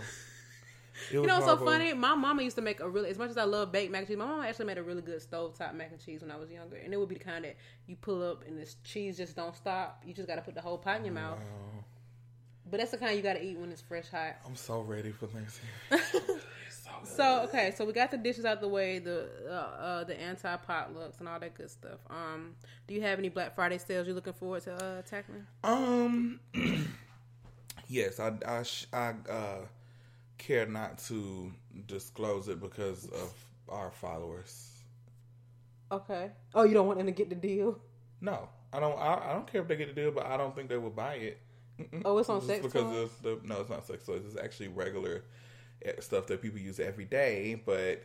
It 1.12 1.14
You 1.14 1.26
know 1.28 1.36
what's 1.36 1.46
so 1.46 1.58
funny? 1.58 1.94
My 1.94 2.16
mama 2.16 2.42
used 2.44 2.56
to 2.56 2.62
make 2.62 2.80
a 2.80 2.90
really, 2.90 3.10
as 3.10 3.18
much 3.18 3.30
as 3.30 3.38
I 3.38 3.44
love 3.44 3.72
baked 3.72 3.92
mac 3.92 4.00
and 4.02 4.08
cheese, 4.08 4.18
my 4.18 4.26
mama 4.26 4.48
actually 4.48 4.66
made 4.66 4.78
a 4.78 4.84
really 4.84 5.02
good 5.02 5.20
stovetop 5.20 5.74
mac 5.76 5.92
and 5.92 6.04
cheese 6.04 6.22
when 6.22 6.32
I 6.32 6.38
was 6.38 6.52
younger. 6.52 6.78
And 6.78 6.94
it 6.94 6.98
would 6.98 7.10
be 7.10 7.16
the 7.16 7.24
kind 7.24 7.46
that 7.46 7.56
you 7.86 7.96
pull 7.96 8.24
up 8.24 8.44
and 8.48 8.58
this 8.58 8.78
cheese 8.84 9.18
just 9.18 9.36
don't 9.36 9.56
stop. 9.56 10.04
You 10.06 10.14
just 10.14 10.28
got 10.28 10.36
to 10.36 10.42
put 10.42 10.56
the 10.56 10.62
whole 10.62 10.78
pot 10.78 10.98
in 10.98 11.06
your 11.06 11.14
mouth. 11.14 11.38
Wow. 11.38 11.84
But 12.70 12.80
that's 12.80 12.92
the 12.92 12.98
kind 12.98 13.16
you 13.16 13.22
got 13.22 13.34
to 13.34 13.44
eat 13.44 13.58
when 13.58 13.72
it's 13.72 13.82
fresh 13.82 14.10
hot. 14.10 14.38
I'm 14.46 14.56
so 14.56 14.82
ready 14.82 15.12
for 15.12 15.28
Thanksgiving. 15.28 16.40
so 17.04 17.42
okay, 17.44 17.74
so 17.75 17.86
we 17.86 17.94
got 17.94 18.12
the 18.12 18.18
dishes 18.18 18.46
out 18.46 18.62
the 18.62 18.68
way, 18.68 19.00
the 19.00 19.30
uh, 19.48 19.51
uh, 19.51 20.04
the 20.04 20.20
anti 20.20 20.56
potlucks 20.58 21.20
and 21.20 21.27
all 21.27 21.39
that 21.39 21.54
good 21.54 21.70
stuff. 21.70 22.00
Um, 22.10 22.56
do 22.88 22.94
you 22.94 23.01
have 23.01 23.20
any 23.20 23.30
Black 23.30 23.56
Friday 23.56 23.77
sales 23.77 24.08
you're 24.08 24.16
looking 24.16 24.34
forward 24.34 24.63
to 24.63 24.74
uh, 24.74 25.01
tackling? 25.04 25.46
Um. 25.63 26.39
yes, 27.88 28.20
I 28.20 28.34
I 28.46 28.63
sh- 28.63 28.88
I 28.94 29.13
uh, 29.30 29.66
care 30.38 30.66
not 30.66 30.98
to 31.08 31.51
disclose 31.88 32.48
it 32.48 32.60
because 32.60 33.06
of 33.06 33.34
our 33.70 33.92
followers. 33.92 34.72
Okay. 35.92 36.32
Oh, 36.54 36.63
you 36.63 36.74
don't 36.74 36.88
want 36.88 37.00
them 37.00 37.08
to 37.08 37.13
get 37.13 37.30
the 37.30 37.36
deal? 37.36 37.80
No, 38.20 38.50
I 38.74 38.80
don't. 38.80 38.98
I, 38.98 39.30
I 39.30 39.34
don't 39.34 39.51
care 39.51 39.62
if 39.62 39.68
they 39.68 39.75
get 39.75 39.94
the 39.94 40.01
deal, 40.01 40.12
but 40.12 40.25
I 40.25 40.38
don't 40.38 40.56
think 40.56 40.70
they 40.70 40.77
will 40.77 40.89
buy 40.89 41.16
it. 41.16 41.42
Mm-mm. 41.80 42.01
Oh, 42.06 42.18
it's 42.18 42.30
on 42.30 42.39
Just 42.39 42.48
sex 42.48 42.62
because 42.66 42.84
toys? 42.84 43.04
of 43.04 43.22
the 43.22 43.39
no, 43.44 43.62
it's 43.62 43.70
not 43.70 43.86
sex 43.86 44.06
toys. 44.06 44.24
It's 44.25 44.38
actually 44.38 44.70
regular 44.70 45.24
stuff 46.00 46.27
that 46.27 46.41
people 46.41 46.60
use 46.60 46.79
every 46.79 47.05
day. 47.05 47.62
But 47.65 48.03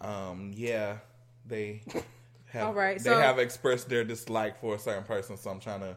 um, 0.00 0.52
yeah, 0.54 0.98
they 1.46 1.82
have. 2.46 2.68
All 2.68 2.74
right, 2.74 2.98
they 2.98 3.04
so- 3.10 3.18
have 3.20 3.38
expressed 3.38 3.88
their 3.88 4.04
dislike 4.04 4.60
for 4.60 4.74
a 4.74 4.78
certain 4.78 5.04
person. 5.04 5.36
So 5.36 5.50
I'm 5.50 5.60
trying 5.60 5.80
to 5.80 5.96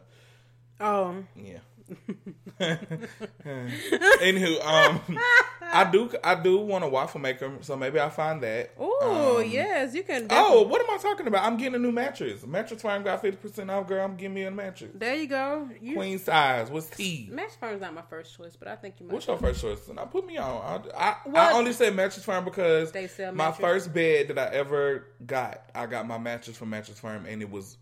Oh, 0.80 1.22
yeah. 1.36 1.58
Anywho, 2.60 4.64
um, 4.64 5.18
I 5.62 5.88
do 5.90 6.10
I 6.22 6.34
do 6.34 6.58
want 6.58 6.84
a 6.84 6.88
waffle 6.88 7.20
maker, 7.20 7.52
so 7.62 7.76
maybe 7.76 7.98
I'll 7.98 8.10
find 8.10 8.42
that. 8.42 8.72
oh 8.78 9.38
Um, 9.40 9.50
yes, 9.50 9.94
you 9.94 10.02
can. 10.02 10.26
Oh, 10.30 10.62
what 10.62 10.80
am 10.80 10.90
I 10.90 10.98
talking 10.98 11.26
about? 11.26 11.44
I'm 11.44 11.56
getting 11.56 11.74
a 11.74 11.78
new 11.78 11.92
mattress. 11.92 12.46
Mattress 12.46 12.82
Firm 12.82 13.02
got 13.02 13.22
fifty 13.22 13.36
percent 13.38 13.70
off, 13.70 13.88
girl. 13.88 14.04
I'm 14.04 14.16
giving 14.16 14.34
me 14.34 14.42
a 14.44 14.50
mattress. 14.50 14.90
there 14.94 15.16
you 15.16 15.26
go. 15.26 15.68
You, 15.80 15.94
Queen 15.94 16.18
size. 16.18 16.70
What's 16.70 16.88
T? 16.90 17.28
Match 17.32 17.52
Firm's 17.58 17.80
not 17.80 17.94
my 17.94 18.02
first 18.02 18.36
choice, 18.36 18.56
but 18.56 18.68
I 18.68 18.76
think 18.76 18.96
you 19.00 19.06
might. 19.06 19.14
What's 19.14 19.26
your 19.26 19.38
first 19.38 19.60
choice? 19.60 19.88
Now 19.92 20.04
put 20.04 20.26
me 20.26 20.36
on. 20.38 20.84
I, 20.94 21.00
I, 21.10 21.16
What? 21.24 21.36
I 21.36 21.52
only 21.52 21.72
say 21.72 21.90
Mattress 21.90 22.24
Firm 22.24 22.44
because 22.44 22.92
They 22.92 23.06
sell 23.06 23.32
my 23.32 23.46
mattress? 23.46 23.60
first 23.60 23.94
bed 23.94 24.28
that 24.28 24.38
I 24.38 24.54
ever 24.56 25.06
got, 25.24 25.62
I 25.74 25.86
got 25.86 26.06
my 26.06 26.18
mattress 26.18 26.56
from 26.56 26.70
Mattress 26.70 27.00
Firm, 27.00 27.26
and 27.26 27.40
it 27.42 27.50
was. 27.50 27.76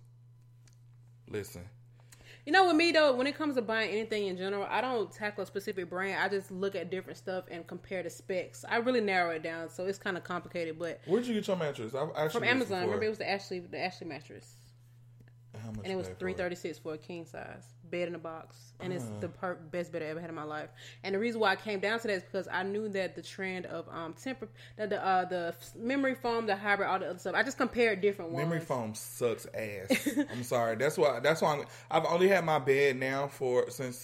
Listen, 1.31 1.63
You 2.49 2.53
know, 2.53 2.67
with 2.67 2.77
me 2.77 2.93
though, 2.93 3.15
when 3.15 3.27
it 3.27 3.37
comes 3.37 3.57
to 3.57 3.61
buying 3.61 3.91
anything 3.91 4.29
in 4.29 4.39
general, 4.39 4.67
I 4.71 4.81
don't 4.81 5.13
tackle 5.13 5.43
a 5.43 5.47
specific 5.47 5.91
brand. 5.91 6.19
I 6.19 6.35
just 6.35 6.51
look 6.51 6.75
at 6.75 6.91
different 6.91 7.19
stuff 7.19 7.45
and 7.51 7.67
compare 7.67 8.03
the 8.03 8.09
specs. 8.09 8.65
I 8.67 8.77
really 8.77 9.03
narrow 9.03 9.33
it 9.33 9.43
down, 9.43 9.69
so 9.69 9.85
it's 9.85 9.99
kind 9.99 10.17
of 10.17 10.25
complicated. 10.25 10.79
But 10.79 10.99
where'd 11.05 11.27
you 11.27 11.35
get 11.35 11.47
your 11.47 11.59
mattress? 11.59 11.95
I've 11.95 12.09
actually 12.17 12.41
from 12.41 12.45
Amazon, 12.45 12.85
remember 12.85 13.05
it 13.05 13.11
was 13.11 13.19
the 13.19 13.29
Ashley, 13.29 13.59
the 13.59 13.79
Ashley 13.79 14.07
mattress, 14.07 14.55
How 15.63 15.73
much 15.73 15.81
and 15.85 15.93
it 15.93 15.97
was 15.97 16.07
you 16.07 16.15
pay 16.15 16.15
for 16.15 16.21
three 16.21 16.33
thirty 16.33 16.55
six 16.55 16.79
for 16.79 16.95
a 16.95 16.97
king 16.97 17.27
size 17.27 17.65
bed 17.91 18.09
in 18.09 18.15
a 18.15 18.19
box, 18.19 18.57
and 18.81 18.93
it's 18.93 19.05
the 19.21 19.29
per- 19.29 19.55
best 19.55 19.93
bed 19.93 20.03
I 20.03 20.07
ever 20.07 20.21
had 20.21 20.31
in 20.31 20.37
my 20.37 20.45
life. 20.45 20.69
And 21.05 21.15
the 21.15 21.19
reason 21.19 21.41
why 21.41 21.53
I 21.53 21.57
came 21.57 21.81
down 21.81 21.99
to 22.01 22.07
that 22.09 22.13
is 22.15 22.23
because 22.23 22.49
I 22.51 22.63
knew 22.63 22.89
that 22.91 23.15
the 23.15 23.23
trend 23.23 23.67
of 23.67 23.89
um 23.89 24.15
temper, 24.15 24.49
that 24.77 24.91
the 24.91 25.05
uh 25.05 25.25
the 25.25 25.55
memory 25.77 26.15
foam, 26.15 26.47
the 26.47 26.57
hybrid, 26.57 26.89
all 26.89 26.99
the 26.99 27.11
other 27.11 27.19
stuff. 27.19 27.35
I 27.35 27.43
just 27.43 27.59
compared 27.59 28.01
different 28.01 28.33
ones. 28.33 28.45
Memory 28.47 28.61
foam 28.61 28.95
sucks 28.95 29.47
ass. 29.55 30.09
I'm 30.31 30.43
sorry. 30.43 30.77
That's 30.77 30.97
why. 30.99 31.21
That's 31.21 31.43
why 31.43 31.55
I'm, 31.55 31.65
I've 31.91 32.07
only 32.07 32.29
had 32.29 32.45
my 32.45 32.59
bed 32.59 32.97
now 32.97 33.29
for 33.29 33.71
since 33.71 33.97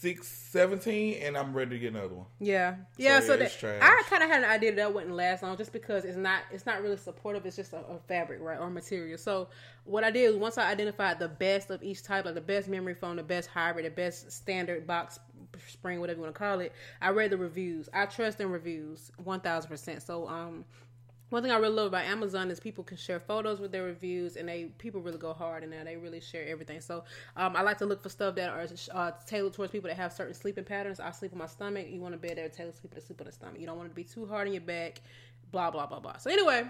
2006, 0.00 0.28
17, 0.28 1.22
and 1.22 1.36
I'm 1.36 1.52
ready 1.52 1.70
to 1.70 1.78
get 1.78 1.94
another 1.94 2.14
one. 2.14 2.26
Yeah, 2.40 2.76
yeah. 2.96 3.20
So, 3.20 3.26
So, 3.26 3.32
yeah, 3.32 3.38
that 3.38 3.58
trash. 3.58 3.82
I 3.82 4.02
kind 4.08 4.22
of 4.22 4.30
had 4.30 4.42
an 4.42 4.50
idea 4.50 4.70
that, 4.70 4.76
that 4.76 4.94
wouldn't 4.94 5.14
last 5.14 5.42
long, 5.42 5.56
just 5.56 5.72
because 5.72 6.04
it's 6.04 6.16
not 6.16 6.42
it's 6.50 6.66
not 6.66 6.82
really 6.82 6.96
supportive. 6.96 7.44
It's 7.46 7.56
just 7.56 7.72
a, 7.72 7.78
a 7.78 7.98
fabric, 8.06 8.40
right, 8.40 8.58
or 8.58 8.70
material. 8.70 9.18
So 9.18 9.48
what 9.84 10.04
I 10.04 10.10
did 10.10 10.30
was 10.30 10.38
once 10.38 10.58
I 10.58 10.70
identified 10.70 11.18
the 11.18 11.28
best 11.28 11.70
of 11.70 11.82
each 11.82 12.02
type, 12.02 12.24
like 12.24 12.34
the 12.34 12.40
best 12.40 12.68
memory 12.68 12.94
foam, 12.94 13.16
the 13.16 13.22
best 13.22 13.48
hybrid, 13.48 13.86
the 13.86 13.90
best 13.90 14.30
standard 14.30 14.86
box 14.86 15.18
spring, 15.66 16.00
whatever 16.00 16.18
you 16.18 16.22
want 16.22 16.34
to 16.34 16.38
call 16.38 16.60
it. 16.60 16.72
I 17.00 17.10
read 17.10 17.30
the 17.30 17.38
reviews. 17.38 17.88
I 17.92 18.06
trust 18.06 18.40
in 18.40 18.50
reviews, 18.50 19.10
one 19.22 19.40
thousand 19.40 19.68
percent. 19.68 20.02
So 20.02 20.28
um. 20.28 20.64
One 21.30 21.42
thing 21.42 21.52
I 21.52 21.56
really 21.56 21.74
love 21.74 21.88
about 21.88 22.04
Amazon 22.06 22.50
is 22.50 22.58
people 22.58 22.82
can 22.82 22.96
share 22.96 23.20
photos 23.20 23.60
with 23.60 23.70
their 23.70 23.82
reviews, 23.82 24.36
and 24.36 24.48
they 24.48 24.64
people 24.78 25.00
really 25.00 25.18
go 25.18 25.34
hard 25.34 25.68
there. 25.70 25.84
They 25.84 25.96
really 25.96 26.20
share 26.20 26.46
everything. 26.46 26.80
So 26.80 27.04
um, 27.36 27.54
I 27.54 27.62
like 27.62 27.78
to 27.78 27.86
look 27.86 28.02
for 28.02 28.08
stuff 28.08 28.34
that 28.36 28.48
are 28.48 28.66
uh, 28.94 29.12
tailored 29.26 29.52
towards 29.52 29.70
people 29.70 29.88
that 29.88 29.96
have 29.96 30.12
certain 30.12 30.34
sleeping 30.34 30.64
patterns. 30.64 31.00
I 31.00 31.10
sleep 31.10 31.32
on 31.32 31.38
my 31.38 31.46
stomach. 31.46 31.86
You 31.90 32.00
want 32.00 32.14
a 32.14 32.18
bed 32.18 32.38
that 32.38 32.54
tailored 32.54 32.76
sleep 32.76 32.94
to 32.94 33.00
sleep 33.00 33.20
on 33.20 33.26
the 33.26 33.32
stomach. 33.32 33.60
You 33.60 33.66
don't 33.66 33.76
want 33.76 33.86
it 33.86 33.90
to 33.90 33.94
be 33.94 34.04
too 34.04 34.26
hard 34.26 34.46
on 34.46 34.54
your 34.54 34.62
back. 34.62 35.00
Blah 35.50 35.70
blah 35.70 35.86
blah 35.86 36.00
blah. 36.00 36.16
So 36.18 36.30
anyway, 36.30 36.64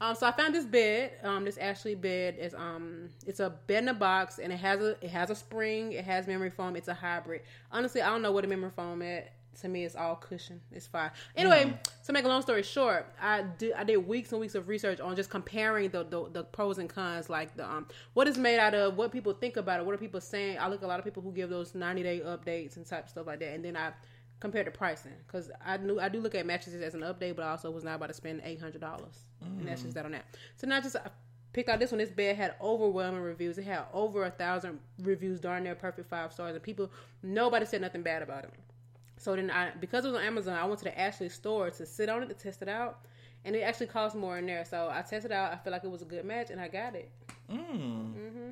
um, 0.00 0.14
so 0.14 0.26
I 0.26 0.32
found 0.32 0.54
this 0.54 0.64
bed. 0.64 1.12
Um, 1.22 1.44
this 1.44 1.56
Ashley 1.56 1.94
bed 1.94 2.36
is 2.38 2.54
um, 2.54 3.08
it's 3.26 3.40
a 3.40 3.50
bed 3.50 3.84
in 3.84 3.88
a 3.88 3.94
box, 3.94 4.38
and 4.38 4.52
it 4.52 4.56
has 4.58 4.80
a 4.80 4.90
it 5.04 5.10
has 5.10 5.30
a 5.30 5.34
spring. 5.34 5.92
It 5.92 6.04
has 6.04 6.26
memory 6.26 6.50
foam. 6.50 6.76
It's 6.76 6.88
a 6.88 6.94
hybrid. 6.94 7.42
Honestly, 7.72 8.00
I 8.00 8.10
don't 8.10 8.22
know 8.22 8.32
what 8.32 8.44
a 8.44 8.48
memory 8.48 8.70
foam 8.74 9.02
at 9.02 9.32
to 9.54 9.68
me 9.68 9.84
it's 9.84 9.96
all 9.96 10.16
cushion 10.16 10.60
it's 10.72 10.86
fine 10.86 11.10
anyway 11.36 11.72
to 12.04 12.12
make 12.12 12.24
a 12.24 12.28
long 12.28 12.42
story 12.42 12.62
short 12.62 13.06
i 13.20 13.42
did 13.58 13.72
i 13.74 13.84
did 13.84 13.96
weeks 13.96 14.32
and 14.32 14.40
weeks 14.40 14.54
of 14.54 14.68
research 14.68 15.00
on 15.00 15.14
just 15.16 15.30
comparing 15.30 15.88
the 15.90 16.04
the, 16.04 16.28
the 16.32 16.44
pros 16.44 16.78
and 16.78 16.88
cons 16.88 17.28
like 17.28 17.56
the 17.56 17.68
um 17.68 17.86
what 18.14 18.26
is 18.28 18.38
made 18.38 18.58
out 18.58 18.74
of 18.74 18.96
what 18.96 19.12
people 19.12 19.32
think 19.32 19.56
about 19.56 19.80
it 19.80 19.86
what 19.86 19.94
are 19.94 19.98
people 19.98 20.20
saying 20.20 20.58
i 20.58 20.68
look 20.68 20.82
at 20.82 20.86
a 20.86 20.88
lot 20.88 20.98
of 20.98 21.04
people 21.04 21.22
who 21.22 21.32
give 21.32 21.50
those 21.50 21.74
90 21.74 22.02
day 22.02 22.20
updates 22.20 22.76
and 22.76 22.86
type 22.86 23.08
stuff 23.08 23.26
like 23.26 23.40
that 23.40 23.54
and 23.54 23.64
then 23.64 23.76
i 23.76 23.92
compare 24.40 24.64
the 24.64 24.70
pricing 24.70 25.12
because 25.26 25.50
i 25.64 25.76
knew 25.76 25.98
i 26.00 26.08
do 26.08 26.20
look 26.20 26.34
at 26.34 26.44
mattresses 26.44 26.82
as 26.82 26.94
an 26.94 27.00
update 27.00 27.36
but 27.36 27.44
i 27.44 27.50
also 27.50 27.70
was 27.70 27.84
not 27.84 27.96
about 27.96 28.08
to 28.08 28.14
spend 28.14 28.42
$800 28.42 28.82
and 29.42 29.66
that's 29.66 29.82
just 29.82 29.94
that 29.94 30.04
on 30.04 30.12
that 30.12 30.24
so 30.56 30.66
not 30.66 30.82
just 30.82 30.96
I 30.96 31.08
picked 31.54 31.68
out 31.70 31.78
this 31.78 31.92
one. 31.92 31.98
This 31.98 32.10
bed 32.10 32.36
had 32.36 32.54
overwhelming 32.60 33.22
reviews. 33.22 33.56
It 33.56 33.64
had 33.64 33.84
over 33.94 34.24
a 34.24 34.30
thousand 34.30 34.80
reviews, 35.00 35.40
darn 35.40 35.62
near 35.62 35.74
perfect 35.74 36.10
five 36.10 36.32
stars, 36.32 36.54
and 36.54 36.62
people 36.62 36.90
nobody 37.22 37.64
said 37.64 37.80
nothing 37.80 38.02
bad 38.02 38.22
about 38.22 38.44
it. 38.44 38.50
So 39.24 39.34
then 39.34 39.50
I 39.50 39.70
because 39.80 40.04
it 40.04 40.08
was 40.08 40.18
on 40.18 40.22
Amazon, 40.22 40.54
I 40.54 40.66
went 40.66 40.80
to 40.80 40.84
the 40.84 41.00
Ashley 41.00 41.30
store 41.30 41.70
to 41.70 41.86
sit 41.86 42.10
on 42.10 42.22
it 42.22 42.28
to 42.28 42.34
test 42.34 42.60
it 42.60 42.68
out. 42.68 43.06
And 43.46 43.56
it 43.56 43.60
actually 43.60 43.86
cost 43.86 44.14
more 44.14 44.36
in 44.36 44.44
there. 44.44 44.66
So 44.66 44.90
I 44.92 45.00
tested 45.00 45.30
it 45.30 45.32
out. 45.32 45.50
I 45.50 45.56
feel 45.56 45.72
like 45.72 45.82
it 45.82 45.90
was 45.90 46.02
a 46.02 46.04
good 46.04 46.26
match 46.26 46.50
and 46.50 46.60
I 46.60 46.68
got 46.68 46.94
it. 46.94 47.10
Mm. 47.50 48.12
Hmm. 48.12 48.50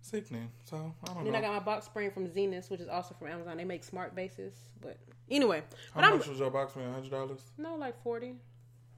Sickening. 0.00 0.50
So 0.64 0.94
I 1.04 1.12
don't 1.12 1.24
then 1.24 1.32
know. 1.34 1.38
I 1.38 1.42
got 1.42 1.52
my 1.52 1.58
box 1.58 1.84
spring 1.84 2.10
from 2.10 2.26
Zinus, 2.28 2.70
which 2.70 2.80
is 2.80 2.88
also 2.88 3.14
from 3.18 3.28
Amazon. 3.28 3.58
They 3.58 3.64
make 3.64 3.84
smart 3.84 4.14
bases. 4.14 4.54
But 4.80 4.96
anyway. 5.30 5.62
How 5.92 6.00
But 6.00 6.04
I'm 6.04 6.16
much 6.16 6.28
was 6.28 6.38
your 6.38 6.50
box 6.50 6.76
man? 6.76 6.90
Hundred 6.90 7.10
dollars. 7.10 7.42
no 7.58 7.74
like 7.76 8.02
forty. 8.02 8.36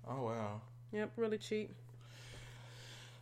Oh 0.09 0.23
wow. 0.23 0.61
Yep, 0.93 1.13
really 1.17 1.39
cheap. 1.39 1.75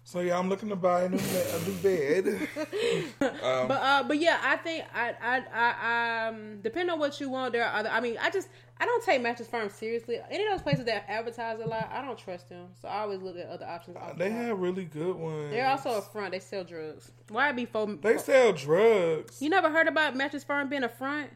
So 0.07 0.21
yeah, 0.21 0.39
I'm 0.39 0.51
looking 0.51 0.69
to 0.69 0.77
buy 0.77 1.05
a 1.05 1.09
new, 1.09 1.19
a 1.19 1.59
new 1.67 1.75
bed. 1.83 2.27
um, 3.43 3.69
But 3.69 3.81
uh, 3.83 4.03
but 4.07 4.19
yeah, 4.21 4.39
I 4.43 4.57
think 4.59 4.85
I 4.95 5.15
I 5.21 5.43
I 5.53 6.29
um 6.29 6.61
depending 6.63 6.93
on 6.93 6.99
what 6.99 7.19
you 7.21 7.31
want, 7.31 7.55
there 7.55 7.65
are 7.65 7.79
other. 7.79 7.89
I 7.89 8.01
mean, 8.01 8.19
I 8.21 8.29
just 8.29 8.49
I 8.79 8.85
don't 8.85 9.03
take 9.03 9.23
mattress 9.23 9.49
Firm 9.49 9.71
seriously. 9.71 10.19
Any 10.31 10.45
of 10.45 10.53
those 10.53 10.63
places 10.63 10.85
that 10.85 11.07
advertise 11.09 11.59
a 11.59 11.67
lot, 11.67 11.91
I 11.91 12.03
don't 12.03 12.19
trust 12.19 12.51
them. 12.51 12.67
So 12.83 12.87
I 12.87 13.01
always 13.01 13.23
look 13.23 13.39
at 13.39 13.49
other 13.49 13.65
options. 13.65 13.97
off 13.97 14.19
they 14.19 14.29
the 14.29 14.35
have 14.35 14.59
really 14.59 14.85
good 14.85 15.17
ones. 15.17 15.51
They're 15.51 15.67
also 15.67 15.97
a 15.97 16.03
front. 16.03 16.33
They 16.33 16.41
sell 16.41 16.65
drugs. 16.65 17.11
Why 17.31 17.53
be 17.53 17.65
for? 17.65 17.87
They 17.87 18.19
sell 18.19 18.53
drugs. 18.53 19.41
You 19.41 19.49
never 19.49 19.71
heard 19.71 19.89
about 19.89 20.15
mattress 20.15 20.45
firm 20.45 20.69
being 20.69 20.85
a 20.85 20.89
front? 20.89 21.31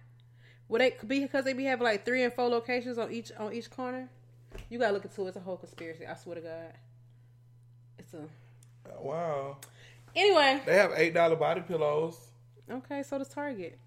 Would 0.68 0.83
they 0.83 0.90
could 0.90 1.09
be 1.09 1.20
because 1.20 1.46
they 1.46 1.54
be 1.54 1.64
having 1.64 1.85
like 1.85 2.04
three 2.04 2.22
and 2.22 2.33
four 2.35 2.48
locations 2.48 2.98
on 2.98 3.11
each 3.11 3.33
on 3.38 3.54
each 3.54 3.70
corner? 3.70 4.11
You 4.68 4.78
gotta 4.78 4.92
look 4.92 5.07
into 5.07 5.24
it. 5.24 5.28
It's 5.28 5.37
a 5.38 5.40
whole 5.40 5.57
conspiracy. 5.57 6.07
I 6.07 6.14
swear 6.14 6.35
to 6.35 6.42
God. 6.42 6.72
It's 7.98 8.12
a 8.12 8.28
Wow. 9.01 9.57
anyway. 10.14 10.61
They 10.66 10.74
have 10.77 10.92
eight 10.96 11.14
dollar 11.14 11.37
body 11.37 11.61
pillows. 11.62 12.18
Okay, 12.70 13.03
so 13.03 13.18
does 13.18 13.29
Target. 13.29 13.79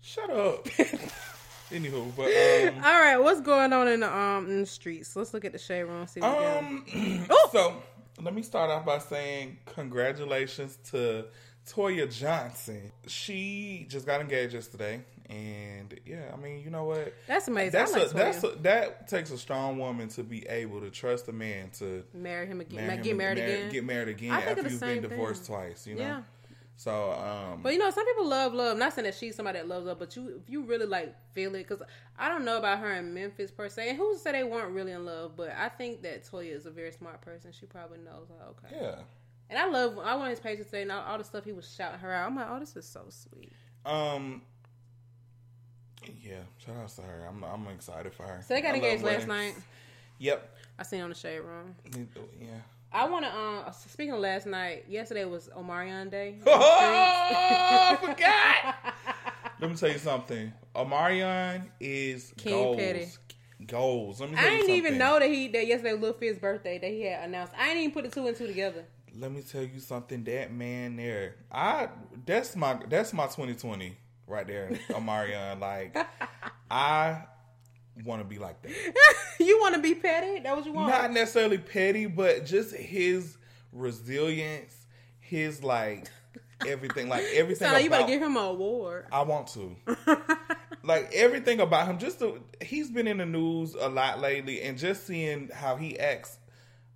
Shut 0.00 0.30
up. 0.30 0.64
Anywho, 1.70 2.10
but 2.16 2.24
um, 2.26 2.84
All 2.84 3.00
right, 3.00 3.16
what's 3.16 3.40
going 3.40 3.72
on 3.72 3.86
in 3.86 4.00
the 4.00 4.12
um 4.12 4.46
in 4.50 4.60
the 4.62 4.66
streets? 4.66 5.14
Let's 5.14 5.32
look 5.32 5.44
at 5.44 5.52
the 5.52 5.58
shade 5.58 5.84
room. 5.84 6.04
See 6.08 6.20
what 6.20 6.36
we 6.36 6.44
got. 6.44 6.58
um, 6.58 7.26
so 7.52 7.80
let 8.20 8.34
me 8.34 8.42
start 8.42 8.70
off 8.70 8.84
by 8.84 8.98
saying 8.98 9.58
congratulations 9.66 10.78
to 10.90 11.26
Toya 11.68 12.12
Johnson. 12.12 12.90
She 13.06 13.86
just 13.88 14.04
got 14.04 14.20
engaged 14.20 14.52
yesterday, 14.54 15.00
and 15.30 15.98
yeah, 16.04 16.30
I 16.32 16.36
mean, 16.36 16.60
you 16.62 16.70
know 16.70 16.84
what? 16.84 17.14
That's 17.28 17.46
amazing. 17.46 17.72
That's 17.72 17.92
like 17.92 18.10
a, 18.10 18.14
that's 18.14 18.44
a, 18.44 18.48
that 18.62 19.08
takes 19.08 19.30
a 19.30 19.38
strong 19.38 19.78
woman 19.78 20.08
to 20.08 20.24
be 20.24 20.46
able 20.48 20.80
to 20.80 20.90
trust 20.90 21.28
a 21.28 21.32
man 21.32 21.70
to 21.78 22.02
marry 22.12 22.46
him 22.46 22.60
again. 22.60 22.86
marry 22.86 22.96
him, 22.96 23.02
get 23.04 23.16
married 23.16 23.38
marry- 23.38 23.52
again. 23.52 23.70
Get 23.70 23.84
married 23.84 24.08
again 24.08 24.32
I 24.32 24.40
think 24.40 24.58
after 24.58 24.70
you've 24.70 24.80
been 24.80 25.02
divorced 25.02 25.44
thing. 25.44 25.56
twice. 25.56 25.86
You 25.86 25.94
know. 25.94 26.02
Yeah. 26.02 26.22
So 26.76 27.12
um, 27.12 27.62
But 27.62 27.74
you 27.74 27.78
know, 27.78 27.90
some 27.90 28.06
people 28.06 28.26
love 28.26 28.54
love. 28.54 28.76
Not 28.76 28.94
saying 28.94 29.04
that 29.04 29.14
she's 29.14 29.36
somebody 29.36 29.58
that 29.58 29.68
loves 29.68 29.86
love, 29.86 29.98
but 29.98 30.16
you 30.16 30.40
if 30.42 30.50
you 30.50 30.62
really 30.62 30.86
like 30.86 31.14
feel 31.32 31.54
it, 31.54 31.68
because 31.68 31.82
I 32.18 32.28
don't 32.28 32.44
know 32.44 32.56
about 32.56 32.78
her 32.78 32.94
in 32.94 33.14
Memphitz 33.14 33.54
per 33.54 33.68
se. 33.68 33.90
And 33.90 33.98
who's 33.98 34.16
to 34.16 34.22
say 34.22 34.32
they 34.32 34.44
weren't 34.44 34.74
really 34.74 34.92
in 34.92 35.04
love? 35.04 35.36
But 35.36 35.52
I 35.56 35.68
think 35.68 36.02
that 36.02 36.24
Toya 36.24 36.56
is 36.56 36.66
a 36.66 36.70
very 36.70 36.90
smart 36.90 37.20
person. 37.20 37.52
She 37.52 37.66
probably 37.66 37.98
knows. 37.98 38.28
Like, 38.30 38.48
okay. 38.48 38.84
yeah. 38.84 39.02
And 39.48 39.58
I 39.58 39.68
love. 39.68 39.98
I 39.98 40.14
went 40.14 40.24
on 40.24 40.30
his 40.30 40.40
page 40.40 40.58
today, 40.58 40.82
and 40.82 40.90
all, 40.90 41.04
all 41.04 41.18
the 41.18 41.24
stuff 41.24 41.44
he 41.44 41.52
was 41.52 41.70
shouting 41.70 42.00
her 42.00 42.12
out. 42.12 42.26
I'm 42.26 42.36
like, 42.36 42.46
oh, 42.48 42.58
this 42.58 42.74
is 42.74 42.86
so 42.86 43.04
sweet. 43.10 43.52
Um. 43.84 44.42
Yeah, 46.22 46.40
shout 46.64 46.76
out 46.76 46.88
to 46.90 47.02
her. 47.02 47.26
I'm 47.28 47.44
I'm 47.44 47.66
excited 47.68 48.12
for 48.14 48.24
her. 48.24 48.42
So 48.46 48.54
they 48.54 48.60
got 48.62 48.72
I 48.72 48.76
engaged 48.76 49.02
last 49.02 49.26
night. 49.26 49.54
Yep. 50.18 50.56
I 50.78 50.82
seen 50.82 51.00
on 51.00 51.08
the 51.10 51.14
shade 51.14 51.40
room. 51.40 51.74
Yeah. 52.40 52.48
I 52.92 53.08
want 53.08 53.24
to. 53.24 53.36
Um, 53.36 53.64
speaking 53.86 54.12
of 54.12 54.20
last 54.20 54.46
night, 54.46 54.84
yesterday 54.88 55.24
was 55.24 55.48
Omarion 55.56 56.10
Day. 56.10 56.38
Oh, 56.46 56.56
I 57.92 57.96
forgot. 57.96 58.94
Let 59.60 59.70
me 59.70 59.76
tell 59.76 59.90
you 59.90 59.98
something. 59.98 60.52
Omarion 60.74 61.64
is 61.78 62.32
King 62.36 62.52
goals. 62.52 62.76
Petty. 62.76 63.06
Goals. 63.66 64.20
Let 64.20 64.30
me 64.30 64.36
I 64.36 64.42
didn't 64.42 64.60
something. 64.60 64.74
even 64.76 64.98
know 64.98 65.18
that 65.18 65.28
he 65.28 65.48
that 65.48 65.66
yesterday 65.66 65.92
was 65.92 66.00
Lil 66.02 66.12
Fizz's 66.14 66.38
birthday 66.38 66.78
that 66.78 66.90
he 66.90 67.02
had 67.02 67.24
announced. 67.24 67.52
I 67.58 67.66
didn't 67.68 67.82
even 67.82 67.92
put 67.92 68.04
the 68.04 68.10
two 68.10 68.26
and 68.26 68.36
two 68.36 68.46
together. 68.46 68.84
Let 69.14 69.32
me 69.32 69.42
tell 69.42 69.62
you 69.62 69.80
something. 69.80 70.24
That 70.24 70.52
man 70.52 70.96
there, 70.96 71.36
I 71.52 71.88
that's 72.24 72.56
my 72.56 72.78
that's 72.88 73.12
my 73.12 73.24
2020 73.26 73.96
right 74.30 74.46
there, 74.46 74.70
Omarion. 74.90 75.60
like 75.60 75.96
I 76.70 77.24
want 78.04 78.22
to 78.22 78.28
be 78.28 78.38
like 78.38 78.62
that. 78.62 78.72
you 79.40 79.58
want 79.60 79.74
to 79.74 79.80
be 79.80 79.94
petty? 79.94 80.40
That 80.40 80.56
what 80.56 80.64
you 80.64 80.72
want? 80.72 80.88
Not 80.88 81.12
necessarily 81.12 81.58
petty, 81.58 82.06
but 82.06 82.46
just 82.46 82.74
his 82.74 83.36
resilience, 83.72 84.74
his 85.18 85.62
like 85.62 86.08
everything, 86.66 87.08
like 87.08 87.24
everything. 87.34 87.66
Sound 87.66 87.74
like 87.74 87.84
you 87.84 87.90
better 87.90 88.02
about- 88.02 88.08
give 88.12 88.22
him 88.22 88.36
an 88.36 88.44
award. 88.44 89.06
I 89.12 89.22
want 89.22 89.48
to. 89.48 89.76
like 90.82 91.12
everything 91.12 91.60
about 91.60 91.88
him, 91.88 91.98
just 91.98 92.20
the, 92.20 92.40
he's 92.62 92.90
been 92.90 93.06
in 93.06 93.18
the 93.18 93.26
news 93.26 93.74
a 93.74 93.88
lot 93.88 94.20
lately, 94.20 94.62
and 94.62 94.78
just 94.78 95.06
seeing 95.06 95.50
how 95.52 95.76
he 95.76 95.98
acts 95.98 96.38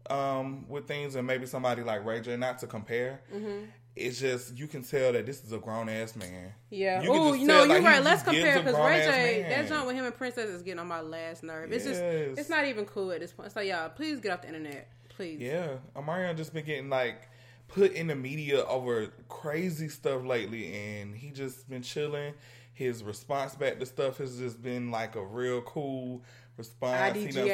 um, 0.09 0.67
with 0.69 0.87
things, 0.87 1.15
and 1.17 1.27
maybe 1.27 1.47
somebody 1.47 1.83
like 1.83 2.05
Ray 2.05 2.21
J, 2.21 2.37
not 2.37 2.59
to 2.61 2.67
compare. 2.67 3.21
Mm-hmm. 3.35 3.65
It's 3.97 4.19
just 4.19 4.57
you 4.59 4.67
can 4.67 4.83
tell 4.83 5.13
that 5.13 5.25
this 5.25 5.45
is 5.45 5.53
a 5.53 5.59
grown 5.59 5.89
ass 5.89 6.17
man. 6.17 6.53
Yeah. 6.69 7.01
You 7.03 7.13
Oh, 7.13 7.29
just 7.31 7.41
you 7.43 7.47
know, 7.47 7.59
you're 7.65 7.69
like, 7.81 7.85
right. 7.85 8.03
Let's 8.03 8.23
compare 8.25 8.59
because 8.59 8.75
Ray 8.75 9.05
J, 9.05 9.47
that 9.49 9.69
joint 9.69 9.87
with 9.87 9.95
him 9.95 10.05
and 10.05 10.17
Princess 10.17 10.49
is 10.51 10.63
getting 10.63 10.81
on 10.81 10.89
my 10.89 11.01
last 11.01 11.45
nerve. 11.45 11.71
It's 11.73 11.87
Yes. 11.87 11.99
just, 11.99 12.41
it's 12.41 12.49
not 12.51 12.65
even 12.67 12.87
cool 12.87 13.13
at 13.13 13.21
this 13.21 13.31
point. 13.33 13.53
So 13.53 13.61
y'all, 13.61 13.89
please 13.91 14.19
get 14.19 14.33
off 14.33 14.43
the 14.43 14.49
internet, 14.49 14.89
please. 15.11 15.41
Yeah, 15.41 15.77
Omarion 15.95 16.37
just 16.37 16.53
been 16.53 16.65
getting 16.65 16.91
like 16.91 17.29
put 17.69 17.93
in 17.93 18.09
the 18.09 18.17
media 18.17 18.65
over 18.65 19.13
crazy 19.29 19.89
stuff 19.89 20.25
lately, 20.25 20.75
and 20.75 21.15
he 21.15 21.31
just 21.31 21.69
been 21.71 21.83
chilling. 21.83 22.35
His 22.73 23.05
response 23.05 23.55
back 23.55 23.79
to 23.79 23.87
stuff 23.87 24.19
has 24.19 24.37
just 24.39 24.61
been 24.61 24.91
like 24.91 25.15
a 25.15 25.25
real 25.25 25.61
cool 25.63 26.21
response. 26.57 27.17
He 27.17 27.31
seem- 27.31 27.47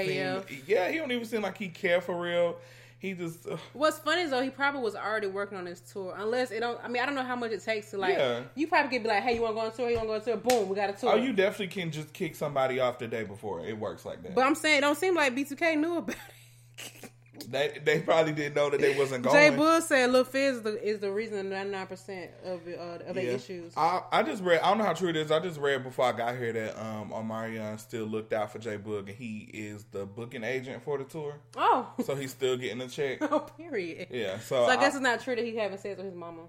yeah, 0.66 0.90
he 0.90 0.96
don't 0.96 1.12
even 1.12 1.26
seem 1.26 1.42
like 1.42 1.59
he 1.59 1.68
care 1.68 2.00
for 2.00 2.18
real. 2.18 2.57
He 3.00 3.14
just 3.14 3.48
uh, 3.48 3.56
What's 3.72 3.98
funny 3.98 4.22
is 4.22 4.30
though 4.30 4.42
he 4.42 4.50
probably 4.50 4.82
was 4.82 4.94
already 4.94 5.26
working 5.26 5.56
on 5.56 5.64
this 5.64 5.80
tour. 5.80 6.14
Unless 6.16 6.50
it 6.50 6.60
don't. 6.60 6.78
I 6.84 6.88
mean, 6.88 7.02
I 7.02 7.06
don't 7.06 7.14
know 7.14 7.22
how 7.22 7.34
much 7.34 7.50
it 7.50 7.64
takes 7.64 7.90
to 7.92 7.98
like. 7.98 8.14
Yeah. 8.14 8.42
You 8.54 8.66
probably 8.66 8.90
could 8.90 9.02
be 9.02 9.08
like, 9.08 9.22
hey, 9.22 9.36
you 9.36 9.40
want 9.40 9.56
to 9.56 9.60
go 9.60 9.66
on 9.66 9.72
tour? 9.72 9.88
You 9.88 9.96
want 9.96 10.22
to 10.22 10.30
go 10.30 10.32
on 10.32 10.42
tour? 10.42 10.60
Boom, 10.60 10.68
we 10.68 10.76
got 10.76 10.90
a 10.90 10.92
tour. 10.92 11.12
oh, 11.12 11.16
you 11.16 11.32
definitely 11.32 11.68
can 11.68 11.90
just 11.90 12.12
kick 12.12 12.36
somebody 12.36 12.78
off 12.78 12.98
the 12.98 13.08
day 13.08 13.24
before. 13.24 13.64
It 13.64 13.78
works 13.78 14.04
like 14.04 14.22
that. 14.22 14.34
But 14.34 14.44
I'm 14.44 14.54
saying, 14.54 14.78
it 14.78 14.80
don't 14.82 14.98
seem 14.98 15.14
like 15.14 15.34
B2K 15.34 15.78
knew 15.78 15.96
about 15.96 16.14
it. 16.14 17.10
they 17.48 17.79
they 17.85 18.00
probably 18.00 18.33
didn't 18.33 18.55
know 18.55 18.70
that 18.70 18.81
they 18.81 18.96
wasn't 18.96 19.22
going. 19.24 19.35
Jay 19.35 19.57
Boog 19.57 19.83
said 19.83 20.11
Lil 20.11 20.24
Fizz 20.24 20.57
is 20.57 20.62
the, 20.62 20.88
is 20.88 20.98
the 21.00 21.11
reason 21.11 21.48
99 21.50 21.87
percent 21.87 22.31
of 22.44 22.61
uh, 22.66 23.05
of 23.07 23.14
their 23.14 23.24
Yeah. 23.24 23.31
issues. 23.33 23.72
I, 23.76 24.03
I 24.12 24.22
just 24.22 24.42
read. 24.42 24.61
I 24.61 24.68
don't 24.70 24.79
know 24.79 24.85
how 24.85 24.92
true 24.94 25.09
it 25.09 25.16
is. 25.16 25.31
I 25.31 25.40
just 25.40 25.59
read 25.61 25.83
before 25.85 26.07
I 26.07 26.12
got 26.12 26.37
here 26.37 26.53
that 26.53 26.81
um 26.81 27.11
Omarion 27.11 27.79
still 27.81 28.05
looked 28.07 28.33
out 28.33 28.53
for 28.53 28.59
Jay 28.59 28.76
Boog, 28.79 29.00
and 29.09 29.09
he 29.11 29.50
is 29.53 29.85
the 29.92 30.07
booking 30.07 30.44
agent 30.44 30.83
for 30.83 30.98
the 30.98 31.05
tour, 31.05 31.37
oh, 31.57 31.92
so 32.05 32.14
he's 32.14 32.31
still 32.31 32.57
getting 32.57 32.81
a 32.81 32.88
check. 32.88 33.18
oh, 33.22 33.40
period. 33.57 34.09
Yeah, 34.11 34.38
so, 34.38 34.66
So 34.66 34.70
I 34.70 34.76
guess 34.76 34.94
it's 34.94 35.03
not 35.03 35.20
true 35.20 35.37
that 35.37 35.44
he 35.44 35.57
having 35.57 35.79
sex 35.79 35.96
with 35.96 36.07
his 36.07 36.14
mama, 36.14 36.42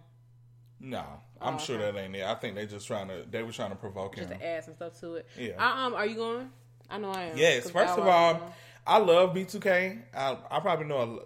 no, 0.79 1.03
I'm 1.39 1.55
Oh, 1.55 1.57
sure 1.57 1.75
okay. 1.77 1.91
that 1.91 1.99
ain't 1.99 2.15
it. 2.15 2.23
I 2.23 2.35
think 2.35 2.55
they 2.55 2.65
just 2.65 2.87
trying 2.87 3.07
to. 3.09 3.23
They 3.29 3.43
were 3.43 3.51
trying 3.51 3.69
to 3.69 3.75
provoke 3.75 4.15
him. 4.17 4.27
just 4.27 4.39
to 4.39 4.45
add 4.45 4.63
some 4.63 4.75
stuff 4.75 4.99
to 5.01 5.15
it. 5.15 5.27
Yeah. 5.37 5.51
I, 5.59 5.85
um, 5.85 5.93
are 5.93 6.05
you 6.05 6.15
going? 6.15 6.49
I 6.89 6.97
know 6.97 7.11
I 7.11 7.23
am. 7.25 7.37
Yes. 7.37 7.69
first 7.69 7.97
of 7.97 8.07
all. 8.07 8.53
I 8.85 8.97
love 8.97 9.33
B2K. 9.35 9.99
I 10.15 10.37
I 10.49 10.59
probably 10.59 10.85
know 10.85 11.23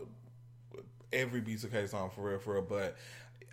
a, 0.74 1.16
every 1.16 1.42
B2K 1.42 1.90
song 1.90 2.12
for 2.14 2.30
real, 2.30 2.40
for 2.40 2.54
real, 2.56 2.64
but. 2.64 2.98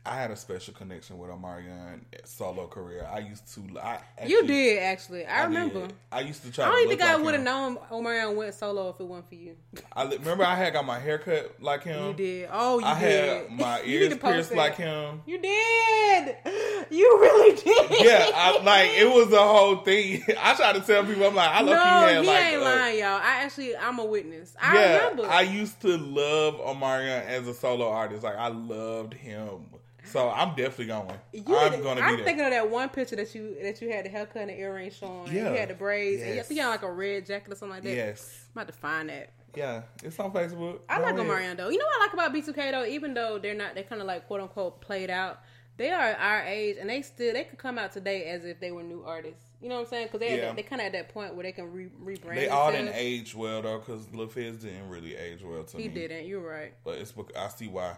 I 0.05 0.17
had 0.17 0.33
a 0.33 0.37
special 0.37 0.75
connection 0.75 1.17
with 1.17 1.31
Omarion 1.31 2.01
solo 2.25 2.67
career. 2.67 3.07
I 3.09 3.21
used 3.21 3.47
to. 3.55 3.79
I 3.79 4.01
you 4.27 4.45
did 4.47 4.83
actually. 4.83 5.25
I, 5.25 5.43
I 5.43 5.45
remember. 5.45 5.87
did. 5.87 5.95
I 6.11 6.21
used 6.21 6.43
to 6.43 6.51
try. 6.51 6.65
I 6.65 6.69
don't 6.71 6.77
to 6.77 6.83
even 6.83 6.91
look 6.91 6.99
think 6.99 7.11
I 7.11 7.15
like 7.15 7.25
would 7.25 7.35
have 7.35 7.43
known 7.45 7.77
Omarion 7.89 8.35
went 8.35 8.55
solo 8.55 8.89
if 8.89 8.99
it 8.99 9.07
wasn't 9.07 9.29
for 9.29 9.37
you. 9.37 9.57
I 9.93 10.05
remember 10.05 10.45
I 10.45 10.57
had 10.57 10.73
got 10.73 10.85
my 10.85 10.99
hair 10.99 11.19
cut 11.19 11.63
like 11.63 11.85
him. 11.85 12.09
You 12.09 12.15
did. 12.15 12.49
Oh, 12.53 12.81
you 12.81 12.85
I 12.85 13.01
did. 13.01 13.29
had 13.49 13.51
my 13.53 13.83
ears 13.85 14.17
pierced 14.19 14.49
that. 14.51 14.59
like 14.59 14.75
him. 14.75 15.23
You 15.27 15.39
did. 15.39 16.37
You 16.91 17.19
really 17.23 17.57
did. 17.57 18.05
Yeah, 18.05 18.31
I, 18.35 18.61
like 18.63 18.91
it 18.91 19.07
was 19.15 19.33
a 19.33 19.39
whole 19.39 19.77
thing. 19.77 20.23
I 20.39 20.55
try 20.55 20.75
to 20.75 20.81
tell 20.81 21.05
people, 21.07 21.25
I'm 21.25 21.35
like, 21.35 21.49
I 21.49 21.61
love 21.63 21.67
no, 21.69 21.73
you 21.73 22.15
had 22.15 22.21
he 22.23 22.27
like, 22.27 22.45
ain't 22.45 22.61
uh, 22.61 22.65
lying, 22.65 22.99
y'all. 22.99 23.09
I 23.23 23.43
actually, 23.45 23.75
I'm 23.77 23.99
a 23.99 24.05
witness. 24.05 24.55
I 24.61 24.75
yeah, 24.75 24.97
remember. 24.97 25.27
I 25.27 25.41
used 25.43 25.81
to 25.83 25.97
love 25.97 26.57
Omarion 26.57 27.25
as 27.25 27.49
a 27.49 27.55
solo 27.55 27.89
artist. 27.89 28.25
Like 28.25 28.37
I 28.37 28.49
loved 28.49 29.15
him. 29.15 29.65
So 30.05 30.31
I'm 30.31 30.51
definitely 30.57 30.87
going. 30.87 31.09
You 31.33 31.45
I'm 31.57 31.81
going 31.83 31.97
to 31.99 32.03
I'm 32.03 32.11
be 32.13 32.17
there. 32.17 32.25
thinking 32.25 32.45
of 32.45 32.51
that 32.51 32.69
one 32.71 32.89
picture 32.89 33.17
that 33.17 33.35
you 33.35 33.57
that 33.63 33.81
you 33.81 33.91
had 33.91 34.05
the 34.05 34.09
haircut 34.11 34.43
and 34.43 34.51
the 34.51 34.59
earrings 34.59 34.97
showing. 34.97 35.27
and 35.29 35.33
Yeah. 35.33 35.51
You 35.53 35.59
had 35.59 35.69
the 35.71 35.75
braids. 35.75 36.23
And 36.23 36.39
I 36.41 36.43
think 36.43 36.59
you 36.59 36.63
had 36.65 36.71
like 36.71 36.83
a 36.83 36.93
red 36.93 37.25
jacket 37.27 37.53
or 37.53 37.57
something 37.57 37.77
like 37.77 37.85
that. 37.85 37.95
yes. 37.95 38.47
I'm 38.55 38.63
about 38.63 38.73
to 38.73 38.79
find 38.79 39.09
that. 39.09 39.31
Yeah, 39.55 39.83
it's 40.03 40.19
on 40.19 40.33
Facebook. 40.33 40.81
I 40.89 40.97
Go 40.99 41.03
like 41.05 41.15
ahead. 41.15 41.27
Omarion 41.27 41.57
though. 41.59 41.69
You 41.69 41.79
know 41.79 41.85
what 41.85 42.01
I 42.01 42.05
like 42.07 42.13
about 42.15 42.35
B2K 42.35 42.71
though? 42.73 42.87
Even 42.87 43.13
though 43.15 43.39
they're 43.39 43.55
not, 43.55 43.75
they're 43.75 43.85
kind 43.85 44.01
of 44.01 44.07
like 44.07 44.27
quote 44.27 44.41
unquote 44.41 44.81
played 44.81 45.11
out. 45.11 45.41
They 45.79 45.91
are 45.91 46.13
our 46.15 46.43
age, 46.43 46.77
and 46.81 46.89
they 46.89 47.01
still 47.03 47.33
they 47.33 47.45
could 47.45 47.59
come 47.59 47.79
out 47.79 47.93
today 47.93 48.25
as 48.25 48.45
if 48.45 48.61
they 48.61 48.73
were 48.73 48.83
new 48.83 49.03
artists. 49.05 49.45
You 49.61 49.69
know 49.69 49.77
what 49.77 49.81
I'm 49.83 49.87
saying? 49.89 50.07
Because 50.09 50.21
they 50.21 50.39
Yeah. 50.39 50.53
they 50.53 50.63
kind 50.63 50.81
of 50.81 50.87
at 50.87 50.93
that 50.93 51.09
point 51.11 51.35
where 51.35 51.43
they 51.45 51.53
can 51.53 51.71
re- 51.73 51.91
rebrand. 52.03 52.35
They 52.35 52.49
all 52.49 52.67
themselves. 52.73 52.93
didn't 52.93 53.07
age 53.07 53.35
well 53.35 53.63
though, 53.63 53.79
because 53.79 54.13
Lil 54.13 54.29
Fizz 54.29 54.57
didn't 54.59 54.89
really 54.89 55.17
age 55.17 55.43
well 55.43 55.65
to 55.65 55.77
He 55.77 55.85
me. 55.85 55.89
He 55.89 55.95
didn't. 56.09 56.27
You're 56.27 56.41
right. 56.41 56.73
But 56.85 56.99
it's 56.99 57.13
bec- 57.13 57.37
I 57.37 57.49
see 57.49 57.69
why. 57.69 57.97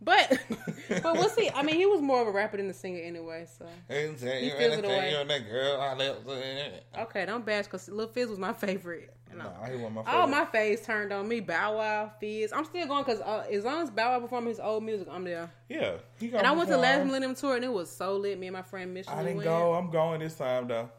But 0.00 0.38
but 0.88 1.14
we'll 1.14 1.28
see. 1.30 1.50
I 1.54 1.62
mean, 1.62 1.76
he 1.76 1.86
was 1.86 2.00
more 2.00 2.20
of 2.22 2.28
a 2.28 2.30
rapper 2.30 2.56
than 2.58 2.68
a 2.68 2.74
singer 2.74 3.00
anyway. 3.02 3.46
So 3.58 3.66
He 3.88 4.50
feels 4.50 4.78
it 4.78 4.84
away. 4.84 5.24
that 5.26 5.50
girl, 5.50 5.80
I 5.80 7.02
okay, 7.02 7.24
don't 7.26 7.44
bash 7.44 7.64
because 7.64 7.88
Lil 7.88 8.08
Fizz 8.08 8.28
was 8.28 8.38
my 8.38 8.52
favorite. 8.52 9.12
And 9.30 9.38
Nah, 9.38 9.64
he 9.66 9.72
was 9.72 9.90
my 9.90 10.02
favorite. 10.02 10.06
All 10.20 10.26
my 10.28 10.44
faves 10.44 10.84
turned 10.84 11.12
on 11.12 11.26
me. 11.26 11.40
Bow 11.40 11.78
Wow, 11.78 12.12
Fizz. 12.20 12.52
I'm 12.52 12.64
still 12.64 12.86
going 12.86 13.04
because 13.04 13.20
uh, 13.20 13.46
as 13.50 13.64
long 13.64 13.82
as 13.82 13.90
Bow 13.90 14.12
Wow 14.12 14.20
perform 14.20 14.46
his 14.46 14.60
old 14.60 14.84
music, 14.84 15.08
I'm 15.10 15.24
there. 15.24 15.50
yeah, 15.68 15.94
he 16.20 16.28
And 16.32 16.46
I 16.46 16.52
went 16.52 16.68
to 16.68 16.76
last 16.76 17.04
Millennium 17.06 17.34
Tour 17.34 17.56
and 17.56 17.64
it 17.64 17.72
was 17.72 17.90
so 17.90 18.16
lit. 18.16 18.38
Me 18.38 18.46
and 18.48 18.54
my 18.54 18.62
friend 18.62 18.92
Mission. 18.94 19.12
I 19.12 19.22
didn't 19.22 19.38
went. 19.38 19.48
go. 19.48 19.74
I'm 19.74 19.90
going 19.90 20.20
this 20.20 20.34
time 20.36 20.68
though. 20.68 20.90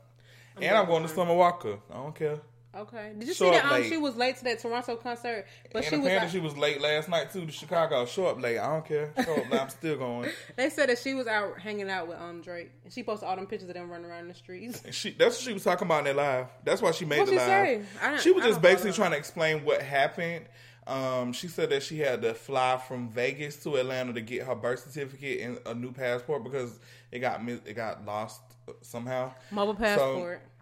and 0.56 0.64
going 0.66 0.76
I'm 0.76 0.86
going 0.88 1.04
to 1.04 1.10
Summer 1.10 1.36
Walker. 1.36 1.78
I 1.92 1.94
don't 1.94 2.16
care. 2.16 2.40
Okay. 2.78 3.14
Did 3.18 3.28
you 3.28 3.34
Show 3.34 3.46
see 3.46 3.58
that? 3.58 3.72
Um, 3.72 3.84
she 3.84 3.98
was 3.98 4.16
late 4.16 4.38
to 4.38 4.44
that 4.46 4.60
Toronto 4.60 4.96
concert, 4.96 5.46
but 5.74 5.84
and 5.84 5.86
she 5.86 5.98
was. 5.98 6.12
Out, 6.12 6.30
she 6.30 6.40
was 6.40 6.56
late 6.58 6.80
last 6.80 7.10
night 7.10 7.32
too 7.32 7.46
to 7.46 7.52
Chicago. 7.52 8.06
Show 8.06 8.28
up 8.28 8.42
late. 8.42 8.60
I 8.60 8.68
don't 8.68 8.86
care. 8.86 9.14
Show 9.24 9.36
up 9.36 9.52
late. 9.52 9.62
I'm 9.62 9.70
still 9.70 9.98
going. 9.98 10.30
they 10.56 10.70
said 10.70 10.90
that 10.90 11.00
she 11.00 11.14
was 11.14 11.28
out 11.28 11.60
hanging 11.60 11.90
out 11.90 12.08
with 12.08 12.20
um 12.20 12.42
Drake, 12.42 12.72
and 12.84 12.94
she 12.94 13.04
posted 13.04 13.28
all 13.28 13.36
them 13.36 13.48
pictures 13.48 13.70
of 13.70 13.76
them 13.76 13.90
running 13.90 14.10
around 14.10 14.28
the 14.28 14.34
streets. 14.36 14.82
And 14.84 14.94
she 14.94 15.12
that's 15.12 15.38
what 15.38 15.44
she 15.44 15.54
was 15.54 15.64
talking 15.64 15.88
about 15.88 16.00
in 16.00 16.06
that 16.06 16.16
live. 16.16 16.48
That's 16.64 16.82
why 16.82 16.92
she 16.92 17.06
made 17.06 17.20
What'd 17.20 17.34
the 17.34 17.40
she 17.40 17.46
live. 17.46 17.48
say? 17.48 17.82
I 18.02 18.10
don't- 18.12 18.22
She 18.22 18.32
was 18.32 18.44
I 18.44 18.48
just 18.48 18.62
don't 18.62 18.72
basically 18.72 18.94
trying 18.94 19.12
to 19.12 19.18
explain 19.18 19.66
what 19.66 19.82
happened. 19.82 20.46
Um, 20.86 21.34
she 21.34 21.50
said 21.50 21.70
that 21.72 21.84
she 21.84 22.00
had 22.00 22.22
to 22.22 22.34
fly 22.34 22.82
from 22.88 23.10
Vegas 23.10 23.58
to 23.64 23.76
Atlanta 23.76 24.14
to 24.14 24.22
get 24.22 24.44
her 24.48 24.56
birth 24.56 24.90
certificate 24.90 25.42
and 25.42 25.60
a 25.66 25.74
new 25.74 25.92
passport 25.92 26.46
because 26.46 26.80
it 27.12 27.20
got 27.20 27.42
it 27.48 27.76
got 27.76 28.06
lost 28.06 28.40
somehow. 28.82 29.34
Mobile 29.52 29.76
passport. 29.76 30.42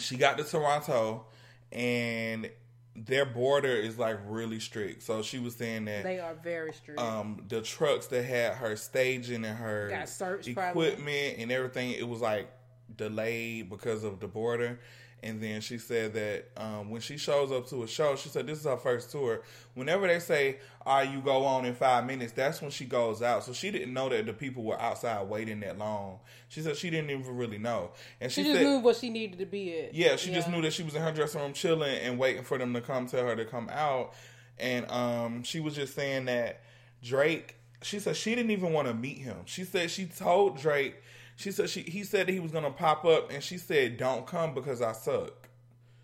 she 0.00 0.16
got 0.16 0.38
to 0.38 0.44
Toronto 0.44 1.26
and 1.72 2.50
their 2.96 3.24
border 3.24 3.68
is 3.68 3.98
like 3.98 4.18
really 4.26 4.60
strict. 4.60 5.02
So 5.02 5.22
she 5.22 5.38
was 5.38 5.54
saying 5.56 5.84
that 5.86 6.02
they 6.02 6.18
are 6.18 6.34
very 6.34 6.72
strict. 6.72 7.00
um 7.00 7.44
the 7.48 7.62
trucks 7.62 8.06
that 8.08 8.24
had 8.24 8.54
her 8.54 8.76
staging 8.76 9.44
and 9.44 9.56
her 9.56 10.04
searched, 10.06 10.54
probably. 10.54 10.88
equipment 10.88 11.36
and 11.38 11.52
everything, 11.52 11.92
it 11.92 12.08
was 12.08 12.20
like 12.20 12.50
delayed 12.94 13.70
because 13.70 14.04
of 14.04 14.20
the 14.20 14.26
border. 14.28 14.80
And 15.22 15.40
then 15.42 15.60
she 15.60 15.76
said 15.76 16.14
that 16.14 16.48
um, 16.56 16.88
when 16.90 17.02
she 17.02 17.18
shows 17.18 17.52
up 17.52 17.68
to 17.68 17.82
a 17.82 17.86
show, 17.86 18.16
she 18.16 18.30
said 18.30 18.46
this 18.46 18.58
is 18.60 18.64
her 18.64 18.78
first 18.78 19.10
tour. 19.10 19.42
Whenever 19.74 20.06
they 20.06 20.18
say, 20.18 20.58
"Are 20.86 21.04
you 21.04 21.20
go 21.20 21.44
on 21.44 21.66
in 21.66 21.74
five 21.74 22.06
minutes?" 22.06 22.32
That's 22.32 22.62
when 22.62 22.70
she 22.70 22.86
goes 22.86 23.20
out. 23.20 23.44
So 23.44 23.52
she 23.52 23.70
didn't 23.70 23.92
know 23.92 24.08
that 24.08 24.24
the 24.24 24.32
people 24.32 24.62
were 24.62 24.80
outside 24.80 25.28
waiting 25.28 25.60
that 25.60 25.76
long. 25.76 26.20
She 26.48 26.62
said 26.62 26.76
she 26.76 26.88
didn't 26.88 27.10
even 27.10 27.36
really 27.36 27.58
know, 27.58 27.90
and 28.20 28.32
She 28.32 28.42
she, 28.42 28.48
just 28.48 28.60
said, 28.60 28.66
knew 28.66 28.78
what 28.78 28.96
she 28.96 29.10
needed 29.10 29.38
to 29.40 29.46
be 29.46 29.78
at. 29.78 29.94
yeah, 29.94 30.16
she 30.16 30.32
just 30.32 30.48
knew 30.48 30.62
that 30.62 30.72
she 30.72 30.82
was 30.82 30.94
in 30.94 31.02
her 31.02 31.12
dressing 31.12 31.40
room 31.42 31.52
chilling 31.52 31.98
and 31.98 32.18
waiting 32.18 32.42
for 32.42 32.56
them 32.56 32.72
to 32.72 32.80
come 32.80 33.06
tell 33.06 33.26
her 33.26 33.36
to 33.36 33.44
come 33.44 33.68
out. 33.70 34.14
And 34.58 34.90
um, 34.90 35.42
she 35.42 35.60
was 35.60 35.74
just 35.74 35.94
saying 35.94 36.24
that 36.26 36.60
Drake. 37.02 37.56
She 37.82 37.98
said 37.98 38.16
she 38.16 38.34
didn't 38.34 38.50
even 38.50 38.72
want 38.72 38.88
to 38.88 38.94
meet 38.94 39.18
him. 39.18 39.36
She 39.44 39.64
said 39.64 39.90
she 39.90 40.06
told 40.06 40.58
Drake. 40.58 40.96
She 41.40 41.52
said 41.52 41.70
she 41.70 41.80
he 41.80 42.04
said 42.04 42.26
that 42.26 42.32
he 42.32 42.38
was 42.40 42.52
gonna 42.52 42.70
pop 42.70 43.06
up, 43.06 43.30
and 43.32 43.42
she 43.42 43.56
said, 43.56 43.96
"Don't 43.96 44.26
come 44.26 44.52
because 44.52 44.82
I 44.82 44.92
suck." 44.92 45.48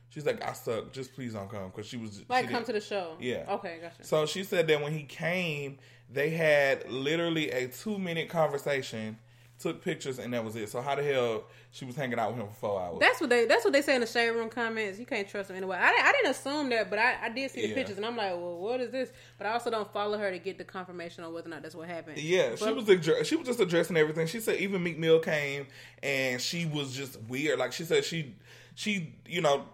She's 0.09 0.25
like, 0.25 0.43
"I 0.43 0.55
suck. 0.55 0.93
Just 0.95 1.13
please 1.15 1.35
don't 1.35 1.51
come." 1.51 1.67
Because 1.67 1.87
she 1.87 1.99
was 1.99 2.23
Like 2.27 2.45
she 2.47 2.51
come 2.51 2.61
didn't- 2.63 2.67
to 2.69 2.73
the 2.73 2.81
show. 2.81 3.17
Yeah. 3.21 3.45
Okay, 3.51 3.79
gotcha. 3.83 4.03
So 4.03 4.25
she 4.25 4.43
said 4.45 4.67
that 4.69 4.81
when 4.81 4.93
he 4.93 5.03
came, 5.03 5.77
they 6.11 6.31
had 6.31 6.91
literally 6.91 7.51
a 7.51 7.69
two 7.69 7.99
minute 7.99 8.31
conversation, 8.31 9.19
took 9.59 9.83
pictures, 9.83 10.19
and 10.19 10.33
that 10.35 10.45
was 10.45 10.55
it. 10.57 10.69
So 10.69 10.81
how 10.81 10.95
the 10.95 11.03
hell 11.03 11.45
she 11.71 11.85
was 11.85 11.97
hanging 11.97 12.19
out 12.19 12.33
with 12.33 12.41
him 12.41 12.49
for 12.49 12.55
four 12.55 12.81
hours? 12.81 12.99
That's 13.01 13.21
what 13.21 13.31
they. 13.31 13.47
That's 13.47 13.65
what 13.65 13.73
they 13.73 13.83
say 13.83 13.95
in 13.95 14.01
the 14.01 14.07
shade 14.07 14.31
room 14.31 14.49
comments. 14.49 14.99
You 14.99 15.07
can't 15.07 15.29
trust 15.29 15.49
them 15.49 15.57
anyway. 15.57 15.77
I, 15.81 15.91
didn't- 15.91 16.05
I 16.07 16.13
didn't 16.13 16.31
assume 16.31 16.69
that, 16.71 16.91
but 16.91 16.99
I, 16.99 17.17
I 17.25 17.29
did 17.31 17.51
see 17.51 17.63
the 17.63 17.69
Yeah. 17.69 17.75
pictures, 17.75 17.97
and 17.97 18.07
I'm 18.07 18.17
like, 18.17 18.33
well, 18.33 18.59
what 18.59 18.81
is 18.81 18.91
this? 18.91 19.11
But 19.39 19.47
I 19.47 19.53
also 19.53 19.71
don't 19.71 19.91
follow 19.93 20.19
her 20.19 20.31
to 20.31 20.39
get 20.39 20.59
the 20.59 20.65
confirmation 20.65 21.25
on 21.25 21.33
whether 21.33 21.47
or 21.49 21.51
not 21.51 21.63
that's 21.63 21.75
what 21.75 21.89
happened. 21.89 22.19
Yeah, 22.19 22.55
she 22.57 22.71
was 22.73 22.87
she 23.27 23.37
was 23.37 23.47
just 23.47 23.61
addressing 23.61 23.97
everything. 23.97 24.27
She 24.27 24.41
said 24.41 24.61
even 24.61 24.83
Meek 24.83 24.99
Mill 24.99 25.21
came 25.21 25.67
and 26.03 26.41
she 26.41 26.67
was 26.67 26.95
just 26.95 27.21
weird. 27.23 27.59
Like 27.59 27.73
she 27.73 27.85
said 27.85 28.05
she 28.05 28.35
she 28.77 29.15
you 29.27 29.41
know 29.41 29.65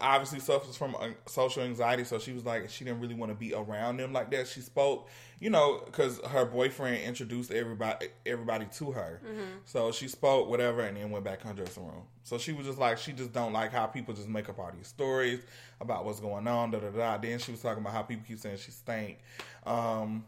obviously 0.00 0.40
suffers 0.40 0.76
from 0.76 0.94
uh, 0.96 1.08
social 1.26 1.62
anxiety, 1.62 2.04
so 2.04 2.18
she 2.18 2.32
was 2.32 2.44
like 2.44 2.68
she 2.68 2.84
didn't 2.84 3.00
really 3.00 3.14
want 3.14 3.30
to 3.30 3.36
be 3.36 3.54
around 3.54 3.98
them 3.98 4.12
like 4.12 4.30
that. 4.32 4.48
She 4.48 4.60
spoke, 4.60 5.08
you 5.38 5.48
know, 5.48 5.80
because 5.86 6.20
her 6.26 6.44
boyfriend 6.44 7.02
introduced 7.04 7.52
everybody 7.52 8.08
everybody 8.26 8.66
to 8.78 8.90
her, 8.90 9.22
so 9.64 9.92
she 9.92 10.08
spoke 10.08 10.48
whatever, 10.50 10.80
and 10.80 10.96
then 10.96 11.10
went 11.10 11.24
back 11.24 11.42
in 11.42 11.48
her 11.48 11.54
dressing 11.54 11.86
room. 11.86 12.02
So 12.24 12.36
she 12.36 12.52
was 12.52 12.66
just 12.66 12.78
like 12.78 12.98
she 12.98 13.12
just 13.12 13.32
don't 13.32 13.52
like 13.52 13.72
how 13.72 13.86
people 13.86 14.12
just 14.12 14.28
make 14.28 14.48
up 14.48 14.58
all 14.58 14.70
these 14.76 14.88
stories 14.88 15.40
about 15.80 16.04
what's 16.04 16.20
going 16.20 16.46
on. 16.48 16.72
Da 16.72 16.80
da 16.80 16.90
da. 16.90 17.18
Then 17.18 17.38
she 17.38 17.52
was 17.52 17.62
talking 17.62 17.80
about 17.80 17.92
how 17.92 18.02
people 18.02 18.24
keep 18.26 18.40
saying 18.40 18.58
she 18.58 18.72
stank. 18.72 19.18
Um, 19.64 20.24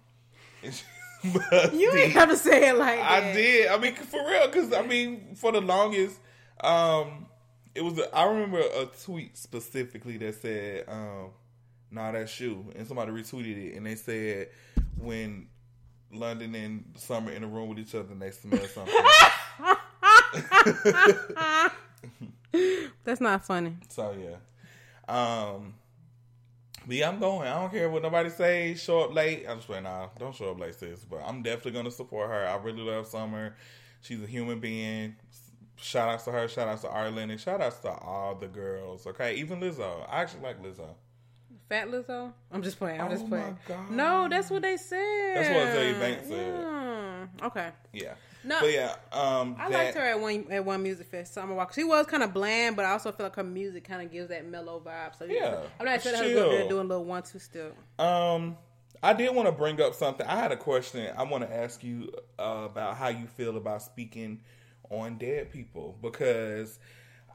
but 1.35 1.75
You 1.75 1.93
ain't 1.93 2.13
have 2.13 2.31
to 2.31 2.37
say 2.37 2.69
it 2.69 2.79
like 2.79 2.99
that. 2.99 3.25
I 3.25 3.33
did. 3.33 3.69
I 3.69 3.79
mean, 3.79 3.95
for 3.95 4.25
real, 4.27 4.47
because 4.47 4.73
I 4.73 4.83
mean, 4.83 5.35
for 5.35 5.53
the 5.53 5.61
longest, 5.61 6.19
um, 6.63 7.27
it 7.81 7.83
was. 7.83 7.99
A, 7.99 8.15
I 8.15 8.25
remember 8.25 8.59
a 8.61 8.87
tweet 9.05 9.39
specifically 9.39 10.19
that 10.19 10.35
said, 10.35 10.85
um, 10.87 11.31
"Nah, 11.91 12.13
that's 12.13 12.39
you," 12.39 12.71
and 12.77 12.87
somebody 12.87 13.11
retweeted 13.11 13.71
it, 13.71 13.77
and 13.77 13.87
they 13.87 13.95
said 13.95 14.51
when 14.99 15.49
London 16.13 16.55
and 16.55 16.85
Summer 16.97 17.33
in 17.33 17.43
a 17.43 17.47
room 17.47 17.71
with 17.71 17.79
each 17.79 17.95
other, 17.95 18.13
and 18.13 18.21
they 18.21 18.33
smell 18.33 18.61
something. 18.67 18.95
That's 23.05 23.21
not 23.21 23.47
funny. 23.47 23.77
so 23.89 24.15
yeah, 24.21 24.37
um. 25.09 25.75
But 26.87 26.97
yeah, 26.97 27.09
I'm 27.09 27.19
going. 27.19 27.49
I 27.49 27.61
don't 27.61 27.71
care 27.71 27.89
what 27.89 28.03
nobody 28.03 28.29
say. 28.31 28.75
Show 28.75 29.01
up 29.01 29.15
late. 29.15 29.47
I'm 29.49 29.59
just 29.59 29.71
like, 29.71 29.83
nah, 29.83 30.09
don't 30.19 30.35
show 30.35 30.51
up 30.51 30.61
late, 30.61 30.75
sis. 30.75 31.05
But 31.05 31.23
I'm 31.27 31.43
definitely 31.43 31.73
gonna 31.73 31.91
support 31.91 32.29
her. 32.31 32.47
I 32.47 32.57
really 32.57 32.83
love 32.83 33.07
Summer. 33.07 33.55
She's 34.03 34.23
a 34.23 34.27
human 34.27 34.61
being. 34.61 35.17
Shout 35.81 36.09
outs 36.09 36.25
to 36.25 36.33
her. 36.33 36.47
Shout 36.49 36.69
outs 36.69 36.83
to 36.83 36.89
Arlene. 36.91 37.31
and 37.31 37.41
shout 37.41 37.61
outs 37.61 37.79
to 37.81 37.91
all 37.91 38.35
the 38.35 38.49
girls. 38.49 39.07
Okay, 39.07 39.35
even 39.37 39.61
Lizzo. 39.61 40.07
I 40.09 40.21
actually 40.23 40.43
like 40.43 40.63
Lizzo. 40.63 40.89
Fat 41.69 41.89
Lizzo? 41.89 42.33
I'm 42.51 42.63
just 42.63 42.79
playing. 42.79 43.01
I'm 43.01 43.07
Oh 43.07 43.11
just 43.11 43.29
playing. 43.29 43.57
No, 43.91 44.29
that's 44.29 44.51
what 44.51 44.63
they 44.63 44.77
said. 44.77 45.37
That's 45.37 45.49
what 45.49 45.69
Azealia 45.69 46.01
Banks 46.01 46.29
said. 46.29 46.55
Yeah. 46.55 47.47
Okay. 47.47 47.69
Yeah. 47.93 48.15
No. 48.43 48.59
But 48.61 48.73
yeah, 48.73 48.95
um, 49.13 49.55
I 49.59 49.69
that- 49.71 49.85
liked 49.85 49.97
her 49.97 50.03
at 50.03 50.21
one 50.21 50.47
at 50.51 50.65
one 50.65 50.83
music 50.83 51.07
fest. 51.07 51.35
So 51.35 51.43
I'm 51.43 51.55
Walk. 51.55 51.73
She 51.73 51.85
was 51.85 52.07
kind 52.07 52.23
of 52.23 52.35
bland, 52.35 52.75
but 52.77 52.85
I 52.85 52.91
also 52.91 53.13
feel 53.13 53.25
like 53.27 53.37
her 53.37 53.45
music 53.45 53.85
kind 53.85 54.03
of 54.03 54.11
gives 54.11 54.29
that 54.31 54.47
mellow 54.47 54.83
vibe. 54.85 55.17
So 55.17 55.27
Yeah, 55.27 55.61
I'm 55.79 55.87
not 55.87 56.03
sure 56.03 56.17
her 56.17 56.23
to 56.25 56.35
go 56.35 56.43
chill. 56.43 56.51
there 56.51 56.69
doing 56.69 56.87
a 56.87 56.89
little 56.89 57.05
one 57.05 57.23
two 57.23 57.39
still. 57.39 57.73
Um, 57.99 58.57
I 59.03 59.13
did 59.15 59.35
want 59.35 59.47
to 59.47 59.53
bring 59.53 59.81
up 59.81 59.95
something. 59.95 60.27
I 60.27 60.37
had 60.37 60.53
a 60.53 60.57
question. 60.57 61.11
I 61.17 61.23
want 61.23 61.47
to 61.49 61.55
ask 61.55 61.85
you 61.85 62.11
uh, 62.39 62.63
about 62.67 62.97
how 62.97 63.09
you 63.09 63.27
feel 63.27 63.57
about 63.57 63.83
speaking 63.83 64.41
on 64.91 65.19
dead 65.19 65.51
people 65.51 65.97
because 66.03 66.79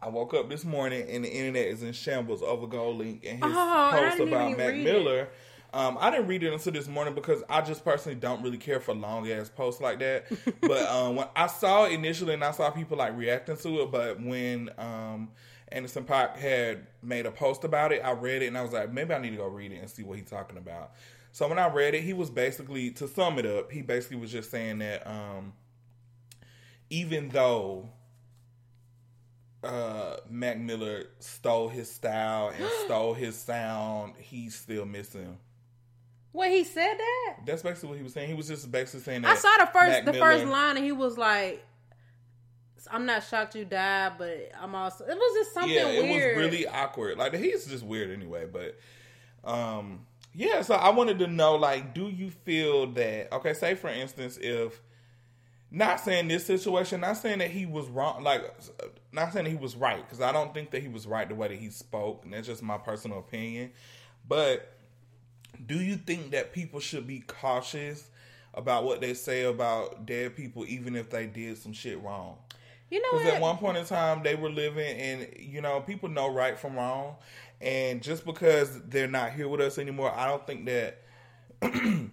I 0.02 0.10
woke 0.10 0.34
up 0.34 0.50
this 0.50 0.66
morning 0.66 1.08
and 1.10 1.24
the 1.24 1.34
internet 1.34 1.66
is 1.68 1.82
in 1.82 1.94
shambles 1.94 2.44
over 2.44 2.68
GoldLink 2.68 3.22
and 3.28 3.44
his 3.44 3.54
Oh, 3.56 3.90
post 3.92 4.20
about 4.20 4.58
Mac 4.58 4.76
Miller. 4.76 5.30
Um, 5.74 5.98
I 6.00 6.10
didn't 6.10 6.28
read 6.28 6.44
it 6.44 6.54
until 6.54 6.72
this 6.72 6.88
morning 6.88 7.16
because 7.16 7.44
I 7.50 7.62
just 7.62 7.84
personally 7.84 8.18
don't 8.18 8.42
really 8.42 8.58
care 8.58 8.80
for 8.80 8.94
long 8.94 9.30
ass 9.30 9.50
posts 9.50 9.82
like 9.82 10.00
that. 10.00 10.26
but 10.62 10.88
um, 10.88 11.16
when 11.18 11.28
I 11.36 11.48
saw 11.48 11.86
it 11.86 11.94
initially 11.94 12.34
and 12.34 12.44
I 12.44 12.52
saw 12.52 12.70
people 12.70 12.98
like 12.98 13.18
reacting 13.18 13.58
to 13.58 13.82
it, 13.82 13.92
but 13.92 14.22
when 14.22 14.70
um, 14.78 15.32
Anderson 15.70 16.06
Paak 16.06 16.38
had 16.38 16.88
made 17.02 17.26
a 17.26 17.32
post 17.32 17.64
about 17.64 17.92
it, 17.92 18.02
I 18.06 18.12
read 18.12 18.42
it 18.42 18.48
and 18.48 18.58
I 18.58 18.62
was 18.62 18.72
like, 18.72 18.94
maybe 18.94 19.14
I 19.14 19.18
need 19.18 19.32
to 19.32 19.38
go 19.38 19.48
read 19.48 19.72
it 19.72 19.80
and 19.80 19.90
see 19.90 20.04
what 20.04 20.18
he's 20.18 20.30
talking 20.30 20.58
about. 20.58 20.92
So 21.34 21.48
when 21.50 21.60
I 21.60 21.68
read 21.68 21.94
it, 21.94 22.04
he 22.04 22.14
was 22.14 22.30
basically 22.30 22.92
to 22.92 23.08
sum 23.10 23.38
it 23.40 23.46
up, 23.46 23.70
he 23.70 23.82
basically 23.82 24.18
was 24.18 24.32
just 24.32 24.52
saying 24.52 24.80
that 24.80 25.06
um, 25.06 25.52
even 26.90 27.30
though 27.30 27.90
uh, 29.64 30.18
Mac 30.30 30.60
Miller 30.60 31.08
stole 31.20 31.70
his 31.70 31.90
style 31.90 32.54
and 32.56 32.70
stole 32.86 33.14
his 33.14 33.36
sound, 33.36 34.14
he's 34.20 34.56
still 34.56 34.86
missing 34.86 35.24
him. 35.24 35.38
Wait, 36.34 36.52
he 36.52 36.64
said 36.66 36.94
that? 36.98 37.36
That's 37.46 37.64
basically 37.64 37.90
what 37.90 37.98
he 37.98 38.04
was 38.04 38.14
saying. 38.14 38.28
He 38.28 38.34
was 38.34 38.48
just 38.48 38.70
basically 38.70 39.00
saying 39.02 39.22
that. 39.22 39.32
I 39.32 39.36
saw 39.36 39.58
the 39.58 39.72
first 39.72 39.90
Mac 39.90 40.06
the 40.06 40.12
Miller- 40.14 40.32
first 40.32 40.46
line, 40.46 40.76
and 40.76 40.86
he 40.86 40.92
was 40.92 41.18
like, 41.18 41.66
"I'm 42.92 43.06
not 43.06 43.24
shocked 43.24 43.56
you 43.56 43.64
died, 43.64 44.14
but 44.18 44.52
I'm 44.62 44.76
also." 44.76 45.06
It 45.06 45.16
was 45.16 45.36
just 45.38 45.54
something 45.54 45.74
yeah, 45.74 45.88
it 45.88 46.04
weird. 46.04 46.38
was 46.38 46.46
really 46.46 46.68
awkward. 46.68 47.18
Like 47.18 47.34
he's 47.36 47.66
just 47.66 47.86
weird 47.86 48.12
anyway. 48.12 48.48
But 48.52 48.78
um, 49.50 50.06
yeah. 50.34 50.62
So 50.62 50.76
I 50.76 50.90
wanted 50.90 51.20
to 51.20 51.28
know, 51.28 51.56
like, 51.56 51.94
do 51.94 52.10
you 52.10 52.30
feel 52.30 52.88
that? 52.88 53.32
Okay, 53.32 53.54
say 53.54 53.76
for 53.76 53.88
instance, 53.88 54.38
if 54.42 54.82
not 55.72 56.00
saying 56.00 56.28
this 56.28 56.46
situation, 56.46 57.02
not 57.02 57.18
saying 57.18 57.40
that 57.40 57.52
he 57.52 57.66
was 57.66 57.88
wrong, 57.88 58.24
like 58.24 58.44
not 59.12 59.34
saying 59.34 59.46
he 59.46 59.56
was 59.56 59.76
right, 59.76 60.04
because 60.06 60.22
I 60.22 60.32
don't 60.32 60.54
think 60.54 60.72
that 60.72 60.82
he 60.82 60.88
was 60.88 61.08
right 61.08 61.28
the 61.28 61.36
way 61.36 61.50
that 61.50 61.58
he 61.58 61.70
spoke. 61.70 62.24
And 62.24 62.34
that's 62.34 62.48
just 62.48 62.64
my 62.64 62.78
personal 62.78 63.20
opinion. 63.20 63.72
But 64.28 64.72
do 65.66 65.76
you 65.76 65.96
think 65.96 66.32
that 66.32 66.54
people 66.54 66.80
should 66.80 67.08
be 67.08 67.20
cautious 67.20 68.10
about 68.54 68.84
what 68.84 69.02
they 69.02 69.14
say 69.14 69.44
about 69.44 70.06
dead 70.06 70.36
people, 70.36 70.66
even 70.66 70.96
if 70.96 71.10
they 71.10 71.26
did 71.26 71.58
some 71.58 71.74
shit 71.74 72.02
wrong? 72.02 72.38
You 72.90 73.02
know 73.02 73.18
Because 73.18 73.34
at 73.34 73.42
one 73.42 73.58
point 73.58 73.78
in 73.78 73.86
time, 73.86 74.22
they 74.24 74.36
were 74.36 74.50
living, 74.50 74.98
and 74.98 75.28
you 75.40 75.62
know, 75.62 75.82
people 75.82 76.08
know 76.08 76.32
right 76.32 76.58
from 76.58 76.76
wrong. 76.76 77.16
And 77.60 78.02
just 78.02 78.26
because 78.26 78.82
they're 78.84 79.08
not 79.08 79.32
here 79.32 79.48
with 79.48 79.62
us 79.62 79.78
anymore, 79.78 80.14
I 80.16 80.28
don't 80.28 80.46
think 80.46 80.66
that 80.66 81.02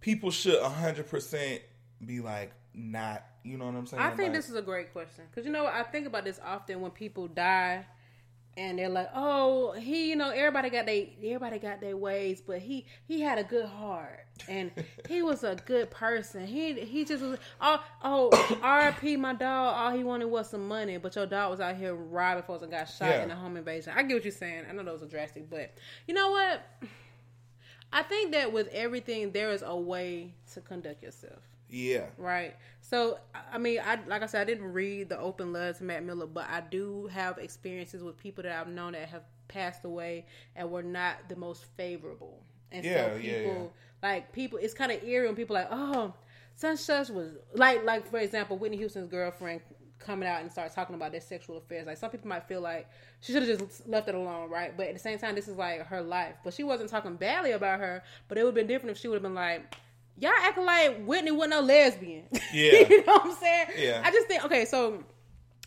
people 0.00 0.30
should 0.30 0.62
hundred 0.62 1.08
percent 1.08 1.62
be 2.04 2.20
like 2.20 2.52
not. 2.78 3.24
You 3.44 3.56
know 3.58 3.66
what 3.66 3.74
I'm 3.74 3.86
saying? 3.86 4.02
I 4.02 4.10
think 4.10 4.28
Like, 4.28 4.32
this 4.32 4.48
is 4.48 4.54
a 4.56 4.62
great 4.62 4.92
question 4.92 5.24
because 5.30 5.46
you 5.46 5.52
know? 5.52 5.66
I 5.66 5.82
think 5.82 6.06
about 6.06 6.24
this 6.24 6.40
often 6.44 6.80
when 6.80 6.90
people 6.90 7.26
die, 7.28 7.86
and 8.56 8.78
they're 8.78 8.88
like, 8.88 9.08
"Oh, 9.14 9.72
he, 9.72 10.10
you 10.10 10.16
know, 10.16 10.30
everybody 10.30 10.68
got 10.70 10.86
they, 10.86 11.16
everybody 11.22 11.58
got 11.58 11.80
their 11.80 11.96
ways, 11.96 12.42
but 12.44 12.58
he, 12.58 12.86
he 13.06 13.20
had 13.20 13.38
a 13.38 13.44
good 13.44 13.66
heart, 13.66 14.26
and 14.48 14.70
he 15.08 15.22
was 15.30 15.44
a 15.44 15.54
good 15.66 15.90
person. 15.90 16.46
He, 16.46 16.72
he 16.80 17.04
just 17.04 17.22
was, 17.22 17.38
oh, 17.60 17.82
oh, 18.02 18.58
R.P. 18.62 19.16
My 19.16 19.34
dog. 19.34 19.76
All 19.76 19.96
he 19.96 20.02
wanted 20.04 20.26
was 20.26 20.50
some 20.50 20.66
money, 20.68 20.96
but 20.98 21.14
your 21.16 21.26
dog 21.26 21.50
was 21.52 21.60
out 21.60 21.76
here 21.76 21.94
robbing 21.94 22.42
folks 22.42 22.62
and 22.62 22.70
got 22.72 22.86
shot 22.88 23.08
Yeah. 23.10 23.22
in 23.22 23.30
a 23.30 23.36
home 23.36 23.56
invasion. 23.56 23.92
I 23.96 24.02
get 24.02 24.14
what 24.14 24.24
you're 24.24 24.32
saying. 24.32 24.64
I 24.68 24.72
know 24.72 24.82
those 24.82 25.02
are 25.02 25.06
drastic, 25.06 25.48
but 25.48 25.72
you 26.06 26.14
know 26.14 26.30
what? 26.30 26.60
I 27.92 28.02
think 28.02 28.32
that 28.32 28.52
with 28.52 28.68
everything, 28.68 29.32
there 29.32 29.50
is 29.52 29.62
a 29.64 29.74
way 29.76 30.34
to 30.52 30.60
conduct 30.60 31.02
yourself. 31.02 31.40
Yeah, 31.70 32.06
Right. 32.16 32.56
So 32.80 33.18
I- 33.34 33.58
mean, 33.58 33.80
I 33.84 33.98
like 34.06 34.22
I 34.22 34.26
said, 34.26 34.40
I 34.40 34.44
didn't 34.44 34.72
read 34.72 35.08
the 35.08 35.18
open 35.18 35.52
letter 35.52 35.76
to 35.78 35.84
Mac 35.84 36.02
Miller, 36.02 36.26
but 36.26 36.48
I 36.48 36.60
do 36.62 37.06
have 37.08 37.38
experiences 37.38 38.02
with 38.02 38.16
people 38.16 38.42
that 38.44 38.52
I've 38.58 38.68
known 38.68 38.92
that 38.92 39.08
have 39.08 39.22
passed 39.48 39.84
away 39.84 40.26
and 40.56 40.70
were 40.70 40.82
not 40.82 41.28
the 41.28 41.36
most 41.36 41.64
favorable. 41.76 42.42
And 42.72 42.84
Yeah, 42.84 43.10
so 43.10 43.16
yeah, 43.16 43.32
people 43.34 43.72
like 44.02 44.32
people 44.32 44.58
it's 44.62 44.74
kinda 44.74 45.04
eerie 45.06 45.26
when 45.26 45.36
people 45.36 45.54
like, 45.54 45.68
Oh, 45.70 46.14
such 46.54 46.78
such 46.78 47.08
was 47.10 47.32
like 47.54 47.84
like 47.84 48.06
for 48.10 48.18
example, 48.18 48.56
Whitney 48.58 48.78
Houston's 48.78 49.08
girlfriend 49.08 49.60
coming 49.98 50.28
out 50.28 50.40
and 50.40 50.50
start 50.50 50.72
talking 50.72 50.94
about 50.94 51.12
their 51.12 51.20
sexual 51.20 51.58
affairs. 51.58 51.86
Like 51.86 51.96
some 51.98 52.10
people 52.10 52.28
might 52.28 52.46
feel 52.46 52.60
like 52.60 52.88
she 53.20 53.32
should 53.32 53.42
have 53.46 53.58
just 53.58 53.86
left 53.88 54.08
it 54.08 54.14
alone, 54.14 54.48
right? 54.48 54.76
But 54.76 54.86
at 54.88 54.94
the 54.94 55.00
same 55.00 55.18
time, 55.18 55.34
this 55.34 55.48
is 55.48 55.56
like 55.56 55.86
her 55.86 56.00
life. 56.00 56.36
But 56.44 56.54
she 56.54 56.62
wasn't 56.62 56.88
talking 56.90 57.16
badly 57.16 57.52
about 57.52 57.80
her. 57.80 58.02
But 58.28 58.38
it 58.38 58.42
would 58.44 58.50
have 58.50 58.54
been 58.54 58.66
different 58.68 58.96
if 58.96 59.00
she 59.00 59.08
would 59.08 59.16
have 59.16 59.22
been 59.22 59.34
like, 59.34 59.74
"Y'all 60.18 60.32
acting 60.42 60.64
like 60.66 61.04
Whitney 61.04 61.30
wasn't 61.30 61.50
no 61.50 61.60
lesbian." 61.60 62.24
Yeah. 62.52 62.86
you 62.88 63.04
know 63.04 63.12
what 63.14 63.26
I'm 63.26 63.36
saying? 63.36 63.66
Yeah. 63.78 64.02
I 64.04 64.10
just 64.10 64.26
think 64.26 64.44
okay. 64.44 64.64
So 64.64 65.02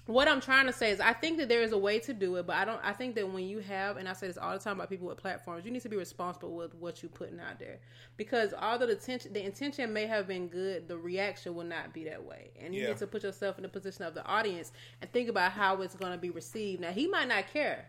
what 0.08 0.28
I'm 0.28 0.42
trying 0.42 0.66
to 0.66 0.74
say 0.74 0.90
is 0.92 1.00
I 1.00 1.14
think 1.14 1.38
that 1.38 1.48
there 1.48 1.62
is 1.62 1.72
a 1.74 1.78
way 1.78 2.00
to 2.00 2.14
do 2.14 2.36
it, 2.38 2.48
but 2.48 2.56
I 2.56 2.66
don't 2.66 2.80
I 2.84 2.92
think 2.92 3.14
that 3.16 3.32
when 3.32 3.46
you 3.48 3.60
have 3.60 3.98
and 3.98 4.10
I 4.10 4.14
say 4.14 4.28
this 4.28 4.38
all 4.38 4.52
the 4.52 4.60
time 4.60 4.74
about 4.78 4.90
people 4.90 5.08
with 5.08 5.18
platforms, 5.18 5.64
you 5.64 5.72
need 5.72 5.84
to 5.84 5.90
be 5.90 5.96
responsible 5.96 6.56
with 6.56 6.74
what 6.76 7.02
you're 7.04 7.10
putting 7.12 7.40
out 7.40 7.60
there. 7.60 7.78
Because 8.18 8.54
although 8.60 8.88
the 8.88 8.94
intention 8.94 9.32
the 9.32 9.46
intention 9.46 9.94
may 9.94 10.08
have 10.08 10.28
been 10.28 10.48
good, 10.48 10.88
the 10.88 10.98
reaction 10.98 11.54
will 11.56 11.64
not 11.64 11.94
be 11.94 12.04
that 12.06 12.24
way. 12.24 12.50
And 12.60 12.74
you 12.74 12.82
Yeah. 12.82 12.88
need 12.90 12.98
to 12.98 13.08
put 13.08 13.22
yourself 13.24 13.58
in 13.58 13.64
the 13.64 13.70
position 13.70 14.04
of 14.04 14.16
the 14.16 14.26
audience 14.26 14.72
and 15.02 15.12
think 15.12 15.30
about 15.30 15.52
how 15.52 15.80
it's 15.82 15.96
gonna 15.96 16.18
be 16.18 16.32
received. 16.32 16.82
Now 16.82 16.92
he 16.92 17.08
might 17.08 17.28
not 17.28 17.48
care 17.54 17.86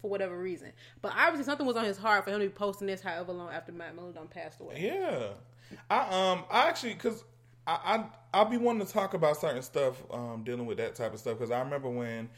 for 0.00 0.08
whatever 0.10 0.38
reason. 0.38 0.72
But 1.02 1.12
obviously 1.14 1.44
something 1.44 1.66
was 1.66 1.76
on 1.76 1.84
his 1.84 1.98
heart 1.98 2.24
for 2.24 2.30
him 2.30 2.40
to 2.40 2.46
be 2.46 2.52
posting 2.52 2.86
this 2.86 3.02
however 3.02 3.32
long 3.32 3.50
after 3.52 3.70
Mac 3.70 3.94
Miller 3.94 4.12
done 4.12 4.28
passed 4.28 4.60
away. 4.60 4.76
Yeah, 4.80 5.34
I 5.90 6.30
um 6.32 6.44
I 6.50 6.68
actually 6.68 6.94
because 6.94 7.24
I, 7.66 7.78
I 7.84 8.04
I'll 8.32 8.44
be 8.44 8.56
wanting 8.56 8.86
to 8.86 8.92
talk 8.92 9.14
about 9.14 9.36
certain 9.36 9.62
stuff 9.62 10.02
um 10.12 10.42
dealing 10.44 10.66
with 10.66 10.78
that 10.78 10.94
type 10.94 11.12
of 11.12 11.20
stuff 11.20 11.38
because 11.38 11.50
I 11.50 11.60
remember 11.60 11.88
when 11.88 12.28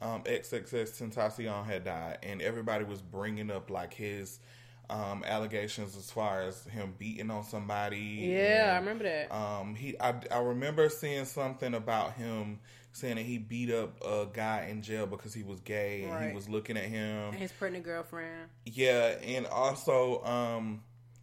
um 0.00 0.22
XXX 0.24 0.72
Tentacion 1.00 1.64
had 1.64 1.84
died 1.84 2.18
and 2.22 2.42
everybody 2.42 2.84
was 2.84 3.00
bringing 3.02 3.50
up 3.50 3.70
like 3.70 3.94
his 3.94 4.40
um 4.90 5.24
allegations 5.26 5.96
as 5.96 6.10
far 6.10 6.42
as 6.42 6.64
him 6.66 6.94
beating 6.98 7.30
on 7.30 7.44
somebody. 7.44 8.30
Yeah, 8.30 8.72
I 8.74 8.78
remember 8.78 9.04
that. 9.04 9.34
Um, 9.34 9.74
he 9.74 9.98
I 10.00 10.14
I 10.30 10.40
remember 10.40 10.88
seeing 10.88 11.24
something 11.24 11.74
about 11.74 12.14
him 12.14 12.58
saying 12.92 13.16
that 13.16 13.22
he 13.24 13.38
beat 13.38 13.70
up 13.70 13.98
a 14.04 14.26
guy 14.30 14.66
in 14.70 14.82
jail 14.82 15.06
because 15.06 15.32
he 15.32 15.42
was 15.42 15.60
gay 15.60 16.04
and 16.04 16.28
he 16.28 16.34
was 16.34 16.48
looking 16.48 16.76
at 16.76 16.84
him. 16.84 17.30
And 17.30 17.36
his 17.36 17.52
pregnant 17.52 17.84
girlfriend. 17.84 18.50
Yeah, 18.66 19.16
and 19.22 19.46
also 19.46 20.22
um 20.24 20.82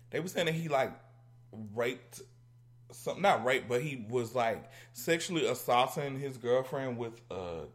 they 0.09 0.19
were 0.19 0.27
saying 0.29 0.47
that 0.47 0.55
he 0.55 0.67
like 0.67 0.91
raped 1.73 2.21
some 2.91 3.21
not 3.21 3.45
raped, 3.45 3.69
but 3.69 3.81
he 3.81 4.05
was 4.09 4.33
like 4.33 4.63
sexually 4.93 5.45
assaulting 5.47 6.19
his 6.19 6.37
girlfriend 6.37 6.97
with 6.97 7.21
a 7.31 7.65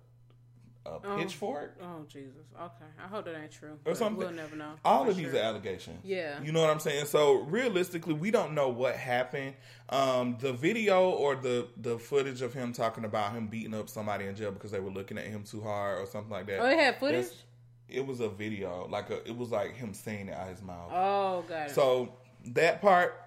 a 0.87 0.98
Oh. 1.02 1.16
pitchfork 1.16 1.78
Oh 1.82 2.04
Jesus. 2.08 2.44
Okay. 2.60 2.84
I 3.02 3.08
hope 3.08 3.24
that 3.24 3.34
ain't 3.40 3.50
true. 3.50 3.78
or 3.87 3.94
something. 3.94 4.18
We'll 4.18 4.32
never 4.32 4.54
know. 4.54 4.72
All 4.84 5.08
of 5.08 5.16
these 5.16 5.32
are 5.32 5.38
allegations. 5.38 6.00
Yeah. 6.04 6.42
You 6.42 6.52
know 6.52 6.60
what 6.60 6.68
I'm 6.68 6.78
saying? 6.78 7.06
So 7.06 7.37
realistically, 7.44 8.12
we 8.12 8.30
don't 8.30 8.52
know 8.52 8.68
what 8.68 8.94
happened. 8.96 9.54
Um, 9.88 10.37
the 10.40 10.52
video 10.52 11.08
or 11.08 11.37
the 11.37 11.68
the 11.78 11.98
footage 11.98 12.42
of 12.42 12.52
him 12.52 12.72
talking 12.74 13.04
about 13.06 13.32
him 13.32 13.46
beating 13.46 13.72
up 13.72 13.88
somebody 13.88 14.26
in 14.26 14.37
jail 14.37 14.50
because 14.52 14.72
they 14.72 14.80
were 14.80 14.90
looking 14.90 15.16
at 15.16 15.24
him 15.24 15.42
too 15.44 15.62
hard 15.62 16.00
or 16.02 16.06
something 16.06 16.30
like 16.30 16.46
that. 16.48 16.58
Oh, 16.60 16.66
it 16.68 16.78
had 16.78 16.98
footage? 16.98 17.24
That's- 17.24 17.42
It 17.88 18.06
was 18.06 18.20
a 18.20 18.28
video, 18.28 18.87
like 18.90 19.08
a, 19.10 19.26
it 19.26 19.37
was 19.37 19.50
like 19.50 19.74
him 19.76 19.94
saying 19.94 20.28
it 20.28 20.34
out 20.34 20.48
his 20.48 20.60
mouth. 20.62 20.90
Oh, 20.92 21.44
got 21.48 21.68
it. 21.70 21.74
So 21.74 22.12
that 22.46 22.82
part, 22.82 23.18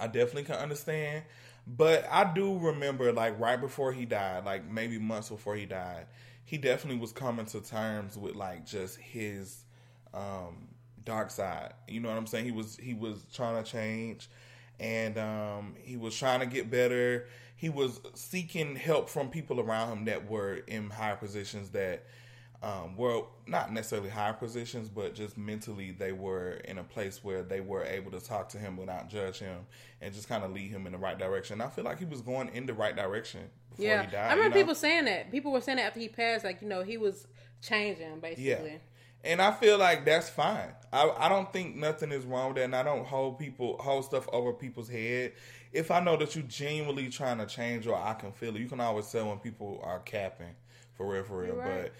I 0.00 0.06
definitely 0.06 0.44
can 0.44 0.56
understand. 0.56 1.24
But 1.66 2.06
I 2.10 2.32
do 2.32 2.58
remember, 2.58 3.12
like 3.12 3.38
right 3.38 3.60
before 3.60 3.92
he 3.92 4.04
died, 4.04 4.44
like 4.44 4.68
maybe 4.68 4.98
months 4.98 5.28
before 5.28 5.56
he 5.56 5.66
died, 5.66 6.06
he 6.44 6.58
definitely 6.58 7.00
was 7.00 7.12
coming 7.12 7.46
to 7.46 7.60
terms 7.60 8.16
with 8.16 8.34
like 8.34 8.66
just 8.66 8.98
his 8.98 9.64
um, 10.12 10.68
dark 11.04 11.30
side. 11.30 11.74
You 11.86 12.00
know 12.00 12.08
what 12.08 12.18
I'm 12.18 12.26
saying? 12.26 12.44
He 12.44 12.50
was 12.52 12.76
he 12.76 12.94
was 12.94 13.24
trying 13.32 13.62
to 13.62 13.70
change, 13.70 14.28
and 14.80 15.18
um, 15.18 15.74
he 15.78 15.96
was 15.96 16.16
trying 16.16 16.40
to 16.40 16.46
get 16.46 16.70
better. 16.70 17.26
He 17.56 17.68
was 17.68 18.00
seeking 18.14 18.74
help 18.74 19.08
from 19.10 19.28
people 19.28 19.60
around 19.60 19.92
him 19.92 20.04
that 20.06 20.28
were 20.30 20.54
in 20.66 20.90
higher 20.90 21.16
positions 21.16 21.70
that 21.70 22.04
um, 22.62 22.96
were 22.96 23.22
not 23.46 23.72
necessarily 23.72 24.10
higher 24.10 24.34
positions, 24.34 24.88
but 24.88 25.14
just 25.14 25.38
mentally 25.38 25.92
they 25.92 26.12
were 26.12 26.60
in 26.64 26.78
a 26.78 26.84
place 26.84 27.24
where 27.24 27.42
they 27.42 27.60
were 27.60 27.84
able 27.84 28.10
to 28.10 28.20
talk 28.20 28.50
to 28.50 28.58
him 28.58 28.76
without 28.76 29.08
judge 29.08 29.38
him 29.38 29.60
and 30.00 30.12
just 30.12 30.28
kind 30.28 30.44
of 30.44 30.52
lead 30.52 30.70
him 30.70 30.86
in 30.86 30.92
the 30.92 30.98
right 30.98 31.18
direction. 31.18 31.60
I 31.60 31.68
feel 31.68 31.84
like 31.84 31.98
he 31.98 32.04
was 32.04 32.20
going 32.20 32.50
in 32.50 32.66
the 32.66 32.74
right 32.74 32.94
direction 32.94 33.40
before 33.70 33.84
yeah. 33.84 34.04
he 34.04 34.10
died. 34.10 34.30
I 34.30 34.34
remember 34.34 34.42
you 34.44 34.48
know? 34.48 34.68
people 34.68 34.74
saying 34.74 35.06
that. 35.06 35.30
People 35.30 35.52
were 35.52 35.62
saying 35.62 35.76
that 35.76 35.86
after 35.86 36.00
he 36.00 36.08
passed, 36.08 36.44
like, 36.44 36.60
you 36.60 36.68
know, 36.68 36.82
he 36.82 36.98
was 36.98 37.26
changing, 37.62 38.20
basically. 38.20 38.44
Yeah. 38.44 38.78
And 39.22 39.40
I 39.40 39.52
feel 39.52 39.78
like 39.78 40.04
that's 40.04 40.28
fine. 40.28 40.70
I, 40.92 41.10
I 41.18 41.28
don't 41.28 41.52
think 41.52 41.76
nothing 41.76 42.10
is 42.10 42.24
wrong 42.24 42.48
with 42.48 42.56
that, 42.56 42.64
and 42.64 42.76
I 42.76 42.82
don't 42.82 43.06
hold 43.06 43.38
people 43.38 43.76
hold 43.78 44.04
stuff 44.04 44.26
over 44.32 44.52
people's 44.52 44.88
head. 44.88 45.32
If 45.72 45.90
I 45.90 46.00
know 46.00 46.16
that 46.16 46.34
you 46.34 46.42
genuinely 46.42 47.08
trying 47.10 47.38
to 47.38 47.46
change, 47.46 47.86
or 47.86 47.96
I 47.96 48.14
can 48.14 48.32
feel 48.32 48.56
it, 48.56 48.60
you 48.60 48.68
can 48.68 48.80
always 48.80 49.10
tell 49.10 49.28
when 49.28 49.38
people 49.38 49.80
are 49.84 50.00
capping 50.00 50.54
for 50.94 51.06
real, 51.06 51.24
for 51.24 51.42
real. 51.42 51.56
Right. 51.56 51.82
But 51.82 51.92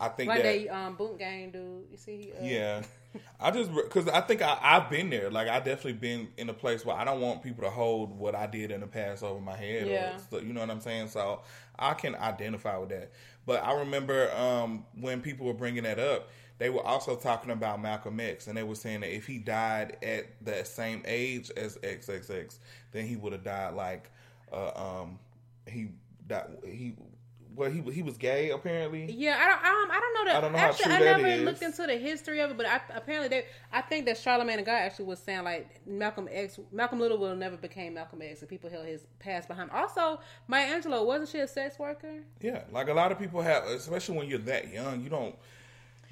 I 0.00 0.08
think 0.08 0.28
Like 0.28 0.42
that 0.42 0.66
that 0.66 0.74
um, 0.74 0.94
boot 0.94 1.18
gang 1.18 1.50
dude. 1.50 1.86
You 1.90 1.96
see? 1.96 2.32
Uh, 2.38 2.44
Yeah, 2.44 2.82
I 3.40 3.50
just 3.50 3.72
because 3.74 4.08
I 4.08 4.20
think 4.20 4.42
I, 4.42 4.58
I've 4.60 4.90
been 4.90 5.10
there. 5.10 5.30
Like 5.30 5.48
I 5.48 5.58
definitely 5.58 5.94
been 5.94 6.28
in 6.36 6.48
a 6.48 6.54
place 6.54 6.84
where 6.84 6.96
I 6.96 7.04
don't 7.04 7.20
want 7.20 7.42
people 7.42 7.64
to 7.64 7.70
hold 7.70 8.16
what 8.18 8.34
I 8.34 8.46
did 8.46 8.70
in 8.70 8.80
the 8.80 8.86
past 8.86 9.22
over 9.22 9.40
my 9.40 9.56
head. 9.56 9.86
Yeah. 9.86 10.18
Or, 10.30 10.40
you 10.40 10.52
know 10.52 10.60
what 10.60 10.70
I'm 10.70 10.80
saying? 10.80 11.08
So 11.08 11.42
I 11.78 11.94
can 11.94 12.14
identify 12.14 12.76
with 12.78 12.90
that. 12.90 13.12
But 13.46 13.64
I 13.64 13.72
remember 13.72 14.30
um, 14.36 14.84
when 15.00 15.20
people 15.20 15.46
were 15.46 15.54
bringing 15.54 15.84
that 15.84 15.98
up, 15.98 16.28
they 16.58 16.70
were 16.70 16.84
also 16.84 17.16
talking 17.16 17.50
about 17.50 17.80
Malcolm 17.80 18.20
X, 18.20 18.46
and 18.48 18.56
they 18.56 18.64
were 18.64 18.74
saying 18.74 19.00
that 19.00 19.14
if 19.14 19.26
he 19.26 19.38
died 19.38 19.96
at 20.02 20.26
that 20.44 20.66
same 20.66 21.02
age 21.06 21.50
as 21.56 21.78
XXX, 21.78 22.58
then 22.92 23.06
he 23.06 23.16
would 23.16 23.32
have 23.32 23.44
died 23.44 23.74
like 23.74 24.10
uh, 24.52 24.72
um, 24.74 25.18
he 25.66 25.88
died. 26.26 26.46
He 26.64 26.94
well, 27.58 27.70
he 27.70 27.80
he 27.92 28.02
was 28.02 28.16
gay 28.16 28.50
apparently. 28.50 29.10
Yeah, 29.10 29.36
I 29.36 29.46
don't, 29.46 29.58
um, 29.58 29.90
I 29.90 30.00
don't 30.00 30.14
know 30.14 30.24
that. 30.30 30.36
I 30.36 30.40
don't 30.40 30.52
know 30.52 30.58
how 30.58 30.68
actually, 30.68 30.84
true 30.84 30.94
I 30.94 30.98
that 31.00 31.20
never 31.20 31.26
is. 31.26 31.42
looked 31.42 31.62
into 31.62 31.86
the 31.86 31.96
history 31.96 32.40
of 32.40 32.52
it, 32.52 32.56
but 32.56 32.66
I, 32.66 32.80
apparently, 32.94 33.28
they, 33.28 33.44
I 33.72 33.80
think 33.82 34.06
that 34.06 34.16
Charlamagne 34.16 34.56
tha 34.56 34.62
God 34.62 34.74
actually 34.74 35.06
was 35.06 35.18
saying 35.18 35.42
like 35.44 35.86
Malcolm 35.86 36.28
X, 36.30 36.60
Malcolm 36.70 37.00
Little 37.00 37.26
have 37.26 37.36
never 37.36 37.56
became 37.56 37.94
Malcolm 37.94 38.22
X, 38.22 38.40
and 38.40 38.48
people 38.48 38.70
held 38.70 38.86
his 38.86 39.02
past 39.18 39.48
behind. 39.48 39.70
Also, 39.72 40.20
Maya 40.46 40.80
Angelou 40.80 41.04
wasn't 41.04 41.28
she 41.28 41.40
a 41.40 41.48
sex 41.48 41.78
worker? 41.78 42.22
Yeah, 42.40 42.62
like 42.70 42.88
a 42.88 42.94
lot 42.94 43.10
of 43.10 43.18
people 43.18 43.42
have, 43.42 43.64
especially 43.64 44.16
when 44.16 44.28
you're 44.28 44.38
that 44.40 44.72
young, 44.72 45.02
you 45.02 45.10
don't, 45.10 45.34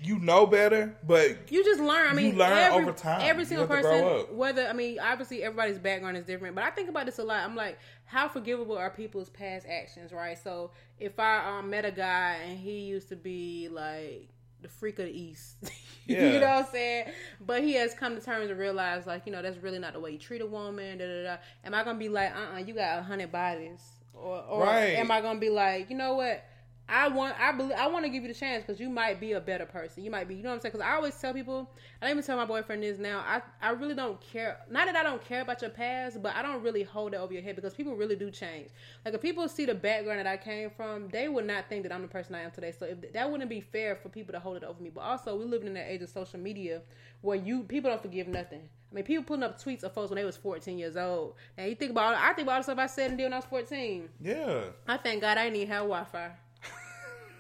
you 0.02 0.18
know 0.18 0.46
better, 0.46 0.94
but 1.06 1.50
You 1.50 1.64
just 1.64 1.80
learn. 1.80 2.09
I 2.09 2.12
mean, 2.12 2.32
You 2.32 2.38
learn 2.38 2.52
every, 2.52 2.82
over 2.82 2.92
time. 2.92 3.20
Every 3.22 3.44
single 3.44 3.66
have 3.66 3.76
to 3.76 3.82
grow 3.82 4.18
person, 4.24 4.37
whether 4.37 4.66
I 4.66 4.72
mean, 4.72 4.98
obviously 5.00 5.42
everybody's 5.42 5.78
background 5.78 6.16
is 6.16 6.24
different, 6.24 6.54
but 6.54 6.64
I 6.64 6.70
think 6.70 6.88
about 6.88 7.06
this 7.06 7.18
a 7.18 7.24
lot. 7.24 7.44
I'm 7.44 7.56
like, 7.56 7.78
how 8.04 8.28
forgivable 8.28 8.76
are 8.76 8.90
people's 8.90 9.30
past 9.30 9.66
actions, 9.68 10.12
right? 10.12 10.38
So 10.42 10.70
if 10.98 11.18
I 11.18 11.59
um, 11.59 11.70
met 11.70 11.85
a 11.85 11.90
guy 11.90 12.37
and 12.46 12.59
he 12.59 12.80
used 12.80 13.09
to 13.09 13.16
be 13.16 13.68
like 13.70 14.28
the 14.62 14.68
freak 14.68 14.98
of 14.98 15.06
the 15.06 15.18
east, 15.18 15.56
Yeah. 16.06 16.32
you 16.35 16.38
know 16.40 16.46
what 16.46 16.66
I'm 16.66 16.70
saying? 16.70 17.11
But 17.44 17.62
he 17.64 17.72
has 17.74 17.92
come 17.92 18.14
to 18.14 18.20
terms 18.20 18.48
and 18.48 18.59
realized, 18.59 19.09
like, 19.09 19.26
you 19.26 19.32
know, 19.32 19.42
that's 19.42 19.56
really 19.59 19.80
not 19.80 19.92
the 19.92 19.98
way 20.00 20.12
you 20.12 20.18
treat 20.18 20.40
a 20.40 20.46
woman. 20.46 20.98
Da 20.98 21.04
da 21.06 21.22
da. 21.24 21.37
Am 21.64 21.74
I 21.74 21.82
gonna 21.82 21.98
be 21.98 22.09
like, 22.09 22.30
uh, 22.35 22.54
uh 22.54 22.59
you 22.59 22.74
got 22.74 22.98
a 23.00 23.02
hundred 23.02 23.32
bodies, 23.32 23.80
or, 24.14 24.40
or 24.48 24.62
Right. 24.62 24.96
am 24.98 25.11
I 25.11 25.20
gonna 25.20 25.40
be 25.40 25.50
like, 25.50 25.90
you 25.90 25.96
know 25.96 26.14
what? 26.14 26.44
I 26.88 27.09
want 27.09 27.35
I 27.40 27.53
believe 27.53 27.77
I 27.77 27.88
want 27.88 28.05
to 28.05 28.09
give 28.09 28.22
you 28.22 28.29
the 28.29 28.38
chance 28.38 28.64
because 28.64 28.81
you 28.81 28.88
might 28.88 29.18
be 29.18 29.33
a 29.33 29.40
better 29.40 29.66
person. 29.66 30.05
You 30.05 30.11
might 30.11 30.29
be, 30.29 30.37
you 30.37 30.42
know 30.42 30.51
what 30.51 30.57
I'm 30.57 30.61
saying? 30.61 30.72
Because 30.72 30.87
I 30.87 30.94
always 30.94 31.14
tell 31.20 31.35
people, 31.35 31.68
I 32.01 32.11
even 32.11 32.22
tell 32.22 32.37
my 32.37 32.44
boyfriend 32.44 32.83
this 32.83 32.99
now. 32.99 33.25
I 33.27 33.42
I 33.61 33.70
really 33.70 33.94
don't 33.94 34.20
care. 34.20 34.59
Not 34.70 34.87
that 34.87 34.94
I 34.94 35.03
don't 35.03 35.25
care 35.25 35.40
about 35.40 35.61
your 35.62 35.70
past, 35.70 36.22
but 36.22 36.35
I 36.37 36.42
don't 36.42 36.62
really 36.62 36.85
hold 36.85 37.14
it 37.14 37.16
over 37.16 37.33
your 37.33 37.42
head 37.42 37.57
because 37.57 37.75
people 37.75 37.96
really 37.96 38.14
do 38.14 38.31
change. 38.31 38.68
Like 39.05 39.14
if 39.14 39.20
people 39.20 39.49
see 39.49 39.66
the 39.66 39.75
background 39.75 40.20
that 40.20 40.27
I 40.29 40.37
came 40.37 40.70
from, 40.70 41.09
they 41.09 41.29
would 41.29 41.46
not 41.46 41.68
think 41.68 41.83
that 41.83 41.92
I'm 41.92 42.03
the 42.03 42.09
person 42.09 42.35
I 42.37 42.42
am 42.42 42.53
today. 42.53 42.72
So 42.79 42.87
if 42.87 43.12
that 43.12 43.31
wouldn't 43.31 43.51
be 43.51 43.61
fair 43.61 43.96
for 43.96 44.09
people 44.09 44.33
to 44.33 44.38
hold 44.38 44.57
it 44.57 44.64
over 44.64 44.81
me. 44.81 44.90
But 44.94 45.01
also, 45.01 45.37
we 45.37 45.44
live 45.44 45.62
in 45.62 45.75
that 45.75 45.90
age 45.90 46.03
of 46.03 46.09
social 46.09 46.38
media 46.38 46.83
where 47.22 47.37
you 47.37 47.64
people 47.64 47.90
don't 47.90 48.03
forgive 48.03 48.29
nothing. 48.29 48.68
I 48.92 48.94
mean, 48.94 49.05
people 49.05 49.25
putting 49.25 49.42
up 49.42 49.61
tweets 49.61 49.83
of 49.83 49.92
folks 49.92 50.11
when 50.11 50.16
they 50.16 50.25
was 50.25 50.37
14 50.37 50.79
years 50.79 50.96
old. 50.96 51.35
Now 51.59 51.64
you 51.64 51.75
think 51.75 51.90
about, 51.90 52.14
I 52.14 52.33
think 52.33 52.46
about 52.46 52.53
all 52.53 52.59
the 52.61 52.64
stuff 52.64 52.79
I 52.79 52.87
said 52.87 53.11
and 53.11 53.18
did 53.18 53.25
when 53.25 53.33
I 53.33 53.37
was 53.37 53.44
14. 53.46 54.09
yeah, 54.20 54.61
I 54.87 54.96
thank 54.96 55.20
God 55.22 55.37
I 55.37 55.44
didn't 55.44 55.57
even 55.57 55.68
have 55.68 55.83
Wi-Fi. 55.83 56.31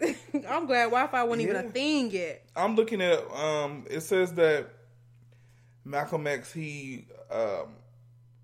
I'm 0.48 0.66
glad 0.66 0.84
Wi-Fi 0.86 1.22
wasn't 1.24 1.48
even 1.48 1.56
a 1.56 1.70
thing 1.70 2.10
yet. 2.10 2.44
I'm 2.54 2.76
looking 2.76 3.00
at. 3.00 3.18
Um, 3.32 3.86
it 3.90 4.00
says 4.00 4.32
that 4.34 4.68
Malcolm 5.84 6.26
X, 6.26 6.52
he, 6.52 7.06
um, 7.30 7.68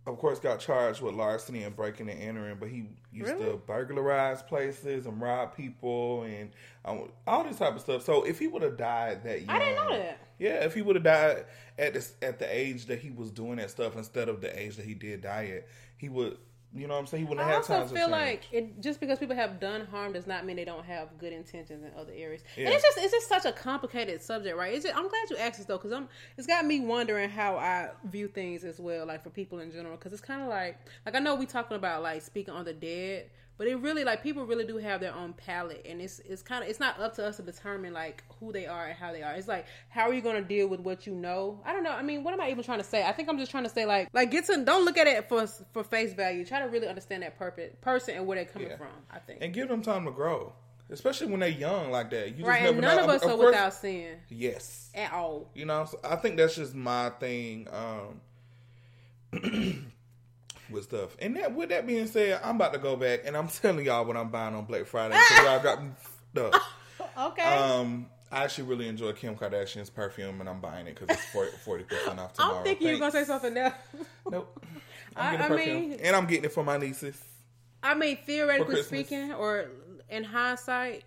of 0.06 0.18
course, 0.18 0.38
got 0.38 0.60
charged 0.60 1.00
with 1.02 1.14
larceny 1.14 1.62
and 1.64 1.74
breaking 1.76 2.08
and 2.08 2.20
entering, 2.20 2.56
but 2.58 2.68
he 2.68 2.86
used 3.12 3.32
Really? 3.32 3.50
to 3.50 3.56
burglarize 3.58 4.42
places 4.42 5.06
and 5.06 5.20
rob 5.20 5.54
people 5.56 6.22
and 6.22 6.50
um, 6.84 7.10
all 7.26 7.44
this 7.44 7.58
type 7.58 7.74
of 7.74 7.80
stuff. 7.80 8.02
So 8.02 8.24
if 8.24 8.38
he 8.38 8.46
would 8.48 8.62
have 8.62 8.76
died 8.76 9.24
that 9.24 9.40
young, 9.42 9.50
I 9.50 9.58
didn't 9.58 9.74
know 9.76 9.96
that. 9.96 10.18
Yeah, 10.38 10.64
if 10.64 10.74
he 10.74 10.82
would 10.82 10.96
have 10.96 11.04
died 11.04 11.44
at 11.78 11.94
this 11.94 12.14
at 12.22 12.38
the 12.38 12.52
age 12.52 12.86
that 12.86 12.98
he 13.00 13.10
was 13.10 13.30
doing 13.30 13.56
that 13.56 13.70
stuff 13.70 13.96
instead 13.96 14.28
of 14.28 14.40
the 14.40 14.58
age 14.58 14.76
that 14.76 14.84
he 14.84 14.94
did 14.94 15.20
die 15.22 15.52
at, 15.56 15.68
he 15.98 16.08
would. 16.08 16.38
You 16.74 16.86
know 16.86 16.94
what 16.94 17.00
I'm 17.00 17.06
saying? 17.06 17.24
He 17.24 17.28
wouldn't 17.28 17.46
I 17.46 17.50
have 17.50 17.66
had 17.66 17.72
also 17.72 17.86
time 17.86 17.88
to 17.88 17.94
feel 17.94 18.10
like 18.10 18.44
it, 18.50 18.80
just 18.80 18.98
because 18.98 19.18
people 19.18 19.36
have 19.36 19.60
done 19.60 19.86
harm 19.86 20.14
does 20.14 20.26
not 20.26 20.46
mean 20.46 20.56
they 20.56 20.64
don't 20.64 20.84
have 20.84 21.18
good 21.18 21.32
intentions 21.32 21.82
in 21.82 21.90
other 21.98 22.12
areas. 22.16 22.42
Yeah. 22.56 22.66
And 22.66 22.74
it's 22.74 22.82
just 22.82 22.98
it's 22.98 23.12
just 23.12 23.28
such 23.28 23.44
a 23.44 23.52
complicated 23.52 24.22
subject, 24.22 24.56
right? 24.56 24.72
It's 24.72 24.84
just, 24.84 24.96
I'm 24.96 25.08
glad 25.08 25.28
you 25.28 25.36
asked 25.36 25.58
this 25.58 25.66
though, 25.66 25.76
because 25.76 25.92
I'm 25.92 26.08
it's 26.38 26.46
got 26.46 26.64
me 26.64 26.80
wondering 26.80 27.28
how 27.28 27.56
I 27.56 27.90
view 28.04 28.26
things 28.26 28.64
as 28.64 28.80
well, 28.80 29.06
like 29.06 29.22
for 29.22 29.30
people 29.30 29.58
in 29.58 29.70
general. 29.70 29.96
Because 29.96 30.12
it's 30.12 30.22
kind 30.22 30.40
of 30.40 30.48
like 30.48 30.78
like 31.04 31.14
I 31.14 31.18
know 31.18 31.34
we 31.34 31.44
talking 31.44 31.76
about 31.76 32.02
like 32.02 32.22
speaking 32.22 32.54
on 32.54 32.64
the 32.64 32.72
dead, 32.72 33.28
but 33.62 33.68
it 33.70 33.76
really 33.76 34.02
like 34.02 34.24
people 34.24 34.44
really 34.44 34.64
do 34.64 34.76
have 34.78 35.00
their 35.00 35.14
own 35.14 35.34
palette, 35.34 35.86
and 35.88 36.00
it's 36.00 36.18
it's 36.24 36.42
kind 36.42 36.64
of 36.64 36.68
it's 36.68 36.80
not 36.80 36.98
up 36.98 37.14
to 37.14 37.24
us 37.24 37.36
to 37.36 37.42
determine 37.44 37.92
like 37.92 38.24
who 38.40 38.50
they 38.50 38.66
are 38.66 38.86
and 38.86 38.98
how 38.98 39.12
they 39.12 39.22
are. 39.22 39.34
It's 39.34 39.46
like 39.46 39.66
how 39.88 40.08
are 40.08 40.12
you 40.12 40.20
going 40.20 40.34
to 40.34 40.42
deal 40.42 40.66
with 40.66 40.80
what 40.80 41.06
you 41.06 41.14
know? 41.14 41.60
I 41.64 41.72
don't 41.72 41.84
know. 41.84 41.92
I 41.92 42.02
mean, 42.02 42.24
what 42.24 42.34
am 42.34 42.40
I 42.40 42.50
even 42.50 42.64
trying 42.64 42.78
to 42.80 42.84
say? 42.84 43.04
I 43.06 43.12
think 43.12 43.28
I'm 43.28 43.38
just 43.38 43.52
trying 43.52 43.62
to 43.62 43.70
say 43.70 43.86
like 43.86 44.08
like 44.12 44.32
get 44.32 44.46
to 44.46 44.64
don't 44.64 44.84
look 44.84 44.96
at 44.98 45.06
it 45.06 45.28
for 45.28 45.46
for 45.72 45.84
face 45.84 46.12
value. 46.12 46.44
Try 46.44 46.58
to 46.58 46.66
really 46.66 46.88
understand 46.88 47.22
that 47.22 47.38
purpose 47.38 47.70
person 47.80 48.16
and 48.16 48.26
where 48.26 48.34
they're 48.34 48.46
coming 48.46 48.68
Yeah. 48.70 48.78
from. 48.78 48.88
I 49.12 49.20
think. 49.20 49.38
and 49.42 49.54
give 49.54 49.68
them 49.68 49.80
time 49.80 50.06
to 50.06 50.10
grow. 50.10 50.54
especially 50.90 51.28
when 51.28 51.38
they're 51.38 51.48
young 51.48 51.92
like 51.92 52.10
that. 52.10 52.30
You 52.30 52.38
just 52.38 52.48
right, 52.48 52.62
never 52.64 52.72
and 52.72 52.80
none 52.82 52.96
know. 52.96 53.04
of 53.04 53.10
us 53.10 53.22
are 53.22 53.36
course- 53.36 53.46
without 53.46 53.74
sin 53.74 54.16
Yes, 54.28 54.90
at 54.96 55.12
all. 55.12 55.48
you 55.54 55.66
know. 55.66 55.84
So 55.84 56.00
I 56.02 56.16
think 56.16 56.36
that's 56.36 56.56
just 56.56 56.74
my 56.74 57.10
thing. 57.10 57.68
Um, 57.70 58.20
with 60.72 60.84
stuff. 60.84 61.16
And 61.20 61.36
that 61.36 61.54
with 61.54 61.68
that 61.68 61.86
being 61.86 62.06
said, 62.06 62.40
I'm 62.42 62.56
about 62.56 62.72
to 62.72 62.78
go 62.78 62.96
back 62.96 63.20
and 63.24 63.36
I'm 63.36 63.48
telling 63.62 63.84
y'all 63.84 64.04
what 64.04 64.16
I'm 64.16 64.28
buying 64.30 64.54
on 64.54 64.64
Black 64.64 64.86
Friday 64.86 65.14
because 65.14 65.44
y'all 65.44 65.62
got 65.62 65.82
me 65.82 65.90
fucked 66.34 66.54
up. 66.54 66.62
Okay. 67.18 67.42
Um, 67.42 68.06
I 68.30 68.44
actually 68.44 68.68
really 68.68 68.88
enjoy 68.88 69.12
Kim 69.12 69.36
Kardashian's 69.36 69.90
perfume, 69.90 70.40
and 70.40 70.48
I'm 70.48 70.60
buying 70.60 70.86
it 70.86 70.98
because 70.98 71.14
it's 71.14 71.58
forty 71.64 71.84
percent 71.84 72.18
off 72.18 72.32
tomorrow. 72.32 72.58
I'm 72.58 72.64
thinking 72.64 72.88
you're 72.88 72.98
gonna 72.98 73.12
say 73.12 73.24
something 73.24 73.54
else. 73.54 73.74
Nope. 74.30 74.64
I- 75.14 75.36
I'm 75.36 75.56
getting 75.56 75.76
I 75.76 75.80
mean- 75.88 75.92
and 76.02 76.16
I'm 76.16 76.26
getting 76.26 76.44
it 76.44 76.52
for 76.52 76.64
my 76.64 76.78
nieces. 76.78 77.20
I 77.82 77.94
mean, 77.94 78.16
theoretically 78.24 78.82
speaking, 78.82 79.32
or 79.34 79.66
in 80.08 80.24
hindsight, 80.24 81.04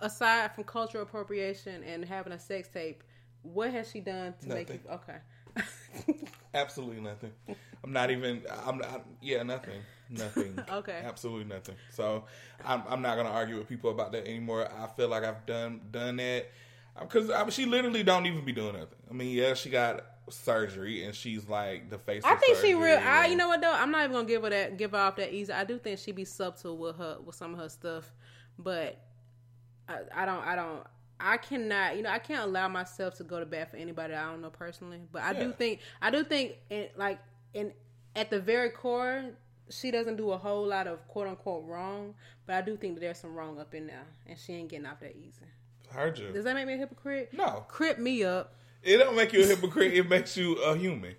aside 0.00 0.52
from 0.54 0.64
cultural 0.64 1.04
appropriation 1.04 1.84
and 1.84 2.04
having 2.04 2.32
a 2.32 2.40
sex 2.40 2.66
tape, 2.68 3.04
what 3.42 3.70
has 3.70 3.88
she 3.90 4.00
done 4.00 4.34
to 4.40 4.48
make 4.48 4.68
you 4.70 4.80
okay? 4.90 5.18
Absolutely 6.54 7.00
nothing. 7.00 7.32
I'm 7.84 7.92
not 7.92 8.10
even. 8.10 8.42
I'm 8.64 8.78
not. 8.78 9.04
Yeah, 9.20 9.42
nothing. 9.42 9.80
Nothing. 10.10 10.58
Okay. 10.72 11.00
Absolutely 11.04 11.44
nothing. 11.44 11.74
So 11.90 12.24
I'm. 12.64 12.82
I'm 12.88 13.02
not 13.02 13.16
gonna 13.16 13.30
argue 13.30 13.58
with 13.58 13.68
people 13.68 13.90
about 13.90 14.12
that 14.12 14.26
anymore. 14.26 14.68
I 14.70 14.86
feel 14.88 15.08
like 15.08 15.24
I've 15.24 15.44
done 15.46 15.80
done 15.90 16.16
that 16.16 16.50
because 17.00 17.30
I, 17.30 17.48
she 17.50 17.66
literally 17.66 18.02
don't 18.02 18.26
even 18.26 18.44
be 18.44 18.52
doing 18.52 18.74
nothing. 18.74 18.98
I 19.10 19.12
mean, 19.12 19.34
yeah, 19.34 19.54
she 19.54 19.70
got 19.70 20.04
surgery 20.28 21.04
and 21.04 21.14
she's 21.14 21.48
like 21.48 21.90
the 21.90 21.98
face. 21.98 22.22
I 22.24 22.36
think 22.36 22.58
she 22.58 22.74
real. 22.74 22.98
I, 22.98 23.26
you 23.26 23.36
know 23.36 23.48
what 23.48 23.60
though? 23.60 23.72
I'm 23.72 23.90
not 23.90 24.04
even 24.04 24.12
gonna 24.12 24.28
give 24.28 24.42
her 24.42 24.50
that, 24.50 24.76
give 24.76 24.92
her 24.92 24.98
off 24.98 25.16
that 25.16 25.32
easy. 25.32 25.52
I 25.52 25.64
do 25.64 25.78
think 25.78 25.98
she 25.98 26.12
be 26.12 26.24
subtle 26.24 26.76
with 26.76 26.96
her, 26.96 27.18
with 27.24 27.34
some 27.34 27.54
of 27.54 27.60
her 27.60 27.68
stuff, 27.68 28.10
but 28.58 29.00
I, 29.88 29.98
I 30.14 30.26
don't, 30.26 30.44
I 30.44 30.56
don't, 30.56 30.82
I 31.18 31.36
cannot, 31.38 31.96
you 31.96 32.02
know, 32.02 32.10
I 32.10 32.18
can't 32.18 32.42
allow 32.42 32.68
myself 32.68 33.14
to 33.16 33.24
go 33.24 33.40
to 33.40 33.46
bat 33.46 33.70
for 33.70 33.76
anybody 33.76 34.14
I 34.14 34.30
don't 34.30 34.42
know 34.42 34.50
personally. 34.50 35.00
But 35.10 35.22
I 35.22 35.32
do 35.32 35.52
think, 35.52 35.80
I 36.02 36.10
do 36.10 36.24
think, 36.24 36.56
in, 36.70 36.88
like, 36.96 37.18
in 37.54 37.72
at 38.14 38.30
the 38.30 38.40
very 38.40 38.70
core, 38.70 39.24
she 39.70 39.90
doesn't 39.90 40.16
do 40.16 40.30
a 40.30 40.38
whole 40.38 40.66
lot 40.66 40.86
of 40.86 41.06
quote 41.08 41.26
unquote 41.28 41.64
wrong. 41.66 42.14
But 42.46 42.56
I 42.56 42.60
do 42.62 42.76
think 42.76 42.94
that 42.94 43.00
there's 43.00 43.18
some 43.18 43.34
wrong 43.34 43.58
up 43.58 43.74
in 43.74 43.86
there, 43.86 44.06
and 44.26 44.38
she 44.38 44.52
ain't 44.52 44.68
getting 44.68 44.86
off 44.86 45.00
that 45.00 45.16
easy. 45.16 45.46
Heard 45.90 46.18
you. 46.18 46.32
Does 46.32 46.44
that 46.44 46.54
make 46.54 46.66
me 46.66 46.74
a 46.74 46.78
hypocrite? 46.78 47.30
No, 47.32 47.64
Crip 47.68 47.98
me 47.98 48.24
up, 48.24 48.54
it 48.82 48.98
don't 48.98 49.16
make 49.16 49.32
you 49.32 49.42
a 49.42 49.46
hypocrite. 49.46 49.94
It 49.94 50.08
makes 50.08 50.36
you 50.36 50.54
a 50.56 50.76
human. 50.76 51.16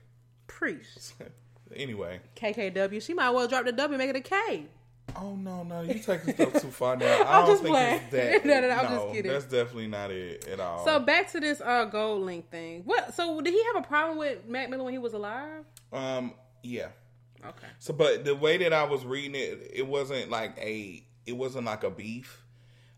preach. 0.48 0.86
anyway. 1.76 2.22
KKW. 2.36 3.02
She 3.02 3.14
might 3.14 3.32
well 3.32 3.48
drop 3.48 3.66
the 3.66 3.72
W, 3.74 3.94
and 3.94 3.98
make 3.98 4.10
it 4.10 4.16
a 4.16 4.22
K. 4.22 4.68
Oh 5.16 5.36
no, 5.36 5.64
no, 5.64 5.82
you 5.82 5.96
taking 5.96 6.34
stuff 6.34 6.62
too 6.62 6.70
far 6.70 6.96
now. 6.96 7.06
I 7.26 7.40
I'm 7.42 7.48
don't 7.48 7.58
think 7.58 7.70
playing. 7.70 8.02
it's 8.04 8.12
that. 8.12 8.46
No, 8.46 8.60
no, 8.62 8.68
no, 8.68 8.74
I'm 8.76 8.88
just 8.90 9.14
kidding. 9.14 9.32
That's 9.32 9.46
definitely 9.46 9.88
not 9.88 10.12
it 10.12 10.48
at 10.48 10.60
all. 10.60 10.86
So 10.86 11.00
back 11.00 11.32
to 11.32 11.40
this 11.40 11.62
uh 11.62 11.90
GoldLink 11.90 12.46
thing. 12.46 12.84
What? 12.86 13.14
So 13.16 13.42
did 13.42 13.54
he 13.54 13.64
have 13.74 13.84
a 13.84 13.88
problem 13.88 14.18
with 14.18 14.48
Mac 14.48 14.70
Miller 14.70 14.84
when 14.84 14.94
he 14.94 15.00
was 15.00 15.14
alive? 15.14 15.64
um, 15.94 16.34
yeah. 16.64 16.88
Okay. 17.46 17.68
So, 17.80 17.94
but 17.94 18.26
the 18.26 18.36
way 18.36 18.58
that 18.58 18.74
I 18.74 18.84
was 18.84 19.06
reading 19.06 19.36
it, 19.36 19.72
it 19.74 19.88
wasn't 19.88 20.30
like 20.30 20.58
a, 20.58 21.04
it 21.26 21.34
wasn't 21.34 21.66
like 21.66 21.84
a 21.84 21.90
beef. 21.90 22.44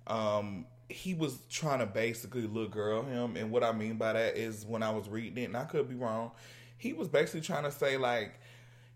Um, 0.08 0.66
he 0.88 1.14
was 1.14 1.38
trying 1.50 1.80
to 1.80 1.86
basically 1.86 2.42
little 2.48 2.70
girl 2.70 3.04
him, 3.04 3.36
and 3.36 3.52
what 3.52 3.64
I 3.64 3.72
mean 3.74 3.98
by 3.98 4.14
that 4.14 4.38
is 4.38 4.66
when 4.66 4.82
I 4.82 4.90
was 4.90 5.08
reading 5.08 5.38
it, 5.44 5.46
and 5.48 5.58
I 5.58 5.66
could 5.66 5.88
be 5.88 5.96
wrong, 5.96 6.32
he 6.78 6.94
was 6.94 7.08
basically 7.10 7.42
trying 7.42 7.64
to 7.64 7.72
say 7.72 7.98
like 7.98 8.40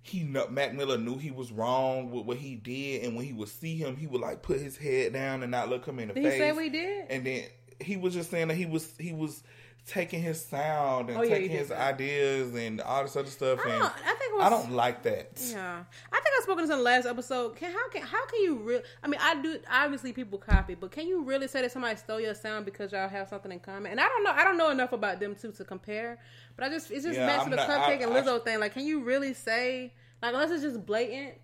he 0.03 0.23
Mac 0.23 0.73
Miller 0.73 0.97
knew 0.97 1.17
he 1.17 1.31
was 1.31 1.51
wrong 1.51 2.11
with 2.11 2.25
what 2.25 2.37
he 2.37 2.55
did, 2.55 3.03
and 3.03 3.15
when 3.15 3.25
he 3.25 3.33
would 3.33 3.47
see 3.47 3.77
him, 3.77 3.95
he 3.95 4.05
would 4.05 4.21
like 4.21 4.41
put 4.41 4.59
his 4.59 4.77
head 4.77 5.13
down 5.13 5.41
and 5.41 5.51
not 5.51 5.69
look 5.69 5.85
him 5.85 5.97
in 5.97 6.09
the 6.09 6.13
Did 6.13 6.23
face. 6.23 6.33
he 6.33 6.39
say 6.39 6.51
he 6.65 6.69
did? 6.69 7.05
And 7.09 7.25
then 7.25 7.43
he 7.79 7.97
was 7.97 8.13
just 8.13 8.29
saying 8.29 8.49
that 8.49 8.55
he 8.55 8.65
was 8.65 8.87
he 8.99 9.13
was 9.13 9.41
taking 9.85 10.21
his 10.21 10.43
sound 10.43 11.09
and 11.09 11.17
Oh, 11.19 11.23
yeah, 11.23 11.35
taking 11.35 11.49
his 11.49 11.67
say. 11.67 11.75
ideas 11.75 12.55
and 12.55 12.79
all 12.81 13.03
this 13.03 13.15
other 13.15 13.29
stuff. 13.29 13.59
I 13.65 13.69
and 13.69 13.79
don't- 13.81 13.93
I 14.05 14.13
think 14.15 14.33
was- 14.33 14.43
I 14.45 14.49
don't 14.49 14.71
like 14.71 15.03
that. 15.03 15.31
Yeah, 15.41 15.83
I 16.11 16.19
think 16.21 16.35
I 16.39 16.43
spoke 16.43 16.57
to 16.57 16.61
this 16.63 16.71
in 16.71 16.77
the 16.77 16.83
last 16.83 17.05
episode. 17.05 17.55
Can 17.57 17.71
how 17.71 17.89
can 17.89 18.01
how 18.01 18.25
can 18.27 18.41
you 18.43 18.55
really? 18.55 18.83
I 19.03 19.07
mean, 19.07 19.19
I 19.21 19.41
do. 19.41 19.59
Obviously, 19.69 20.13
people 20.13 20.37
copy, 20.39 20.75
but 20.75 20.91
can 20.91 21.07
you 21.07 21.23
really 21.23 21.47
say 21.47 21.61
that 21.61 21.71
somebody 21.71 21.95
stole 21.97 22.19
your 22.21 22.33
sound 22.33 22.65
because 22.65 22.91
y'all 22.93 23.09
have 23.09 23.27
something 23.27 23.51
in 23.51 23.59
common? 23.59 23.91
And 23.91 23.99
I 23.99 24.07
don't 24.07 24.23
know. 24.23 24.31
I 24.31 24.43
don't 24.43 24.57
know 24.57 24.69
enough 24.69 24.93
about 24.93 25.19
them 25.19 25.35
two 25.35 25.51
to 25.51 25.63
compare. 25.65 26.17
But 26.55 26.65
I 26.65 26.69
just 26.69 26.89
it's 26.91 27.03
just 27.03 27.17
Yeah, 27.17 27.27
back 27.27 27.39
I'm 27.41 27.45
to 27.49 27.49
the 27.51 27.55
not- 27.57 27.69
cupcake 27.69 27.99
I- 27.99 28.03
and 28.03 28.13
I- 28.13 28.21
Lizzo 28.21 28.43
thing. 28.43 28.59
Like, 28.59 28.73
can 28.73 28.85
you 28.85 29.01
really 29.03 29.33
say 29.33 29.93
like 30.21 30.33
unless 30.33 30.51
it's 30.51 30.63
just 30.63 30.85
blatant? 30.85 31.35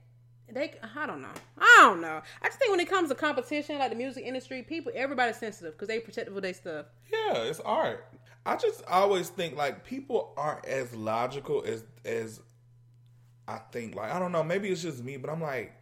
They, 0.52 0.74
I 0.96 1.06
don't 1.06 1.22
know. 1.22 1.28
I 1.60 1.78
don't 1.82 2.02
know. 2.02 2.24
I 2.42 2.48
just 2.48 2.58
think 2.58 2.72
when 2.72 2.80
it 2.80 2.90
comes 2.90 3.10
to 3.10 3.16
competition, 3.16 3.78
like 3.78 3.92
the 3.92 3.96
music 3.96 4.24
industry, 4.26 4.64
people, 4.64 4.92
everybody's 4.96 5.38
sensitive 5.38 5.74
because 5.74 5.88
they 5.90 6.00
protective 6.00 6.36
of 6.36 6.42
their 6.42 6.56
stuff. 6.56 6.88
Yeah, 7.14 7.34
it's 7.44 7.60
art. 7.60 8.04
I 8.50 8.56
just 8.56 8.84
always 8.86 9.30
think 9.30 9.56
like 9.56 9.86
people 9.86 10.34
aren't 10.36 10.66
as 10.66 10.96
logical 10.96 11.64
as 11.66 11.84
as 12.04 12.42
I 13.48 13.60
think. 13.72 13.96
Like 13.96 14.12
I 14.12 14.18
don't 14.18 14.32
know, 14.32 14.44
maybe 14.44 14.70
it's 14.70 14.82
just 14.82 15.04
me, 15.04 15.18
but 15.18 15.30
I'm 15.30 15.42
like, 15.42 15.74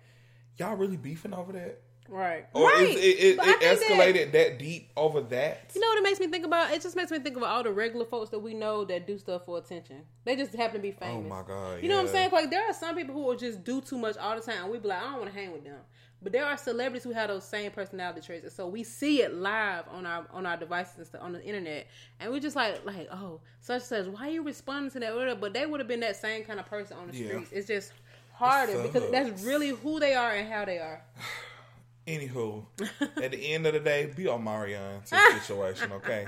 y'all 0.58 0.76
really 0.76 0.98
beefing 0.98 1.34
over 1.34 1.54
that? 1.54 1.82
Right. 2.10 2.46
Or 2.54 2.68
right. 2.68 2.90
is 2.90 2.96
it, 2.96 3.00
it, 3.00 3.04
it 3.04 3.40
think 3.44 3.62
that- 3.62 3.80
escalated 3.80 4.32
that, 4.34 4.60
deep 4.60 4.92
over 4.96 5.22
that? 5.22 5.72
You 5.76 5.82
know 5.82 5.88
what 5.88 6.00
it 6.00 6.04
makes 6.04 6.20
me 6.20 6.28
think 6.28 6.46
about? 6.46 6.72
It 6.72 6.82
just 6.82 6.96
makes 6.96 7.12
me 7.12 7.20
think 7.20 7.38
about 7.38 7.50
all 7.50 7.64
the 7.64 7.72
regular 7.72 8.06
folks 8.06 8.30
that 8.32 8.40
we 8.40 8.54
know 8.54 8.86
that 8.86 9.08
do 9.08 9.18
stuff 9.18 9.46
for 9.46 9.58
attention. 9.58 10.04
They 10.26 10.36
just 10.36 10.54
happen 10.54 10.78
to 10.78 10.82
be 10.82 10.96
oh 11.02 11.06
famous. 11.06 11.26
Oh 11.26 11.30
my 11.30 11.44
God, 11.48 11.82
You 11.82 11.90
know 11.90 11.98
what 11.98 12.08
I'm 12.08 12.12
saying? 12.12 12.32
Like 12.32 12.50
there 12.50 12.66
are 12.66 12.74
some 12.74 12.96
people 12.96 13.14
who 13.14 13.22
will 13.22 13.38
just 13.38 13.64
do 13.64 13.82
too 13.82 13.98
much 13.98 14.18
all 14.18 14.36
the 14.36 14.42
time, 14.42 14.64
and 14.64 14.72
we 14.72 14.80
be 14.80 14.88
like, 14.90 15.02
I 15.02 15.06
don't 15.06 15.20
want 15.20 15.34
to 15.34 15.40
hang 15.40 15.52
with 15.54 15.64
them. 15.64 15.80
But 16.22 16.32
there 16.32 16.46
are 16.46 16.58
celebrities 16.58 17.04
who 17.04 17.12
have 17.12 17.30
those 17.30 17.44
same 17.44 17.70
personality 17.72 18.22
traits, 18.22 18.44
and 18.44 18.52
so 18.52 18.68
we 18.68 18.84
see 18.84 19.22
it 19.22 19.36
live 19.36 19.86
on 19.92 20.06
our 20.06 20.26
on 20.32 20.46
our 20.48 20.58
devices 20.58 20.98
and 20.98 21.06
stuff 21.08 21.22
on 21.22 21.34
the 21.34 21.44
internet, 21.44 21.88
and 22.20 22.32
we 22.32 22.40
just 22.40 22.56
like 22.56 22.84
like 22.86 23.08
oh 23.12 23.40
such 23.62 23.84
such. 23.84 24.08
Why 24.08 24.28
are 24.28 24.32
you 24.32 24.44
responding 24.44 24.92
to 24.92 25.00
that? 25.00 25.40
But 25.40 25.54
they 25.54 25.66
would 25.68 25.80
have 25.80 25.88
been 25.88 26.00
that 26.00 26.16
same 26.16 26.44
kind 26.44 26.60
of 26.60 26.66
person 26.66 26.98
on 26.98 27.08
the 27.08 27.16
Yeah. 27.16 27.28
streets. 27.28 27.52
It's 27.52 27.68
just 27.68 27.94
harder 28.34 28.82
because 28.82 29.12
that's 29.12 29.44
really 29.44 29.70
who 29.70 30.00
they 30.00 30.16
are 30.16 30.32
and 30.34 30.52
how 30.52 30.66
they 30.66 30.80
are. 30.80 31.04
Anywho, 32.08 32.66
at 33.22 33.32
the 33.32 33.54
end 33.54 33.68
of 33.68 33.74
the 33.74 33.80
day, 33.82 34.12
be 34.16 34.28
on 34.28 34.44
Marianne's 34.44 35.10
situation, 35.42 35.92
okay? 35.92 36.28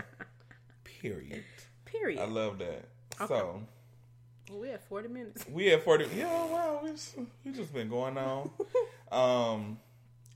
Period. 0.84 1.44
Period. 1.86 2.20
I 2.20 2.26
love 2.26 2.60
that. 2.60 2.86
So 3.28 3.62
Well, 4.50 4.60
we 4.60 4.70
have 4.70 4.82
40 4.82 5.10
minutes. 5.10 5.46
we 5.52 5.68
had 5.68 5.84
forty. 5.84 6.08
Yeah, 6.16 6.26
wow, 6.26 6.82
we 6.84 6.92
just, 6.92 7.16
we 7.46 7.52
just 7.52 7.74
been 7.74 7.90
going 7.90 8.18
on. 8.18 8.50
um, 9.12 9.80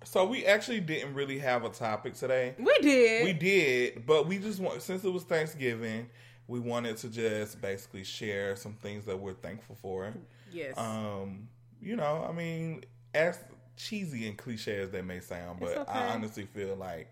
so 0.04 0.26
we 0.26 0.46
actually 0.46 0.82
didn't 0.82 1.14
really 1.14 1.40
have 1.40 1.64
a 1.64 1.70
topic 1.70 2.14
today. 2.14 2.56
We 2.60 2.78
did. 2.82 3.26
We 3.26 3.34
did, 3.34 4.06
but 4.06 4.28
we 4.28 4.38
just 4.38 4.60
want 4.60 4.82
since 4.82 5.04
it 5.04 5.12
was 5.12 5.24
Thanksgiving, 5.24 6.10
we 6.48 6.60
wanted 6.60 6.98
to 6.98 7.10
just 7.10 7.62
basically 7.62 8.04
share 8.04 8.56
some 8.56 8.74
things 8.74 9.06
that 9.06 9.18
we're 9.18 9.34
thankful 9.34 9.78
for. 9.82 10.14
yes. 10.52 10.78
Um, 10.78 11.48
you 11.82 11.96
know, 11.96 12.26
I 12.28 12.32
mean, 12.32 12.84
as 13.14 13.40
cheesy 13.76 14.28
and 14.28 14.38
cliche 14.38 14.80
as 14.82 14.90
they 14.90 15.02
may 15.02 15.20
sound, 15.20 15.60
but 15.60 15.78
okay. 15.78 15.92
I 15.92 16.14
honestly 16.14 16.46
feel 16.46 16.76
like 16.76 17.10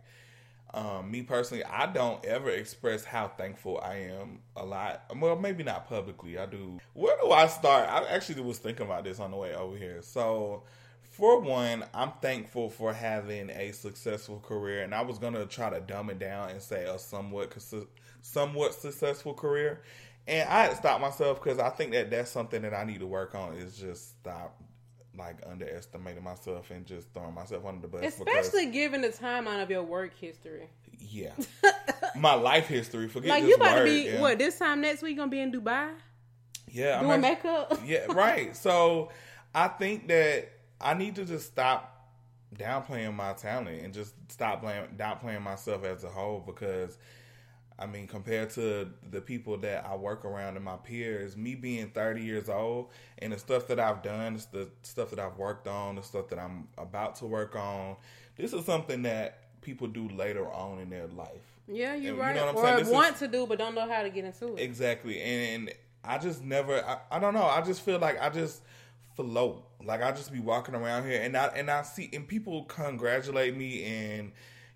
um, 0.73 1.11
me 1.11 1.21
personally, 1.21 1.63
I 1.63 1.85
don't 1.87 2.23
ever 2.23 2.49
express 2.49 3.03
how 3.03 3.27
thankful 3.27 3.79
I 3.83 3.95
am 3.95 4.39
a 4.55 4.65
lot. 4.65 5.03
Well, 5.15 5.35
maybe 5.35 5.63
not 5.63 5.87
publicly. 5.87 6.37
I 6.37 6.45
do. 6.45 6.79
Where 6.93 7.17
do 7.21 7.31
I 7.31 7.47
start? 7.47 7.89
I 7.89 8.05
actually 8.05 8.41
was 8.41 8.57
thinking 8.57 8.85
about 8.85 9.03
this 9.03 9.19
on 9.19 9.31
the 9.31 9.37
way 9.37 9.53
over 9.53 9.75
here. 9.75 10.01
So, 10.01 10.63
for 11.01 11.41
one, 11.41 11.83
I'm 11.93 12.13
thankful 12.21 12.69
for 12.69 12.93
having 12.93 13.49
a 13.49 13.73
successful 13.73 14.39
career, 14.39 14.83
and 14.83 14.95
I 14.95 15.01
was 15.01 15.19
gonna 15.19 15.45
try 15.45 15.69
to 15.69 15.81
dumb 15.81 16.09
it 16.09 16.19
down 16.19 16.51
and 16.51 16.61
say 16.61 16.85
a 16.85 16.97
somewhat 16.97 17.53
somewhat 18.21 18.73
successful 18.73 19.33
career. 19.33 19.81
And 20.27 20.47
I 20.47 20.63
had 20.63 20.71
to 20.71 20.77
stop 20.77 21.01
myself 21.01 21.43
because 21.43 21.59
I 21.59 21.69
think 21.69 21.91
that 21.91 22.11
that's 22.11 22.31
something 22.31 22.61
that 22.61 22.73
I 22.73 22.85
need 22.85 22.99
to 22.99 23.07
work 23.07 23.35
on. 23.35 23.55
Is 23.55 23.77
just 23.77 24.19
stop 24.21 24.61
like 25.17 25.37
underestimating 25.49 26.23
myself 26.23 26.71
and 26.71 26.85
just 26.85 27.13
throwing 27.13 27.33
myself 27.33 27.65
under 27.65 27.81
the 27.81 27.87
bus. 27.87 28.03
Especially 28.03 28.67
given 28.67 29.01
the 29.01 29.09
timeline 29.09 29.61
of 29.61 29.69
your 29.69 29.83
work 29.83 30.11
history. 30.19 30.69
yeah, 30.99 31.31
my 32.15 32.33
life 32.33 32.67
history. 32.67 33.07
Forget 33.07 33.29
Like 33.31 33.43
you 33.43 33.55
about 33.55 33.75
word, 33.79 33.85
to 33.85 33.91
be 33.91 34.09
yeah. 34.09 34.21
what 34.21 34.37
this 34.39 34.57
time 34.57 34.81
next 34.81 35.01
week 35.01 35.17
gonna 35.17 35.29
be 35.31 35.39
in 35.41 35.51
Dubai 35.51 35.89
Yeah, 36.69 36.99
I'm 36.99 37.07
doing 37.07 37.25
actually- 37.25 37.51
makeup. 37.51 37.79
yeah, 37.85 38.05
right. 38.13 38.55
So 38.55 39.09
I 39.53 39.67
think 39.67 40.07
that 40.07 40.49
I 40.79 40.93
need 40.93 41.15
to 41.15 41.25
just 41.25 41.47
stop 41.47 41.87
downplaying 42.55 43.13
my 43.15 43.33
talent 43.33 43.81
and 43.83 43.93
just 43.93 44.13
stop 44.29 44.61
playing 44.61 44.87
downplaying 44.97 45.41
myself 45.41 45.83
as 45.85 46.03
a 46.03 46.09
whole 46.09 46.39
because 46.45 46.97
I 47.81 47.87
mean 47.87 48.07
compared 48.07 48.51
to 48.51 48.87
the 49.09 49.21
people 49.21 49.57
that 49.57 49.85
I 49.85 49.95
work 49.95 50.23
around 50.25 50.55
and 50.55 50.63
my 50.63 50.75
peers, 50.77 51.35
me 51.35 51.55
being 51.55 51.89
30 51.89 52.21
years 52.21 52.47
old 52.49 52.89
and 53.17 53.33
the 53.33 53.39
stuff 53.39 53.67
that 53.67 53.79
I've 53.79 54.03
done, 54.03 54.39
the 54.51 54.69
stuff 54.83 55.09
that 55.09 55.19
I've 55.19 55.37
worked 55.37 55.67
on, 55.67 55.95
the 55.95 56.03
stuff 56.03 56.27
that 56.29 56.39
I'm 56.39 56.67
about 56.77 57.15
to 57.17 57.25
work 57.25 57.55
on, 57.55 57.95
this 58.35 58.53
is 58.53 58.65
something 58.65 59.01
that 59.03 59.39
people 59.61 59.87
do 59.87 60.07
later 60.09 60.51
on 60.51 60.79
in 60.79 60.89
their 60.89 61.07
life. 61.07 61.41
Yeah, 61.67 61.95
you're 61.95 61.95
And 61.95 62.03
you 62.05 62.13
right. 62.21 62.35
know 62.35 62.45
what 62.47 62.49
I'm 62.49 62.55
or 62.57 62.63
saying? 62.65 62.77
This 62.79 62.87
is- 62.87 62.93
want 62.93 63.17
to 63.17 63.27
do 63.27 63.45
but 63.47 63.57
don't 63.57 63.75
know 63.75 63.87
how 63.89 64.03
to 64.03 64.09
get 64.09 64.25
into 64.25 64.55
it. 64.55 64.59
Exactly. 64.61 65.21
And 65.21 65.73
I 66.03 66.17
just 66.17 66.43
never 66.43 66.83
I, 66.85 66.99
I 67.11 67.19
don't 67.19 67.33
know, 67.33 67.43
I 67.45 67.61
just 67.61 67.81
feel 67.81 67.99
like 67.99 68.21
I 68.21 68.29
just 68.29 68.61
float. 69.15 69.63
Like 69.83 70.01
I 70.01 70.11
just 70.11 70.31
be 70.31 70.39
walking 70.39 70.75
around 70.75 71.05
here 71.07 71.21
and 71.21 71.35
I 71.35 71.47
and 71.47 71.69
I 71.69 71.81
see 71.83 72.09
and 72.13 72.27
people 72.27 72.63
congratulate 72.65 73.55
me 73.57 73.83
and 73.83 74.31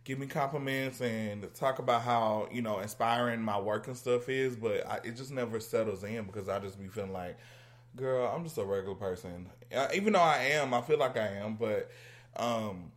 give 0.05 0.19
me 0.19 0.27
compliments 0.27 1.01
and 1.01 1.51
talk 1.55 1.79
about 1.79 2.03
how 2.03 2.47
you 2.51 2.61
know 2.61 2.79
inspiring 2.79 3.41
my 3.41 3.59
work 3.59 3.87
and 3.87 3.97
stuff 3.97 4.29
is, 4.29 4.55
but 4.55 4.87
I, 4.87 4.99
it 5.03 5.17
just 5.17 5.31
never 5.31 5.59
settles 5.59 6.03
in 6.03 6.23
because 6.23 6.47
I 6.47 6.59
just 6.59 6.79
be 6.79 6.87
feeling 6.87 7.11
like, 7.11 7.37
girl, 7.95 8.31
I'm 8.33 8.43
just 8.43 8.57
a 8.57 8.63
regular 8.63 8.95
person. 8.95 9.49
Uh, 9.75 9.87
even 9.93 10.13
though 10.13 10.21
I 10.21 10.37
am, 10.53 10.73
I 10.73 10.81
feel 10.81 10.99
like 10.99 11.17
I 11.17 11.27
am, 11.27 11.55
but 11.55 11.91
um, 12.37 12.91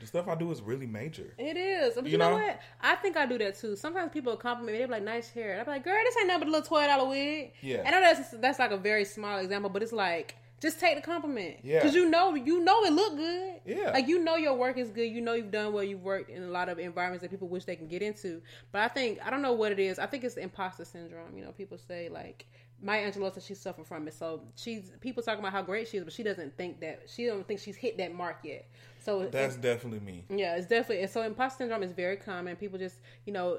the 0.00 0.06
stuff 0.06 0.26
I 0.26 0.34
do 0.34 0.50
is 0.50 0.60
really 0.60 0.86
major. 0.86 1.32
It 1.38 1.56
is. 1.56 1.94
But 1.94 2.06
you, 2.06 2.12
you 2.12 2.18
know? 2.18 2.36
know? 2.36 2.44
what? 2.44 2.60
I 2.80 2.96
think 2.96 3.16
I 3.16 3.24
do 3.24 3.38
that 3.38 3.56
too. 3.56 3.76
Sometimes 3.76 4.12
people 4.12 4.36
compliment 4.36 4.74
me. 4.74 4.78
They 4.80 4.86
be 4.86 4.90
like, 4.90 5.04
"Nice 5.04 5.30
hair." 5.30 5.52
and 5.52 5.60
I 5.60 5.64
be 5.64 5.70
like, 5.70 5.84
"Girl, 5.84 5.96
this 6.04 6.16
ain't 6.18 6.26
nothing 6.26 6.40
but 6.40 6.48
a 6.48 6.50
little 6.50 6.66
twelve 6.66 6.88
dollar 6.88 7.08
wig." 7.08 7.52
Yeah. 7.62 7.84
I 7.86 7.90
know 7.92 8.00
that's 8.00 8.30
that's 8.32 8.58
like 8.58 8.72
a 8.72 8.76
very 8.76 9.04
small 9.04 9.38
example, 9.38 9.70
but 9.70 9.82
it's 9.82 9.92
like 9.92 10.34
just 10.60 10.80
take 10.80 10.96
the 10.96 11.02
compliment. 11.02 11.56
Yeah. 11.62 11.80
Because 11.80 11.94
you 11.94 12.08
know 12.08 12.34
you 12.34 12.64
know 12.64 12.84
it 12.84 12.92
look 12.92 13.16
good. 13.16 13.60
Yeah. 13.66 13.90
Like 13.92 14.08
you 14.08 14.22
know 14.22 14.36
your 14.36 14.54
work 14.54 14.78
is 14.78 14.90
good. 14.90 15.04
You 15.04 15.20
know 15.20 15.34
you've 15.34 15.50
done 15.50 15.72
well. 15.72 15.84
You've 15.84 16.02
worked 16.02 16.30
in 16.30 16.42
a 16.42 16.48
lot 16.48 16.68
of 16.68 16.78
environments 16.78 17.22
that 17.22 17.30
people 17.30 17.48
wish 17.48 17.64
they 17.64 17.76
can 17.76 17.88
get 17.88 18.02
into. 18.02 18.40
But 18.72 18.82
I 18.82 18.88
think 18.88 19.18
I 19.24 19.30
don't 19.30 19.42
know 19.42 19.52
what 19.52 19.72
it 19.72 19.78
is. 19.78 19.98
I 19.98 20.06
think 20.06 20.24
it's 20.24 20.34
the 20.34 20.42
imposter 20.42 20.84
syndrome. 20.84 21.36
You 21.36 21.44
know, 21.44 21.52
people 21.52 21.78
say 21.78 22.08
like 22.08 22.46
Maya 22.82 23.10
Angelou 23.10 23.32
says 23.32 23.44
she's 23.44 23.60
suffering 23.60 23.84
from 23.84 24.06
it. 24.08 24.14
So 24.14 24.42
she's 24.56 24.92
people 25.00 25.22
talking 25.22 25.40
about 25.40 25.52
how 25.52 25.62
great 25.62 25.88
she 25.88 25.98
is, 25.98 26.04
but 26.04 26.12
she 26.12 26.22
doesn't 26.22 26.56
think 26.56 26.80
that 26.80 27.02
she 27.06 27.26
don't 27.26 27.46
think 27.46 27.60
she's 27.60 27.76
hit 27.76 27.98
that 27.98 28.14
mark 28.14 28.38
yet. 28.42 28.66
So 29.04 29.26
that's 29.26 29.56
definitely 29.56 30.00
me. 30.00 30.24
Yeah, 30.30 30.56
it's 30.56 30.66
definitely. 30.66 31.02
And 31.02 31.10
so 31.10 31.20
imposter 31.22 31.58
syndrome 31.58 31.82
is 31.82 31.92
very 31.92 32.16
common. 32.16 32.56
People 32.56 32.78
just, 32.78 32.96
you 33.26 33.34
know, 33.34 33.58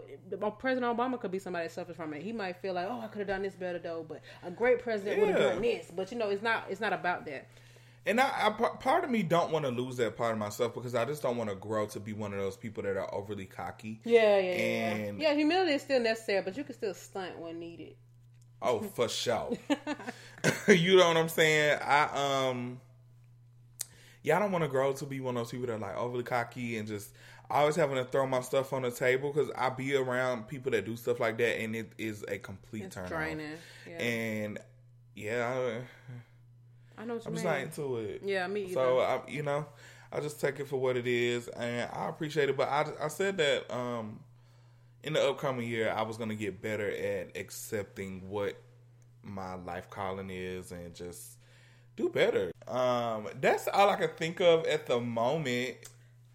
President 0.58 0.98
Obama 0.98 1.20
could 1.20 1.30
be 1.30 1.38
somebody 1.38 1.68
that 1.68 1.72
suffers 1.72 1.96
from 1.96 2.14
it. 2.16 2.24
He 2.24 2.32
might 2.32 2.58
feel 2.58 2.74
like, 2.74 2.88
oh, 2.90 3.00
I 3.00 3.08
could 3.08 3.20
have 3.20 3.28
done 3.28 3.44
this 3.44 3.54
better 3.54 3.78
though, 3.78 4.04
but 4.08 4.22
a 4.44 4.50
great 4.50 4.80
president 4.80 5.18
yeah. 5.18 5.26
would 5.26 5.36
have 5.36 5.54
done 5.54 5.62
this. 5.62 5.92
But 5.96 6.12
you 6.12 6.18
know, 6.18 6.30
it's 6.30 6.42
not. 6.42 6.66
It's 6.68 6.82
not 6.82 6.94
about 6.94 7.26
that. 7.28 7.48
And 8.08 8.20
I, 8.20 8.30
I, 8.48 8.50
part 8.50 9.04
of 9.04 9.10
me 9.10 9.24
don't 9.24 9.52
want 9.52 9.66
to 9.66 9.72
lose 9.72 9.98
that 9.98 10.16
part 10.16 10.32
of 10.32 10.38
myself 10.38 10.76
because 10.76 10.94
I 10.94 11.06
just 11.06 11.24
don't 11.24 11.38
want 11.38 11.50
to 11.50 11.56
grow 11.56 11.88
to 11.88 12.00
be 12.00 12.14
one 12.14 12.34
of 12.34 12.40
those 12.40 12.56
people 12.56 12.84
that 12.84 12.98
are 12.98 13.14
overly 13.14 13.46
cocky. 13.46 14.00
Yeah, 14.04 14.38
yeah, 14.38 14.52
and 14.52 15.20
yeah. 15.20 15.30
Yeah, 15.30 15.36
humility 15.36 15.74
is 15.74 15.82
still 15.82 16.00
necessary, 16.00 16.42
but 16.44 16.56
you 16.56 16.64
can 16.64 16.76
still 16.76 16.94
stunt 16.94 17.38
when 17.40 17.60
needed. 17.60 17.96
Oh, 18.62 18.80
for 18.80 19.08
sure. 19.08 19.58
you 20.68 20.98
know 20.98 21.08
what 21.08 21.18
I'm 21.18 21.30
saying? 21.30 21.80
I 21.84 22.48
um 22.48 22.80
yeah, 24.26 24.38
I 24.38 24.40
don't 24.40 24.52
want 24.52 24.64
to 24.64 24.68
grow 24.68 24.92
to 24.92 25.06
be 25.06 25.20
one 25.20 25.38
of 25.38 25.42
those 25.42 25.52
people 25.52 25.68
that 25.68 25.74
are 25.74 25.78
like 25.80 25.96
overly 25.96 26.24
cocky 26.24 26.78
and 26.78 26.88
just 26.88 27.12
always 27.48 27.76
having 27.76 27.96
to 27.98 28.06
throw 28.06 28.26
my 28.26 28.42
stuff 28.42 28.74
on 28.74 28.82
the 28.82 28.90
table 28.90 29.32
because 29.32 29.52
I 29.56 29.70
be 29.70 29.96
around 29.96 30.48
people 30.48 30.72
that 30.72 30.84
do 30.84 30.98
stuff 30.98 31.20
like 31.20 31.38
that 31.38 31.62
and 31.62 31.76
it 31.76 31.92
is 32.00 32.26
a 32.28 32.40
complete 32.40 32.86
it's 32.86 32.96
turn 32.96 33.08
draining. 33.08 33.52
Yeah. 33.88 34.02
And 34.02 34.60
yeah, 35.14 35.82
I, 36.98 37.02
I 37.04 37.06
know. 37.06 37.20
I'm 37.24 37.34
just 37.34 37.46
not 37.46 37.60
into 37.60 37.98
it. 37.98 38.24
Yeah, 38.26 38.48
me. 38.48 38.64
Either. 38.64 38.74
So 38.74 39.00
I, 39.00 39.22
you 39.28 39.44
know, 39.44 39.68
I 40.12 40.20
just 40.22 40.42
take 40.42 40.60
it 40.60 40.68
for 40.68 40.78
what 40.78 40.98
it 40.98 41.06
is, 41.06 41.48
and 41.48 41.88
I 41.94 42.10
appreciate 42.10 42.50
it. 42.50 42.58
But 42.58 42.70
I, 42.70 42.86
I 43.04 43.08
said 43.10 43.38
that 43.38 43.72
um, 43.72 44.22
in 45.04 45.14
the 45.14 45.22
upcoming 45.22 45.68
year, 45.68 45.94
I 45.96 46.02
was 46.02 46.18
gonna 46.18 46.36
get 46.36 46.64
better 46.64 46.90
at 46.90 47.38
accepting 47.38 48.28
what 48.28 48.60
my 49.22 49.54
life 49.54 49.92
calling 49.92 50.32
is, 50.32 50.72
and 50.72 50.96
just 50.96 51.35
do 51.96 52.10
better. 52.10 52.52
Um, 52.68 53.28
that's 53.40 53.68
all 53.68 53.90
I 53.90 53.96
can 53.96 54.10
think 54.18 54.42
of 54.42 54.66
at 54.66 54.86
the 54.86 55.00
moment. 55.00 55.78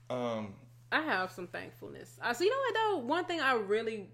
Um, 0.08 0.54
I 0.92 1.00
have 1.02 1.30
some 1.30 1.46
thankfulness. 1.46 2.18
Uh, 2.20 2.32
so 2.32 2.44
you 2.44 2.50
know 2.50 2.56
what 2.56 2.74
though, 2.74 3.06
one 3.06 3.24
thing 3.24 3.40
I 3.40 3.54
really 3.54 4.08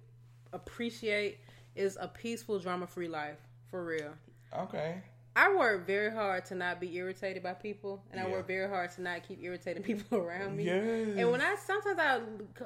appreciate 0.53 1.39
is 1.75 1.97
a 2.01 2.09
peaceful, 2.09 2.59
drama-free 2.59 3.09
life. 3.09 3.39
For 3.71 3.85
real. 3.85 4.13
Okay. 4.57 5.03
I 5.35 5.55
work 5.55 5.87
very 5.87 6.11
hard 6.11 6.47
to 6.47 6.55
not 6.55 6.81
be 6.81 6.97
irritated 6.97 7.43
by 7.43 7.53
people, 7.53 8.03
and 8.11 8.21
yeah. 8.21 8.27
I 8.27 8.31
work 8.31 8.47
very 8.47 8.69
hard 8.69 8.91
to 8.93 9.03
not 9.03 9.27
keep 9.27 9.43
irritating 9.43 9.83
people 9.83 10.19
around 10.19 10.57
me. 10.57 10.65
Yes. 10.65 11.09
And 11.17 11.31
when 11.31 11.41
I 11.41 11.57
sometimes 11.57 11.99
I 11.99 12.21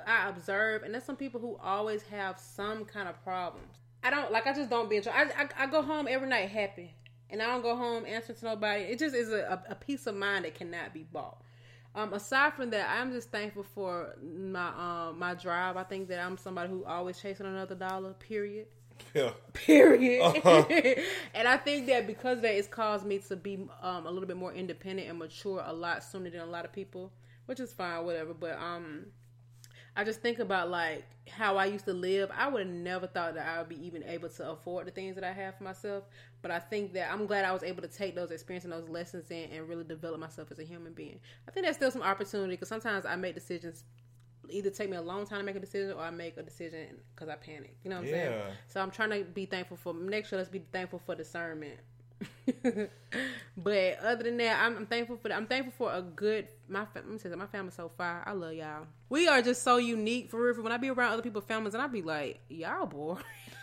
I 0.07 0.29
observe, 0.29 0.83
and 0.83 0.95
there's 0.95 1.05
some 1.05 1.17
people 1.17 1.41
who 1.41 1.59
always 1.63 2.03
have 2.05 2.39
some 2.39 2.85
kind 2.85 3.09
of 3.09 3.21
problems. 3.25 3.67
I 4.05 4.11
don't 4.11 4.31
like. 4.31 4.47
I 4.47 4.53
just 4.53 4.71
don't 4.71 4.89
be 4.89 4.99
in. 4.99 5.09
I, 5.09 5.31
I, 5.37 5.65
I 5.65 5.67
go 5.67 5.83
home 5.83 6.07
every 6.09 6.29
night 6.29 6.49
happy 6.49 6.95
and 7.31 7.43
I 7.43 7.47
don't 7.47 7.63
go 7.63 7.77
home 7.77 8.05
answering 8.07 8.39
to 8.39 8.45
nobody. 8.45 8.85
It 8.85 8.99
just 8.99 9.15
is 9.15 9.31
a, 9.31 9.63
a 9.69 9.75
peace 9.75 10.07
of 10.07 10.17
mind 10.17 10.45
that 10.45 10.55
cannot 10.55 10.93
be 10.93 11.05
bought. 11.13 11.43
Um, 11.95 12.13
aside 12.13 12.55
from 12.55 12.71
that, 12.71 12.89
I'm 12.89 13.11
just 13.11 13.31
thankful 13.31 13.65
for 13.65 14.15
my 14.23 14.69
um, 14.69 15.19
my 15.19 15.35
drive. 15.35 15.77
I 15.77 15.83
think 15.83 16.09
that 16.09 16.21
I'm 16.25 16.37
somebody 16.37 16.69
who 16.69 16.85
always 16.85 17.21
chasing 17.21 17.47
another 17.47 17.75
dollar. 17.75 18.13
Period. 18.15 18.67
Yeah. 19.15 19.33
Period. 19.53 20.23
Uh-huh. 20.23 20.65
and 21.35 21.49
I 21.49 21.57
think 21.57 21.87
that 21.87 22.07
because 22.07 22.41
that, 22.43 22.55
it's 22.55 22.69
caused 22.69 23.07
me 23.07 23.19
to 23.19 23.37
be 23.37 23.67
um, 23.83 24.07
a 24.07 24.11
little 24.11 24.29
bit 24.29 24.37
more 24.37 24.53
independent 24.53 25.09
and 25.09 25.19
mature 25.19 25.63
a 25.65 25.73
lot 25.73 26.05
sooner 26.05 26.31
than 26.31 26.41
a 26.41 26.47
lot 26.47 26.65
of 26.65 26.73
people, 26.73 27.11
which 27.47 27.59
is 27.59 27.73
fine, 27.73 28.05
whatever. 28.05 28.35
But 28.35 28.59
um, 28.59 29.07
I 29.97 30.05
just 30.05 30.21
think 30.21 30.39
about 30.39 30.71
like 30.71 31.05
how 31.29 31.57
I 31.57 31.67
used 31.67 31.85
to 31.87 31.93
live. 31.93 32.31
I 32.37 32.49
would 32.49 32.67
have 32.67 32.75
never 32.75 33.07
thought 33.07 33.35
that 33.35 33.47
I 33.47 33.59
would 33.59 33.69
be 33.69 33.85
even 33.87 34.05
able 34.05 34.29
to 34.29 34.51
afford 34.51 34.87
the 34.87 34.91
things 34.91 35.15
that 35.17 35.25
I 35.25 35.33
have 35.33 35.57
for 35.57 35.65
myself. 35.65 36.05
But 36.43 36.51
I 36.51 36.59
think 36.59 36.93
that 36.95 37.13
I'm 37.13 37.27
glad 37.27 37.45
I 37.45 37.53
was 37.53 37.63
able 37.63 37.83
to 37.83 37.89
take 37.89 38.15
those 38.15 38.31
experiences 38.31 38.71
and 38.71 38.81
those 38.81 38.89
lessons 38.89 39.31
in 39.31 39.51
and 39.51 39.69
really 39.69 39.85
develop 39.85 40.21
myself 40.21 40.51
as 40.51 40.59
a 40.59 40.65
human 40.65 40.93
being. 40.93 41.21
I 41.49 41.51
think 41.51 41.65
there's 41.65 41.77
still 41.77 41.91
some 41.91 42.03
opportunity 42.03 42.53
because 42.53 42.69
sometimes 42.69 43.05
I 43.05 43.17
make 43.17 43.35
decisions 43.35 43.85
either 44.49 44.71
take 44.71 44.91
me 44.91 44.97
a 44.97 45.03
long 45.03 45.27
time 45.27 45.39
to 45.39 45.45
make 45.45 45.57
a 45.57 45.61
decision 45.61 45.93
or 45.93 46.01
I 46.01 46.11
make 46.11 46.37
a 46.37 46.43
decision 46.43 46.97
because 47.15 47.29
I 47.29 47.37
panic. 47.37 47.77
You 47.85 47.91
know 47.91 47.97
what 47.97 48.07
I'm 48.07 48.09
yeah. 48.09 48.15
saying? 48.15 48.43
So 48.69 48.81
I'm 48.81 48.91
trying 48.91 49.11
to 49.11 49.25
be 49.25 49.47
thankful 49.47 49.77
for 49.77 49.95
next 49.95 50.33
year. 50.33 50.39
Let's 50.39 50.51
be 50.51 50.63
thankful 50.73 51.01
for 51.05 51.15
discernment. 51.15 51.79
but 53.57 53.99
other 54.03 54.25
than 54.25 54.37
that, 54.39 54.63
I'm, 54.63 54.77
I'm, 54.77 54.87
thankful 54.87 55.17
for 55.17 55.29
that. 55.29 55.37
I'm 55.37 55.47
thankful 55.47 55.73
for 55.77 55.93
a 55.93 56.03
good 56.03 56.49
my 56.69 56.87
let 56.95 57.09
me 57.09 57.19
say 57.19 57.29
my 57.31 57.47
family's 57.47 57.75
so 57.75 57.89
far. 57.89 58.23
I 58.27 58.33
love 58.33 58.53
y'all. 58.53 58.87
We 59.09 59.27
are 59.29 59.43
just 59.43 59.63
so 59.63 59.79
unique 59.79 60.31
for 60.31 60.41
real. 60.41 60.63
When 60.63 60.73
I 60.73 60.77
be 60.77 60.91
around 60.91 61.13
other 61.13 61.23
people's 61.23 61.45
families, 61.45 61.75
and 61.75 61.83
I 61.83 61.87
be 61.87 62.03
like, 62.03 62.41
y'all 62.49 62.87
boy. 62.87 63.17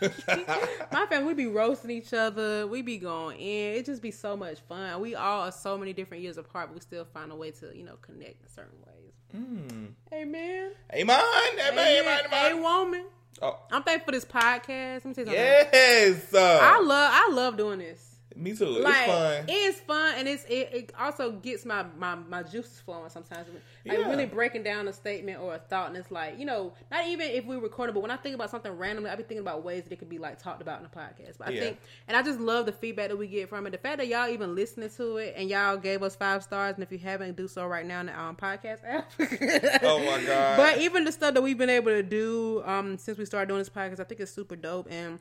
my 0.92 1.06
family, 1.06 1.26
we 1.26 1.34
be 1.34 1.46
roasting 1.46 1.90
each 1.90 2.12
other. 2.12 2.66
We 2.66 2.82
be 2.82 2.98
going 2.98 3.38
in. 3.38 3.74
It 3.76 3.86
just 3.86 4.02
be 4.02 4.10
so 4.10 4.36
much 4.36 4.60
fun. 4.60 5.00
We 5.00 5.14
all 5.14 5.42
are 5.42 5.52
so 5.52 5.76
many 5.78 5.92
different 5.92 6.22
years 6.22 6.38
apart, 6.38 6.68
but 6.68 6.74
we 6.74 6.80
still 6.80 7.04
find 7.04 7.32
a 7.32 7.36
way 7.36 7.50
to 7.52 7.76
you 7.76 7.84
know 7.84 7.96
connect 8.02 8.42
in 8.42 8.48
certain 8.48 8.78
ways. 8.86 9.12
Mm. 9.36 9.92
Amen. 10.12 10.72
Amen. 10.94 11.20
Amen. 11.52 11.72
Amen. 11.72 12.20
Amen. 12.26 12.62
woman. 12.62 13.04
Oh. 13.40 13.58
I'm 13.70 13.82
thankful 13.82 14.06
for 14.06 14.12
this 14.12 14.24
podcast. 14.24 15.04
Let 15.04 15.04
me 15.04 15.14
tell 15.14 15.24
you 15.24 15.30
something. 15.30 15.34
Yes. 15.34 16.34
I 16.34 16.80
love 16.80 17.10
I 17.12 17.30
love 17.32 17.56
doing 17.56 17.78
this. 17.78 18.07
Me 18.38 18.54
too. 18.54 18.66
Like, 18.66 18.94
it's 18.94 19.12
fun. 19.12 19.44
It's 19.48 19.80
fun, 19.80 20.14
and 20.16 20.28
it's 20.28 20.44
it, 20.44 20.70
it 20.72 20.92
also 20.98 21.32
gets 21.32 21.64
my, 21.64 21.84
my 21.98 22.14
my 22.14 22.42
juices 22.44 22.80
flowing 22.80 23.10
sometimes. 23.10 23.48
Like 23.84 23.98
yeah. 23.98 24.08
really 24.08 24.26
breaking 24.26 24.62
down 24.62 24.86
a 24.86 24.92
statement 24.92 25.40
or 25.40 25.54
a 25.54 25.58
thought, 25.58 25.88
and 25.88 25.96
it's 25.96 26.10
like 26.10 26.38
you 26.38 26.44
know, 26.44 26.72
not 26.90 27.06
even 27.08 27.28
if 27.30 27.44
we 27.44 27.56
record 27.56 27.90
it, 27.90 27.94
but 27.94 28.00
when 28.00 28.12
I 28.12 28.16
think 28.16 28.36
about 28.36 28.50
something 28.50 28.70
randomly, 28.70 29.10
I 29.10 29.16
be 29.16 29.24
thinking 29.24 29.38
about 29.38 29.64
ways 29.64 29.82
that 29.84 29.92
it 29.92 29.98
could 29.98 30.08
be 30.08 30.18
like 30.18 30.40
talked 30.40 30.62
about 30.62 30.78
in 30.78 30.84
the 30.84 30.88
podcast. 30.88 31.38
But 31.38 31.48
I 31.48 31.50
yeah. 31.50 31.60
think, 31.60 31.78
and 32.06 32.16
I 32.16 32.22
just 32.22 32.38
love 32.38 32.66
the 32.66 32.72
feedback 32.72 33.08
that 33.08 33.16
we 33.16 33.26
get 33.26 33.48
from 33.48 33.66
it. 33.66 33.70
The 33.70 33.78
fact 33.78 33.98
that 33.98 34.06
y'all 34.06 34.28
even 34.28 34.54
listening 34.54 34.90
to 34.90 35.16
it 35.16 35.34
and 35.36 35.48
y'all 35.48 35.76
gave 35.76 36.04
us 36.04 36.14
five 36.14 36.44
stars, 36.44 36.74
and 36.74 36.82
if 36.84 36.92
you 36.92 36.98
haven't, 36.98 37.36
do 37.36 37.48
so 37.48 37.66
right 37.66 37.86
now 37.86 38.00
in 38.00 38.06
the 38.06 38.20
um, 38.20 38.36
podcast 38.36 38.78
app. 38.86 39.10
oh 39.82 39.98
my 39.98 40.24
god! 40.24 40.56
But 40.56 40.78
even 40.78 41.04
the 41.04 41.12
stuff 41.12 41.34
that 41.34 41.42
we've 41.42 41.58
been 41.58 41.70
able 41.70 41.90
to 41.90 42.04
do 42.04 42.62
um, 42.64 42.98
since 42.98 43.18
we 43.18 43.24
started 43.24 43.48
doing 43.48 43.58
this 43.58 43.68
podcast, 43.68 43.98
I 43.98 44.04
think 44.04 44.20
it's 44.20 44.32
super 44.32 44.54
dope 44.54 44.86
and 44.90 45.18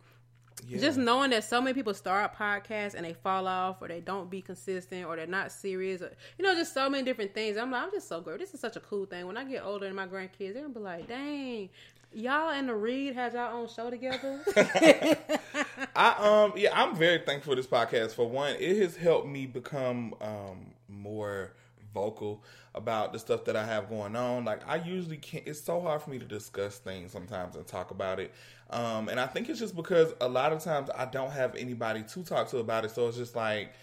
yeah. 0.66 0.80
Just 0.80 0.98
knowing 0.98 1.30
that 1.32 1.44
so 1.44 1.62
many 1.62 1.74
people 1.74 1.94
start 1.94 2.36
podcasts 2.36 2.94
and 2.94 3.06
they 3.06 3.14
fall 3.14 3.48
off 3.48 3.82
or 3.82 3.88
they 3.88 4.02
don't 4.02 4.30
be 4.30 4.42
consistent 4.42 5.06
or 5.06 5.16
they're 5.16 5.28
not 5.28 5.52
serious 5.52 6.02
or 6.02 6.12
you 6.38 6.44
know, 6.44 6.56
just 6.56 6.74
so 6.74 6.90
many 6.90 7.04
different 7.04 7.34
things. 7.34 7.58
I'm 7.58 7.72
like, 7.72 7.84
I'm 7.84 7.92
just 7.92 8.08
so 8.08 8.22
great. 8.22 8.40
This 8.40 8.54
is 8.54 8.60
such 8.60 8.76
a 8.76 8.80
cool 8.80 9.06
thing. 9.06 9.28
When 9.28 9.38
I 9.38 9.44
get 9.44 9.64
older 9.64 9.86
and 9.86 9.96
my 9.96 10.08
grandkids, 10.08 10.54
they're 10.54 10.64
gonna 10.64 10.70
be 10.70 10.80
like, 10.80 11.08
dang, 11.08 11.70
y'all 12.14 12.50
and 12.50 12.68
the 12.68 12.76
Reed 12.76 13.14
had 13.14 13.34
y'all 13.34 13.56
own 13.56 13.68
show 13.68 13.90
together. 13.90 14.42
I 15.96 16.16
um 16.20 16.54
yeah, 16.56 16.72
I'm 16.74 16.96
very 16.96 17.20
thankful 17.20 17.52
for 17.52 17.56
this 17.56 17.68
podcast. 17.68 18.12
For 18.12 18.28
one, 18.28 18.56
it 18.60 18.78
has 18.78 18.96
helped 18.96 19.28
me 19.28 19.46
become 19.46 20.16
um 20.22 20.72
more 20.90 21.54
vocal 21.98 22.44
about 22.76 23.12
the 23.12 23.20
stuff 23.20 23.44
that 23.46 23.56
I 23.56 23.66
have 23.66 23.90
going 23.90 24.16
on. 24.16 24.46
Like 24.46 24.68
I 24.68 24.76
usually 24.76 25.18
can't. 25.18 25.48
It's 25.48 25.60
so 25.60 25.82
hard 25.82 26.02
for 26.02 26.12
me 26.12 26.20
to 26.20 26.26
discuss 26.26 26.78
things 26.78 27.12
sometimes 27.12 27.56
and 27.56 27.66
talk 27.66 27.92
about 27.92 28.20
it. 28.20 28.34
Um, 28.70 29.10
and 29.10 29.20
I 29.20 29.28
think 29.28 29.50
it's 29.50 29.60
just 29.60 29.76
because 29.76 30.14
a 30.22 30.28
lot 30.28 30.54
of 30.54 30.64
times 30.64 30.90
I 30.96 31.06
don't 31.06 31.32
have 31.32 31.56
anybody 31.56 32.04
to 32.04 32.24
talk 32.24 32.50
to 32.50 32.58
about 32.60 32.86
it. 32.86 32.92
So 32.92 33.08
it's 33.08 33.18
just 33.18 33.36
like 33.36 33.74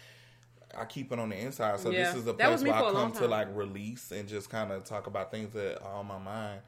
I 0.76 0.84
keep 0.84 1.12
it 1.12 1.18
on 1.18 1.30
the 1.30 1.36
inside. 1.36 1.80
So 1.80 1.90
yeah, 1.90 2.04
this 2.04 2.22
is 2.22 2.26
a 2.26 2.34
place 2.34 2.62
where 2.62 2.74
I 2.74 2.92
come 2.92 3.12
to 3.12 3.26
like 3.26 3.48
release 3.54 4.12
and 4.12 4.28
just 4.28 4.48
kind 4.50 4.70
of 4.72 4.84
talk 4.84 5.06
about 5.06 5.30
things 5.30 5.52
that 5.54 5.82
are 5.82 5.94
on 5.94 6.06
my 6.06 6.18
mind. 6.18 6.60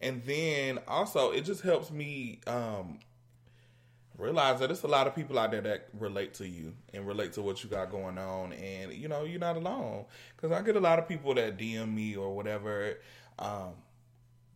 And 0.00 0.22
then 0.24 0.78
also 0.86 1.30
it 1.30 1.44
just 1.44 1.62
helps 1.62 1.90
me 1.90 2.40
um, 2.46 2.98
realize 4.18 4.58
that 4.60 4.66
there's 4.66 4.82
a 4.82 4.88
lot 4.88 5.06
of 5.06 5.14
people 5.14 5.38
out 5.38 5.50
there 5.52 5.60
that 5.60 5.88
relate 5.98 6.34
to 6.34 6.46
you 6.46 6.74
and 6.92 7.06
relate 7.06 7.32
to 7.32 7.40
what 7.40 7.62
you 7.62 7.70
got 7.70 7.90
going 7.90 8.18
on 8.18 8.52
and 8.52 8.92
you 8.92 9.06
know 9.08 9.24
you're 9.24 9.38
not 9.40 9.56
alone 9.56 10.04
because 10.36 10.50
i 10.52 10.60
get 10.60 10.74
a 10.76 10.80
lot 10.80 10.98
of 10.98 11.08
people 11.08 11.32
that 11.34 11.56
dm 11.56 11.94
me 11.94 12.16
or 12.16 12.34
whatever 12.34 12.98
um, 13.38 13.70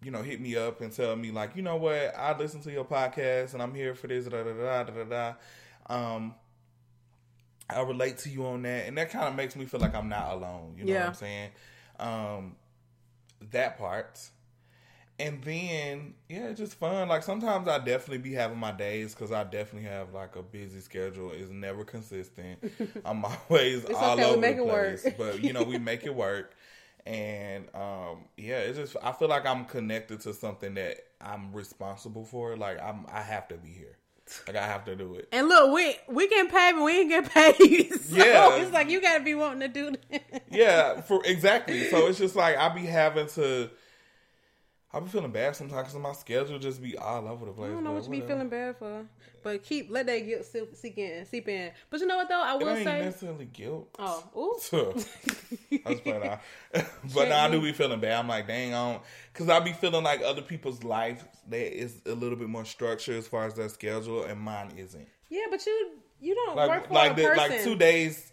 you 0.02 0.10
know 0.10 0.20
hit 0.20 0.40
me 0.40 0.56
up 0.56 0.80
and 0.80 0.92
tell 0.92 1.14
me 1.14 1.30
like 1.30 1.54
you 1.54 1.62
know 1.62 1.76
what 1.76 2.12
i 2.18 2.36
listen 2.36 2.60
to 2.60 2.72
your 2.72 2.84
podcast 2.84 3.54
and 3.54 3.62
i'm 3.62 3.72
here 3.74 3.94
for 3.94 4.08
this 4.08 4.26
da 4.26 4.42
da 4.42 4.52
da 4.52 4.82
da 4.82 5.04
da 5.04 5.04
da 5.04 5.34
um 6.14 6.34
I 7.70 7.80
relate 7.80 8.18
to 8.18 8.28
you 8.28 8.44
on 8.44 8.62
that, 8.62 8.86
and 8.86 8.98
that 8.98 9.08
kind 9.08 9.26
of 9.28 9.34
makes 9.34 9.56
me 9.56 9.64
feel 9.64 9.80
like 9.80 9.94
I'm 9.94 10.08
not 10.10 10.32
alone. 10.32 10.74
You 10.76 10.84
know 10.84 10.92
Yeah. 10.92 11.00
what 11.00 11.08
I'm 11.08 11.14
saying? 11.14 11.50
Um, 11.98 12.56
that 13.50 13.78
part, 13.78 14.20
and 15.22 15.42
then 15.42 16.14
yeah, 16.28 16.46
it's 16.48 16.58
just 16.60 16.74
fun. 16.74 17.08
Like 17.08 17.22
sometimes 17.22 17.68
I 17.68 17.78
definitely 17.78 18.18
be 18.18 18.32
having 18.34 18.58
my 18.58 18.72
days 18.72 19.14
because 19.14 19.32
I 19.32 19.44
definitely 19.44 19.88
have 19.88 20.12
like 20.12 20.36
a 20.36 20.42
busy 20.42 20.80
schedule. 20.80 21.32
It's 21.32 21.50
never 21.50 21.84
consistent. 21.84 22.58
I'm 23.04 23.24
always 23.24 23.84
It's 23.84 24.02
all 24.02 24.12
okay, 24.12 24.24
over 24.24 24.46
the 24.46 24.54
place, 24.54 25.08
but 25.16 25.40
you 25.40 25.52
know 25.52 25.62
we 25.64 25.78
make 25.78 26.06
it 26.06 26.14
work. 26.14 26.54
And 27.06 27.68
um, 27.74 28.24
yeah, 28.36 28.58
it's 28.58 28.78
just 28.78 28.96
I 29.02 29.12
feel 29.12 29.28
like 29.28 29.46
I'm 29.46 29.64
connected 29.64 30.20
to 30.20 30.34
something 30.34 30.74
that 30.74 30.98
I'm 31.20 31.52
responsible 31.52 32.24
for. 32.24 32.56
Like 32.56 32.80
I'm, 32.82 33.06
I 33.10 33.22
have 33.22 33.48
to 33.48 33.56
be 33.56 33.70
here. 33.70 33.96
Like 34.46 34.56
I 34.56 34.66
have 34.66 34.84
to 34.86 34.96
do 34.96 35.14
it. 35.16 35.28
And 35.32 35.48
look, 35.48 35.72
we 35.74 35.96
we 36.08 36.28
getting 36.28 36.50
paid, 36.50 36.72
but 36.74 36.84
we 36.84 37.00
ain't 37.00 37.08
get 37.10 37.30
paid. 37.30 37.92
So 38.00 38.16
Yeah. 38.16 38.54
it's 38.56 38.72
like 38.72 38.88
you 38.90 39.00
gotta 39.00 39.22
be 39.24 39.34
wanting 39.34 39.60
to 39.60 39.68
do 39.68 39.96
that. 40.10 40.42
yeah, 40.50 41.00
for 41.00 41.20
exactly. 41.24 41.84
So 41.84 42.06
it's 42.06 42.18
just 42.18 42.36
like 42.36 42.56
I 42.56 42.68
be 42.70 42.86
having 42.86 43.26
to. 43.28 43.70
I 44.94 45.00
be 45.00 45.08
feeling 45.08 45.30
bad 45.30 45.56
sometimes 45.56 45.88
because 45.88 45.98
my 46.00 46.12
schedule 46.12 46.58
just 46.58 46.82
be 46.82 46.98
all 46.98 47.26
over 47.26 47.46
the 47.46 47.52
place. 47.52 47.70
I 47.70 47.74
don't 47.74 47.84
know 47.84 47.92
what 47.92 48.04
you 48.04 48.10
be 48.10 48.20
feeling 48.20 48.50
bad 48.50 48.76
for, 48.76 49.06
but 49.42 49.62
keep 49.64 49.90
let 49.90 50.04
that 50.06 50.18
guilt 50.18 50.44
seep, 50.44 50.76
seep 50.76 50.98
in, 50.98 51.24
seep 51.24 51.48
in. 51.48 51.70
But 51.88 52.00
you 52.00 52.06
know 52.06 52.18
what 52.18 52.28
though, 52.28 52.42
I 52.42 52.54
will 52.56 52.68
ain't 52.68 52.84
say, 52.84 53.00
necessarily 53.00 53.46
guilt. 53.46 53.88
oh, 53.98 54.22
ooh, 54.36 54.56
So, 54.60 54.90
I 55.86 55.88
was 55.90 56.00
playing 56.00 56.24
out. 56.26 56.40
but 57.14 57.28
now 57.30 57.44
I 57.46 57.50
do 57.50 57.60
be 57.62 57.72
feeling 57.72 58.00
bad. 58.00 58.18
I'm 58.18 58.28
like, 58.28 58.46
dang, 58.46 58.74
I 58.74 58.92
don't, 58.92 59.02
because 59.32 59.48
I 59.48 59.60
be 59.60 59.72
feeling 59.72 60.04
like 60.04 60.20
other 60.22 60.42
people's 60.42 60.84
life 60.84 61.24
there 61.48 61.66
is 61.66 62.02
a 62.04 62.12
little 62.12 62.36
bit 62.36 62.48
more 62.50 62.66
structure 62.66 63.16
as 63.16 63.26
far 63.26 63.46
as 63.46 63.54
their 63.54 63.70
schedule, 63.70 64.24
and 64.24 64.38
mine 64.38 64.72
isn't. 64.76 65.08
yeah, 65.30 65.46
but 65.50 65.64
you 65.64 65.92
you 66.20 66.34
don't 66.34 66.54
work 66.56 66.68
Like, 66.68 66.88
for 66.88 66.94
like, 66.94 67.12
a 67.12 67.14
the, 67.16 67.22
person. 67.28 67.36
like 67.50 67.64
two 67.64 67.76
days. 67.76 68.30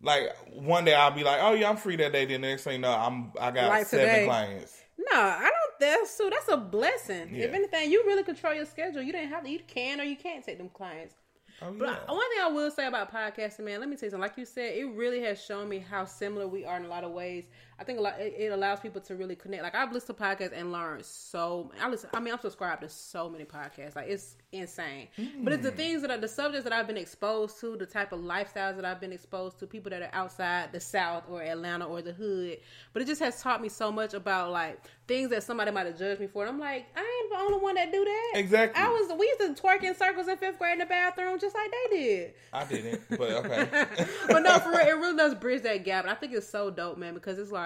Like 0.00 0.34
one 0.54 0.84
day 0.86 0.94
I'll 0.94 1.12
be 1.12 1.22
like, 1.22 1.38
oh 1.42 1.52
yeah, 1.52 1.68
I'm 1.68 1.76
free 1.76 1.96
that 1.96 2.12
day. 2.12 2.24
Then 2.24 2.40
the 2.40 2.48
next 2.48 2.64
thing 2.64 2.72
you 2.72 2.78
know, 2.80 2.90
I'm 2.92 3.30
I 3.40 3.50
got 3.52 3.68
Like 3.68 3.86
seven 3.86 4.06
today. 4.08 4.24
clients. 4.24 4.76
No, 4.98 5.18
I 5.20 5.50
That's 5.82 6.10
so. 6.10 6.30
That's 6.30 6.48
a 6.48 6.56
blessing. 6.56 7.34
Yeah. 7.34 7.46
If 7.46 7.54
anything, 7.54 7.90
you 7.90 8.04
really 8.06 8.22
control 8.22 8.54
your 8.54 8.66
schedule. 8.66 9.02
You 9.02 9.12
didn't 9.12 9.30
have 9.30 9.44
to. 9.44 9.50
You 9.50 9.60
can 9.66 10.00
or 10.00 10.04
you 10.04 10.16
can't 10.16 10.44
take 10.44 10.58
them 10.58 10.68
clients. 10.68 11.14
Oh 11.60 11.72
But 11.78 11.86
yeah. 12.08 12.12
One 12.12 12.30
thing 12.30 12.40
I 12.42 12.48
will 12.48 12.70
say 12.70 12.86
about 12.86 13.12
podcasting, 13.12 13.64
man, 13.64 13.80
let 13.80 13.88
me 13.88 13.96
tell 13.96 14.06
you 14.06 14.10
something. 14.10 14.20
Like 14.20 14.36
you 14.38 14.44
said, 14.44 14.76
it 14.76 14.84
really 14.84 15.20
has 15.22 15.42
shown 15.42 15.68
me 15.68 15.78
how 15.78 16.04
similar 16.04 16.46
we 16.46 16.64
are 16.64 16.76
in 16.76 16.84
a 16.84 16.88
lot 16.88 17.04
of 17.04 17.12
ways. 17.12 17.44
I 17.78 17.84
think 17.84 17.98
a 17.98 18.02
lot 18.02 18.20
it, 18.20 18.34
it 18.38 18.52
allows 18.52 18.80
people 18.80 19.00
to 19.02 19.14
really 19.14 19.34
connect. 19.34 19.62
Like 19.62 19.74
I've 19.74 19.92
listened 19.92 20.16
to 20.16 20.22
podcasts 20.22 20.52
and 20.54 20.72
learned 20.72 21.04
so. 21.04 21.72
I 21.80 21.88
listen. 21.88 22.10
I 22.14 22.20
mean, 22.20 22.32
I'm 22.32 22.40
subscribed 22.40 22.82
to 22.82 22.88
so 22.88 23.28
many 23.28 23.44
podcasts. 23.44 23.96
Like 23.96 24.08
it's 24.08 24.36
insane. 24.52 25.08
But 25.40 25.54
it's 25.54 25.62
the 25.62 25.72
mm. 25.72 25.76
things 25.76 26.02
that 26.02 26.10
are 26.10 26.18
the 26.18 26.28
subjects 26.28 26.64
that 26.64 26.72
I've 26.72 26.86
been 26.86 26.96
exposed 26.96 27.58
to, 27.60 27.76
the 27.76 27.86
type 27.86 28.12
of 28.12 28.20
lifestyles 28.20 28.76
that 28.76 28.84
I've 28.84 29.00
been 29.00 29.12
exposed 29.12 29.58
to, 29.60 29.66
people 29.66 29.90
that 29.90 30.02
are 30.02 30.10
outside 30.12 30.72
the 30.72 30.80
South 30.80 31.24
or 31.28 31.42
Atlanta 31.42 31.86
or 31.86 32.02
the 32.02 32.12
hood. 32.12 32.58
But 32.92 33.02
it 33.02 33.06
just 33.06 33.20
has 33.20 33.40
taught 33.40 33.62
me 33.62 33.68
so 33.68 33.90
much 33.90 34.14
about 34.14 34.50
like 34.50 34.78
things 35.08 35.30
that 35.30 35.42
somebody 35.42 35.70
might 35.70 35.86
have 35.86 35.98
judged 35.98 36.20
me 36.20 36.26
for. 36.26 36.42
And 36.42 36.50
I'm 36.50 36.60
like, 36.60 36.86
I 36.96 37.00
ain't 37.00 37.32
the 37.32 37.38
only 37.38 37.58
one 37.58 37.74
that 37.74 37.92
do 37.92 38.04
that. 38.04 38.32
Exactly. 38.36 38.82
I 38.82 38.88
was. 38.88 39.12
We 39.18 39.26
used 39.26 39.58
to 39.58 39.62
twerk 39.62 39.82
in 39.82 39.94
circles 39.94 40.28
in 40.28 40.36
fifth 40.36 40.58
grade 40.58 40.74
in 40.74 40.78
the 40.78 40.86
bathroom, 40.86 41.38
just 41.40 41.54
like 41.54 41.70
they 41.70 41.96
did. 41.96 42.34
I 42.52 42.64
didn't, 42.64 43.02
but 43.10 43.20
okay. 43.20 43.68
but 44.28 44.40
no, 44.40 44.58
for 44.58 44.70
real, 44.70 44.80
it 44.80 44.92
really 44.92 45.16
does 45.16 45.34
bridge 45.34 45.62
that 45.62 45.84
gap. 45.84 46.04
And 46.04 46.10
I 46.10 46.14
think 46.14 46.32
it's 46.32 46.48
so 46.48 46.70
dope, 46.70 46.98
man, 46.98 47.14
because 47.14 47.38
it's 47.38 47.50
like 47.50 47.61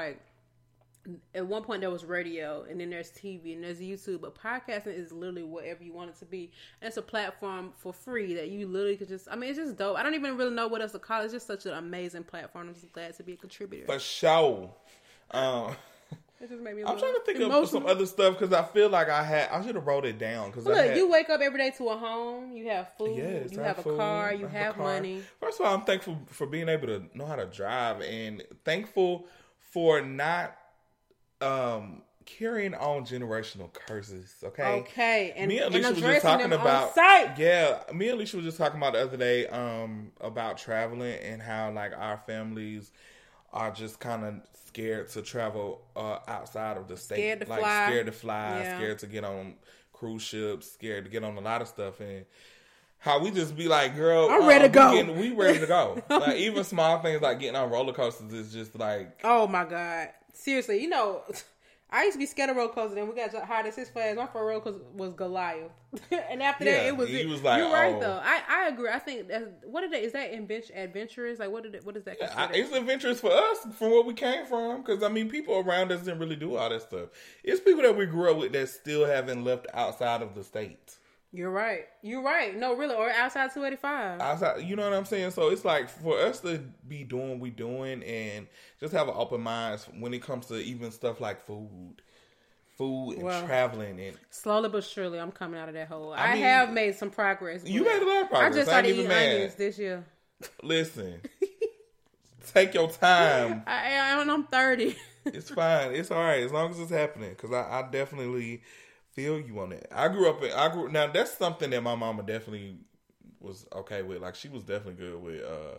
at 1.35 1.47
one 1.47 1.63
point 1.63 1.81
there 1.81 1.91
was 1.91 2.05
radio 2.05 2.65
and 2.69 2.81
then 2.81 2.91
there's 2.91 3.11
TV 3.11 3.55
and 3.55 3.63
there's 3.63 3.81
YouTube, 3.81 4.21
but 4.21 4.35
podcasting 4.35 4.99
is 4.99 5.13
literally 5.13 5.43
whatever 5.43 5.85
you 5.85 5.93
want 5.93 6.11
it 6.11 6.19
to 6.19 6.25
be. 6.25 6.51
And 6.81 6.89
it's 6.89 6.97
a 6.97 7.03
platform 7.03 7.73
for 7.77 7.93
free 7.93 8.35
that 8.35 8.49
you 8.49 8.67
literally 8.67 8.97
could 8.97 9.09
just 9.09 9.29
I 9.31 9.37
mean 9.37 9.51
it's 9.51 9.59
just 9.59 9.77
dope. 9.77 9.97
I 9.97 10.03
don't 10.03 10.15
even 10.15 10.37
really 10.37 10.55
know 10.55 10.69
what 10.69 10.83
else 10.83 10.93
to 10.93 10.99
call 10.99 11.23
it. 11.23 11.25
It's 11.27 11.35
just 11.35 11.47
such 11.47 11.67
an 11.67 11.75
amazing 11.75 12.25
platform. 12.25 12.69
I'm 12.69 12.75
just 12.75 12.93
glad 12.93 13.17
to 13.17 13.23
be 13.23 13.35
a 13.35 13.37
contributor. 13.37 13.87
For 13.87 13.99
sure. 13.99 14.71
Um, 15.31 15.77
it 16.41 16.49
just 16.49 16.61
made 16.61 16.77
me 16.77 16.83
I'm 16.85 16.99
trying 16.99 17.15
to 17.15 17.23
think 17.25 17.41
of 17.41 17.69
some 17.69 17.87
other 17.87 18.07
stuff 18.07 18.39
because 18.39 18.53
I 18.53 18.65
feel 18.65 18.89
like 18.89 19.09
I 19.09 19.23
had 19.23 19.49
I 19.51 19.65
should 19.65 19.77
have 19.77 19.87
wrote 19.87 20.05
it 20.07 20.19
down 20.19 20.51
because 20.51 20.67
I 20.67 20.71
Look, 20.71 20.87
had, 20.87 20.97
you 20.97 21.09
wake 21.09 21.31
up 21.31 21.41
every 21.41 21.59
day 21.59 21.71
to 21.79 21.89
a 21.89 21.97
home, 21.97 22.53
you 22.53 22.69
have 22.69 22.89
food, 22.99 23.17
Yes, 23.17 23.53
you 23.53 23.63
I 23.63 23.67
have 23.69 23.79
a 23.79 23.83
food, 23.83 23.97
car, 23.97 24.35
you 24.35 24.47
a 24.47 24.49
have 24.49 24.75
car. 24.75 24.85
money. 24.85 25.23
First 25.41 25.61
of 25.61 25.67
all, 25.67 25.75
I'm 25.75 25.83
thankful 25.83 26.19
for 26.27 26.47
being 26.47 26.69
able 26.69 26.89
to 26.89 27.05
know 27.15 27.27
how 27.27 27.37
to 27.37 27.47
drive 27.47 28.01
and 28.03 28.43
thankful 28.65 29.27
for 29.77 30.01
not 30.01 30.57
um 31.43 32.01
carrying 32.25 32.73
on 32.75 33.05
generational 33.05 33.71
curses. 33.75 34.37
Okay. 34.43 34.63
Okay, 34.81 35.35
and, 35.37 35.49
me 35.51 35.59
and 35.59 35.67
and 35.75 35.85
Alicia 35.85 36.01
was 36.01 36.15
just 36.15 36.23
talking 36.23 36.51
about 36.51 36.95
site. 36.95 37.39
yeah. 37.39 37.81
Me 37.93 38.09
and 38.09 38.15
Alicia 38.17 38.37
was 38.39 38.47
just 38.47 38.57
talking 38.57 38.79
about 38.79 38.95
the 38.95 39.03
other 39.03 39.19
day 39.19 39.47
um 39.49 40.13
about 40.23 40.57
traveling 40.57 41.19
and 41.19 41.43
how 41.43 41.71
like 41.73 41.93
our 41.95 42.17
families 42.27 42.91
are 43.53 43.71
just 43.71 44.01
kind 44.01 44.25
of 44.25 44.35
scared 44.67 45.11
to 45.11 45.21
travel 45.21 45.83
uh 45.95 46.21
outside 46.27 46.79
of 46.79 46.89
the 46.89 46.97
state, 46.97 47.17
Scared 47.17 47.41
to 47.43 47.49
like 47.51 47.61
fly. 47.61 47.87
scared 47.87 48.07
to 48.07 48.13
fly, 48.13 48.61
Yeah. 48.63 48.79
scared 48.79 48.99
to 49.01 49.07
get 49.09 49.25
on 49.25 49.57
cruise 49.93 50.23
ships, 50.23 50.73
scared 50.73 51.05
to 51.05 51.11
get 51.11 51.23
on 51.23 51.37
a 51.37 51.41
lot 51.43 51.61
of 51.61 51.69
stuff 51.69 52.01
and. 52.01 52.25
How 53.07 53.21
we 53.21 53.31
just 53.31 53.57
be 53.57 53.69
like, 53.69 53.95
girl, 53.95 54.29
I'm 54.29 54.49
ready 54.49 54.65
uh, 54.65 54.69
to 54.69 54.69
we 54.69 54.75
go. 54.75 54.93
getting- 54.93 55.19
we 55.21 55.31
ready 55.31 55.61
to 55.61 55.67
go. 55.67 56.03
like 56.11 56.37
even 56.37 56.65
small 56.65 57.01
things 57.01 57.23
like 57.23 57.39
getting 57.39 57.55
on 57.55 57.71
roller 57.71 57.93
coasters 57.93 58.33
is 58.33 58.53
just 58.53 58.77
like, 58.77 59.21
Oh 59.23 59.47
my 59.47 59.65
god! 59.65 60.09
Seriously, 60.35 60.83
you 60.83 60.89
know, 60.89 61.23
I 61.89 62.03
used 62.03 62.15
to 62.15 62.19
be 62.19 62.27
scared 62.27 62.51
of 62.51 62.57
roller 62.57 62.73
coasters. 62.73 62.97
Then 62.97 63.09
we 63.09 63.15
got 63.15 63.33
hired 63.45 63.67
at 63.67 63.75
Six 63.75 63.91
Flags. 63.91 64.17
My 64.17 64.27
first 64.27 64.35
roller 64.35 64.61
coaster 64.61 64.81
was 64.95 65.13
Goliath, 65.13 65.71
and 66.11 66.43
after 66.43 66.65
that, 66.65 66.87
it 66.87 66.97
was. 66.97 67.09
he 67.09 67.21
it. 67.21 67.29
was 67.29 67.45
like, 67.45 67.59
You're 67.59 67.71
right 67.73 67.95
oh. 67.95 68.01
though. 68.01 68.21
I, 68.21 68.43
I 68.49 68.69
agree. 68.69 68.89
I 68.91 68.99
think 68.99 69.29
that's 69.29 69.45
what 69.63 69.85
is 69.85 69.93
that? 69.93 70.03
Is 70.03 70.13
that 70.13 70.35
adventurous? 70.35 71.39
Like 71.39 71.53
what 71.53 71.63
did 71.63 71.77
it, 71.77 71.87
what 71.87 71.97
is 71.97 72.03
that? 72.05 72.17
I, 72.37 72.51
it's 72.55 72.73
adventurous 72.73 73.21
for 73.21 73.31
us 73.31 73.59
from 73.79 73.93
where 73.93 74.03
we 74.03 74.15
came 74.15 74.47
from. 74.47 74.83
Because 74.83 75.05
I 75.05 75.09
mean, 75.09 75.31
people 75.31 75.55
around 75.59 75.93
us 75.93 76.01
didn't 76.03 76.19
really 76.19 76.35
do 76.35 76.57
all 76.57 76.69
that 76.69 76.83
stuff. 76.83 77.11
It's 77.45 77.61
people 77.61 77.83
that 77.83 77.97
we 77.97 78.07
grew 78.07 78.33
up 78.33 78.39
with 78.39 78.53
that 78.53 78.69
still 78.69 79.07
haven't 79.07 79.45
left 79.45 79.67
outside 79.73 80.23
of 80.23 80.35
the 80.35 80.43
state. 80.43 80.97
You're 81.33 81.51
right. 81.51 81.87
You're 82.03 82.23
right. 82.23 82.57
No, 82.57 82.75
really, 82.75 82.95
or 82.95 83.11
outside 83.11 83.53
285. 83.53 84.21
Outside, 84.21 84.63
you 84.63 84.77
know 84.77 84.85
what 84.85 84.97
I'm 84.97 85.05
saying? 85.05 85.33
So 85.33 85.49
it's 85.51 85.65
like 85.65 85.89
for 85.89 86.19
us 86.19 86.41
to 86.41 86.63
be 86.89 87.05
doing 87.05 87.31
what 87.31 87.41
we 87.41 87.51
doing 87.51 88.03
and 88.03 88.47
just 88.81 88.93
have 88.95 89.09
an 89.09 89.15
open 89.17 89.43
mind 89.43 89.81
when 89.99 90.15
it 90.15 90.23
comes 90.23 90.47
to 90.47 90.57
even 90.57 90.91
stuff 90.91 91.21
like 91.21 91.45
food, 91.45 91.97
food 92.77 93.15
and 93.15 93.23
Well, 93.23 93.47
traveling 93.47 94.01
and 94.01 94.17
Slowly 94.31 94.69
but 94.69 94.85
surely, 94.85 95.19
I'm 95.19 95.33
coming 95.33 95.61
out 95.61 95.69
of 95.69 95.75
that 95.75 95.89
hole. 95.89 96.13
I, 96.13 96.35
mean, 96.35 96.43
have 96.43 96.73
made 96.73 96.95
some 96.95 97.11
progress. 97.11 97.65
you 97.67 97.85
made 97.85 98.03
a 98.03 98.07
lot 98.07 98.23
of 98.23 98.29
progress. 98.31 98.53
I 98.53 98.57
just 98.57 98.69
started 98.69 98.89
even 98.89 99.01
eating 99.01 99.09
mad. 99.09 99.35
onions 99.35 99.55
this 99.57 99.79
year. 99.79 100.05
listen. 100.63 101.21
Take 102.55 102.75
your 102.75 102.89
time. 102.89 103.65
I, 103.67 103.97
I, 103.97 104.21
I'm 104.23 104.45
30. 104.45 104.97
It's 105.27 105.51
fine. 105.51 105.93
It's 105.93 106.11
all 106.11 106.23
right 106.23 106.43
as 106.43 106.53
long 106.53 106.71
as 106.71 106.79
it's 106.79 106.93
happening. 106.93 107.31
Because 107.31 107.53
I, 107.53 107.81
I 107.81 107.91
definitely 107.91 108.63
feel 109.17 109.41
you 109.41 109.59
on 109.59 109.71
that. 109.71 109.87
I 109.91 110.09
grew 110.09 110.29
up. 110.29 110.43
In, 110.43 110.53
I 110.53 110.69
grew 110.69 110.89
now. 110.89 111.09
That's 111.09 111.37
something 111.37 111.71
that 111.71 111.83
my 111.83 111.97
mama 111.97 112.23
definitely 112.23 112.77
was 113.41 113.67
okay 113.73 114.03
with. 114.03 114.21
Like 114.23 114.37
she 114.37 114.49
was 114.49 114.63
definitely 114.63 115.05
good 115.05 115.21
with 115.21 115.43
uh 115.43 115.79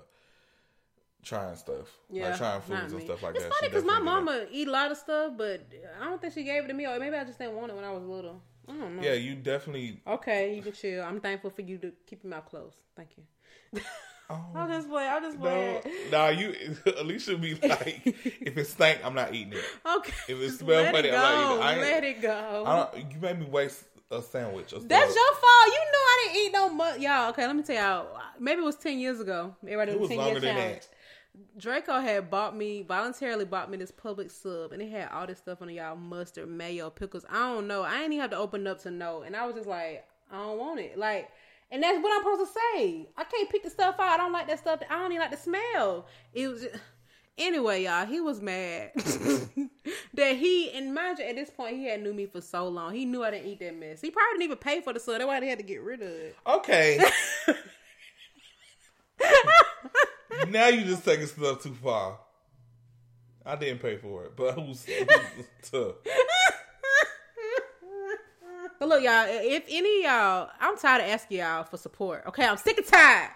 trying 1.24 1.56
stuff. 1.56 1.88
Yeah, 2.10 2.30
like 2.30 2.38
trying 2.38 2.62
foods 2.62 2.92
and 2.92 3.02
stuff 3.04 3.24
like 3.24 3.36
it's 3.36 3.44
that. 3.44 3.50
It's 3.50 3.60
funny 3.60 3.70
because 3.70 3.86
my 3.86 4.00
mama 4.00 4.46
eat 4.52 4.68
a 4.68 4.72
lot 4.72 4.92
of 4.92 4.98
stuff, 4.98 5.34
but 5.38 5.62
I 6.02 6.06
don't 6.06 6.20
think 6.20 6.34
she 6.34 6.44
gave 6.44 6.66
it 6.66 6.68
to 6.68 6.74
me, 6.74 6.88
or 6.88 7.00
maybe 7.00 7.16
I 7.16 7.24
just 7.24 7.38
didn't 7.38 7.56
want 7.56 7.72
it 7.72 7.76
when 7.76 7.86
I 7.86 7.92
was 7.92 8.04
little. 8.04 8.42
I 8.68 8.74
don't 8.74 8.98
know. 8.98 9.04
Yeah, 9.04 9.14
you 9.14 9.36
definitely. 9.36 10.02
Okay, 10.06 10.56
you 10.56 10.62
can 10.62 10.74
chill. 10.74 11.04
I'm 11.04 11.22
thankful 11.22 11.52
for 11.52 11.62
you 11.62 11.78
to 11.78 11.94
keep 12.06 12.24
your 12.24 12.32
mouth 12.32 12.46
closed. 12.46 12.78
Thank 12.96 13.12
you. 13.18 13.82
Oh, 14.30 14.46
I'll 14.56 14.68
just 14.68 14.90
play. 14.90 15.08
I'll 15.08 15.22
just 15.22 15.38
no, 15.40 15.44
play. 15.44 15.82
nah, 16.12 16.28
you. 16.30 16.54
Alicia 16.98 17.38
be 17.38 17.56
like, 17.64 18.02
if 18.06 18.58
it 18.58 18.68
stank, 18.68 19.00
I'm 19.04 19.16
not 19.16 19.34
eating 19.34 19.54
it. 19.54 19.64
Okay. 19.98 20.14
If 20.28 20.40
it 20.40 20.52
smell 20.52 20.92
funny, 20.92 21.10
it 21.10 21.14
I'm 21.14 21.22
not 21.22 21.72
eating 21.72 21.78
it. 21.78 21.82
Let 21.82 22.04
it 22.04 22.22
go. 22.22 22.64
I 22.66 22.76
don't, 22.76 23.12
you 23.14 23.20
made 23.22 23.40
me 23.40 23.46
waste 23.46 23.84
a 24.12 24.22
sandwich. 24.22 24.74
Or 24.74 24.80
That's 24.80 25.16
your 25.16 25.34
fault. 25.34 25.68
You 25.68 25.80
know 25.92 26.00
I 26.00 26.24
didn't 26.26 26.46
eat 26.46 26.52
no 26.54 26.70
much. 26.70 27.00
Y'all, 27.00 27.30
okay, 27.30 27.48
let 27.48 27.56
me 27.56 27.64
tell 27.64 27.76
y'all. 27.76 28.22
Maybe 28.40 28.62
it 28.62 28.66
was 28.66 28.76
10 28.76 29.00
years 29.00 29.20
ago. 29.20 29.56
Everybody 29.64 29.92
It 29.94 30.00
was 30.00 30.10
10 30.10 30.18
longer 30.18 30.32
year 30.34 30.40
than 30.42 30.56
challenge. 30.56 30.80
that. 30.82 30.88
Draco 31.58 32.00
had 32.00 32.30
bought 32.32 32.56
me, 32.56 32.82
voluntarily 32.82 33.46
bought 33.46 33.70
me 33.70 33.78
this 33.78 33.92
Publix 33.92 34.32
sub, 34.32 34.72
and 34.72 34.82
it 34.82 34.90
had 34.90 35.10
all 35.10 35.28
this 35.28 35.38
stuff 35.38 35.62
on 35.62 35.70
it, 35.70 35.74
y'all 35.74 35.96
mustard, 35.96 36.50
mayo, 36.50 36.90
pickles. 36.90 37.26
I 37.30 37.54
don't 37.54 37.68
know. 37.68 37.84
I 37.84 37.98
ain't 38.02 38.06
even 38.14 38.20
have 38.22 38.32
to 38.32 38.38
open 38.38 38.66
up 38.66 38.82
to 38.84 38.92
know. 38.92 39.22
And 39.22 39.36
I 39.36 39.46
was 39.46 39.56
just 39.56 39.68
like, 39.68 40.06
I 40.32 40.38
don't 40.38 40.58
want 40.58 40.80
it. 40.80 40.98
Like, 40.98 41.30
and 41.72 41.84
that's 41.84 42.02
what 42.02 42.14
I'm 42.14 42.22
supposed 42.24 42.52
to 42.52 42.60
say. 42.60 43.10
I 43.18 43.24
can't 43.24 43.50
pick 43.50 43.64
the 43.64 43.70
stuff 43.70 43.96
out. 44.00 44.10
I 44.10 44.18
don't 44.18 44.32
like 44.32 44.48
that 44.48 44.60
stuff. 44.60 44.82
I 44.90 45.00
don't 45.00 45.12
even 45.12 45.22
like 45.22 45.32
the 45.32 45.38
smell. 45.38 46.08
It 46.34 46.48
was. 46.48 46.62
Just, 46.62 46.76
Anyway, 47.38 47.84
y'all, 47.84 48.06
he 48.06 48.20
was 48.20 48.42
mad 48.42 48.90
that 48.96 50.36
he 50.38 50.72
and 50.72 50.92
mind 50.92 51.20
you, 51.20 51.26
at 51.26 51.36
this 51.36 51.52
point 51.52 51.78
he 51.78 51.86
had 51.86 52.02
knew 52.02 52.12
me 52.12 52.26
for 52.26 52.42
so 52.42 52.68
long. 52.68 52.96
He 52.96 53.06
knew 53.06 53.24
I 53.24 53.30
didn't 53.30 53.48
eat 53.48 53.60
that 53.60 53.78
mess. 53.78 54.02
He 54.02 54.10
probably 54.10 54.40
didn't 54.40 54.44
even 54.46 54.58
pay 54.58 54.82
for 54.82 54.92
the 54.92 55.00
sub. 55.00 55.20
That's 55.20 55.28
why 55.28 55.40
they 55.40 55.48
had 55.48 55.60
to 55.60 55.64
get 55.64 55.82
rid 55.84 56.02
of 56.02 56.08
it. 56.08 56.36
Okay. 56.48 57.00
now 60.48 60.68
you 60.70 60.84
just 60.86 61.06
taking 61.06 61.28
stuff 61.28 61.62
too 61.62 61.76
far. 61.76 62.18
I 63.46 63.56
didn't 63.56 63.84
pay 63.84 63.98
for 63.98 64.26
it, 64.26 64.36
but 64.36 64.56
who's, 64.56 64.84
who's 64.84 65.46
tough? 65.62 65.96
But 68.80 68.90
look, 68.90 69.04
y'all, 69.04 69.26
if 69.28 69.64
any 69.70 70.06
of 70.06 70.12
y'all, 70.12 70.50
I'm 70.60 70.78
tired 70.78 71.04
of 71.04 71.10
asking 71.10 71.40
y'all 71.40 71.64
for 71.64 71.78
support. 71.78 72.24
Okay, 72.28 72.46
I'm 72.46 72.58
sick 72.58 72.78
and 72.78 72.86
tired. 72.86 73.32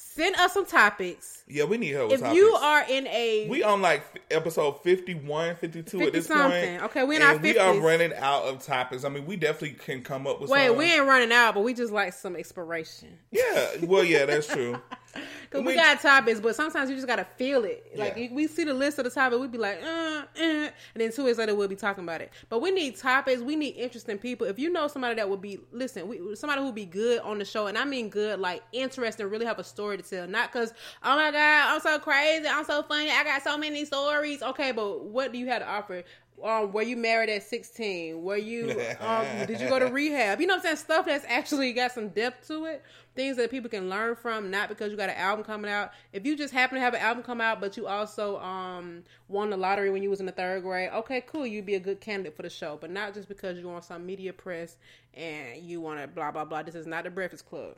Send 0.00 0.36
us 0.36 0.54
some 0.54 0.64
topics. 0.64 1.42
Yeah, 1.48 1.64
we 1.64 1.76
need 1.76 1.90
help. 1.90 2.12
If 2.12 2.20
topics. 2.20 2.36
you 2.36 2.46
are 2.54 2.84
in 2.88 3.08
a 3.08 3.48
we 3.48 3.64
on 3.64 3.82
like 3.82 4.04
episode 4.30 4.80
51, 4.84 5.56
52 5.56 6.02
at 6.02 6.12
this 6.12 6.26
something. 6.26 6.78
point. 6.78 6.82
Okay, 6.84 7.02
we 7.02 7.16
in 7.16 7.22
and 7.22 7.30
our 7.32 7.36
we 7.38 7.58
are 7.58 7.80
running 7.80 8.14
out 8.14 8.44
of 8.44 8.64
topics. 8.64 9.02
I 9.02 9.08
mean, 9.08 9.26
we 9.26 9.34
definitely 9.34 9.72
can 9.72 10.02
come 10.02 10.28
up 10.28 10.40
with. 10.40 10.50
wait, 10.50 10.68
some. 10.68 10.76
we 10.76 10.84
ain't 10.84 11.04
running 11.04 11.32
out, 11.32 11.54
but 11.54 11.64
we 11.64 11.74
just 11.74 11.92
like 11.92 12.12
some 12.12 12.36
inspiration. 12.36 13.18
Yeah, 13.32 13.70
well, 13.82 14.04
yeah, 14.04 14.24
that's 14.24 14.46
true. 14.46 14.78
Cause 15.50 15.60
we, 15.62 15.68
We- 15.68 15.74
got 15.74 16.00
topics, 16.00 16.40
but 16.40 16.54
sometimes 16.54 16.90
you 16.90 16.96
just 16.96 17.06
gotta 17.06 17.24
feel 17.36 17.64
it. 17.64 17.92
Like 17.96 18.14
Yeah. 18.16 18.28
we 18.32 18.46
see 18.46 18.64
the 18.64 18.74
list 18.74 18.98
of 18.98 19.04
the 19.04 19.10
topic, 19.10 19.40
we'd 19.40 19.50
be 19.50 19.56
like, 19.58 19.82
uh, 19.82 19.86
uh, 19.86 20.24
and 20.38 20.72
then 20.96 21.10
two 21.10 21.24
weeks 21.24 21.38
later 21.38 21.54
we'll 21.54 21.68
be 21.68 21.76
talking 21.76 22.04
about 22.04 22.20
it. 22.20 22.30
But 22.48 22.60
we 22.60 22.70
need 22.70 22.96
topics. 22.96 23.40
We 23.40 23.56
need 23.56 23.70
interesting 23.76 24.18
people. 24.18 24.46
If 24.46 24.58
you 24.58 24.70
know 24.70 24.86
somebody 24.88 25.14
that 25.16 25.28
would 25.28 25.40
be 25.40 25.58
listen, 25.72 26.06
we, 26.08 26.36
somebody 26.36 26.60
who 26.60 26.66
would 26.66 26.74
be 26.74 26.84
good 26.84 27.20
on 27.20 27.38
the 27.38 27.44
show, 27.44 27.66
and 27.66 27.78
I 27.78 27.84
mean 27.84 28.10
good, 28.10 28.38
like 28.40 28.62
interesting, 28.72 29.26
really 29.30 29.46
have 29.46 29.58
a 29.58 29.64
story 29.64 29.96
to 29.96 30.02
tell. 30.02 30.26
Not 30.26 30.52
because 30.52 30.72
oh 31.02 31.16
my 31.16 31.30
god, 31.30 31.74
I'm 31.74 31.80
so 31.80 31.98
crazy, 31.98 32.46
I'm 32.46 32.64
so 32.64 32.82
funny, 32.82 33.10
I 33.10 33.24
got 33.24 33.42
so 33.42 33.56
many 33.56 33.84
stories. 33.86 34.42
Okay, 34.42 34.72
but 34.72 35.04
what 35.06 35.32
do 35.32 35.38
you 35.38 35.46
have 35.48 35.62
to 35.62 35.68
offer? 35.68 36.04
Um, 36.42 36.72
were 36.72 36.82
you 36.82 36.96
married 36.96 37.28
at 37.30 37.42
16? 37.42 38.22
Were 38.22 38.36
you 38.36 38.70
um, 39.00 39.26
did 39.46 39.60
you 39.60 39.68
go 39.68 39.78
to 39.78 39.86
rehab? 39.86 40.40
You 40.40 40.46
know 40.46 40.54
what 40.54 40.60
I'm 40.60 40.64
saying? 40.64 40.76
Stuff 40.76 41.06
that's 41.06 41.24
actually 41.28 41.72
got 41.72 41.92
some 41.92 42.08
depth 42.08 42.46
to 42.48 42.66
it. 42.66 42.82
Things 43.14 43.36
that 43.36 43.50
people 43.50 43.68
can 43.68 43.88
learn 43.90 44.14
from, 44.14 44.50
not 44.50 44.68
because 44.68 44.90
you 44.90 44.96
got 44.96 45.08
an 45.08 45.16
album 45.16 45.44
coming 45.44 45.70
out. 45.70 45.90
If 46.12 46.24
you 46.24 46.36
just 46.36 46.54
happen 46.54 46.76
to 46.76 46.80
have 46.80 46.94
an 46.94 47.00
album 47.00 47.24
come 47.24 47.40
out, 47.40 47.60
but 47.60 47.76
you 47.76 47.86
also 47.86 48.38
um 48.38 49.02
won 49.26 49.50
the 49.50 49.56
lottery 49.56 49.90
when 49.90 50.02
you 50.02 50.10
was 50.10 50.20
in 50.20 50.26
the 50.26 50.32
third 50.32 50.62
grade, 50.62 50.90
okay, 50.92 51.22
cool, 51.26 51.46
you'd 51.46 51.66
be 51.66 51.74
a 51.74 51.80
good 51.80 52.00
candidate 52.00 52.36
for 52.36 52.42
the 52.42 52.50
show. 52.50 52.78
But 52.80 52.90
not 52.90 53.14
just 53.14 53.28
because 53.28 53.58
you 53.58 53.68
want 53.68 53.84
some 53.84 54.06
media 54.06 54.32
press 54.32 54.76
and 55.14 55.62
you 55.62 55.80
want 55.80 56.00
to 56.00 56.06
blah 56.06 56.30
blah 56.30 56.44
blah. 56.44 56.62
This 56.62 56.74
is 56.74 56.86
not 56.86 57.04
the 57.04 57.10
Breakfast 57.10 57.48
Club. 57.48 57.74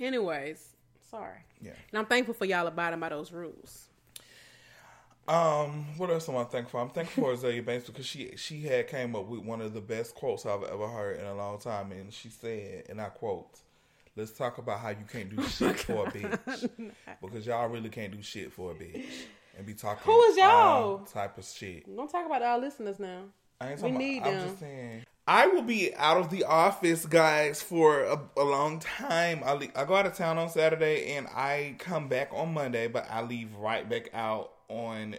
Anyways, 0.00 0.74
sorry. 1.10 1.38
Yeah. 1.60 1.72
And 1.92 1.98
I'm 1.98 2.06
thankful 2.06 2.34
for 2.34 2.44
y'all 2.44 2.66
abiding 2.66 3.00
by 3.00 3.08
those 3.08 3.32
rules. 3.32 3.88
Um, 5.26 5.86
what 5.96 6.10
else 6.10 6.28
am 6.28 6.36
I 6.36 6.44
thankful 6.44 6.78
for? 6.80 6.84
I'm 6.84 6.90
thankful 6.90 7.24
for 7.24 7.34
Azealia 7.34 7.64
Banks 7.64 7.86
because 7.86 8.04
she 8.06 8.32
she 8.36 8.62
had 8.62 8.88
came 8.88 9.16
up 9.16 9.26
with 9.26 9.40
one 9.40 9.60
of 9.60 9.72
the 9.72 9.80
best 9.80 10.14
quotes 10.14 10.44
I've 10.44 10.62
ever 10.64 10.86
heard 10.86 11.18
in 11.18 11.24
a 11.26 11.34
long 11.34 11.58
time, 11.58 11.92
and 11.92 12.12
she 12.12 12.28
said, 12.28 12.84
and 12.90 13.00
I 13.00 13.06
quote, 13.08 13.60
"Let's 14.16 14.32
talk 14.32 14.58
about 14.58 14.80
how 14.80 14.90
you 14.90 15.04
can't 15.10 15.34
do 15.34 15.42
shit 15.48 15.80
for 15.80 16.06
a 16.06 16.10
bitch 16.10 16.68
because 17.22 17.46
y'all 17.46 17.68
really 17.68 17.88
can't 17.88 18.12
do 18.12 18.22
shit 18.22 18.52
for 18.52 18.72
a 18.72 18.74
bitch 18.74 19.04
and 19.56 19.66
be 19.66 19.72
talking 19.72 20.02
Who 20.12 20.22
is 20.24 20.36
y'all? 20.36 20.46
all 20.50 20.98
type 21.00 21.38
of 21.38 21.44
shit." 21.46 21.86
Don't 21.96 22.10
talk 22.10 22.26
about 22.26 22.42
our 22.42 22.58
listeners 22.58 22.98
now. 22.98 23.22
I 23.60 23.72
ain't 23.72 23.80
We 23.80 23.92
need 23.92 24.18
about, 24.18 24.28
I'm 24.32 24.38
them. 24.40 24.48
just 24.48 24.60
saying. 24.60 25.04
I 25.26 25.46
will 25.46 25.62
be 25.62 25.94
out 25.94 26.18
of 26.18 26.28
the 26.28 26.44
office, 26.44 27.06
guys, 27.06 27.62
for 27.62 28.02
a, 28.02 28.20
a 28.36 28.42
long 28.44 28.78
time. 28.80 29.40
I 29.42 29.52
le- 29.52 29.68
I 29.74 29.86
go 29.86 29.94
out 29.94 30.04
of 30.04 30.12
town 30.14 30.36
on 30.36 30.50
Saturday 30.50 31.14
and 31.14 31.26
I 31.28 31.76
come 31.78 32.08
back 32.08 32.28
on 32.32 32.52
Monday, 32.52 32.88
but 32.88 33.06
I 33.10 33.22
leave 33.22 33.54
right 33.56 33.88
back 33.88 34.10
out 34.12 34.50
on 34.68 35.16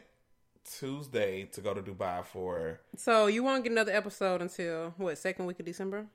Tuesday 0.64 1.44
to 1.54 1.62
go 1.62 1.74
to 1.74 1.82
Dubai 1.82 2.26
for. 2.26 2.80
So 2.98 3.28
you 3.28 3.44
won't 3.44 3.64
get 3.64 3.72
another 3.72 3.92
episode 3.94 4.42
until 4.42 4.94
what 4.98 5.18
second 5.18 5.46
week 5.46 5.60
of 5.60 5.66
December? 5.66 6.08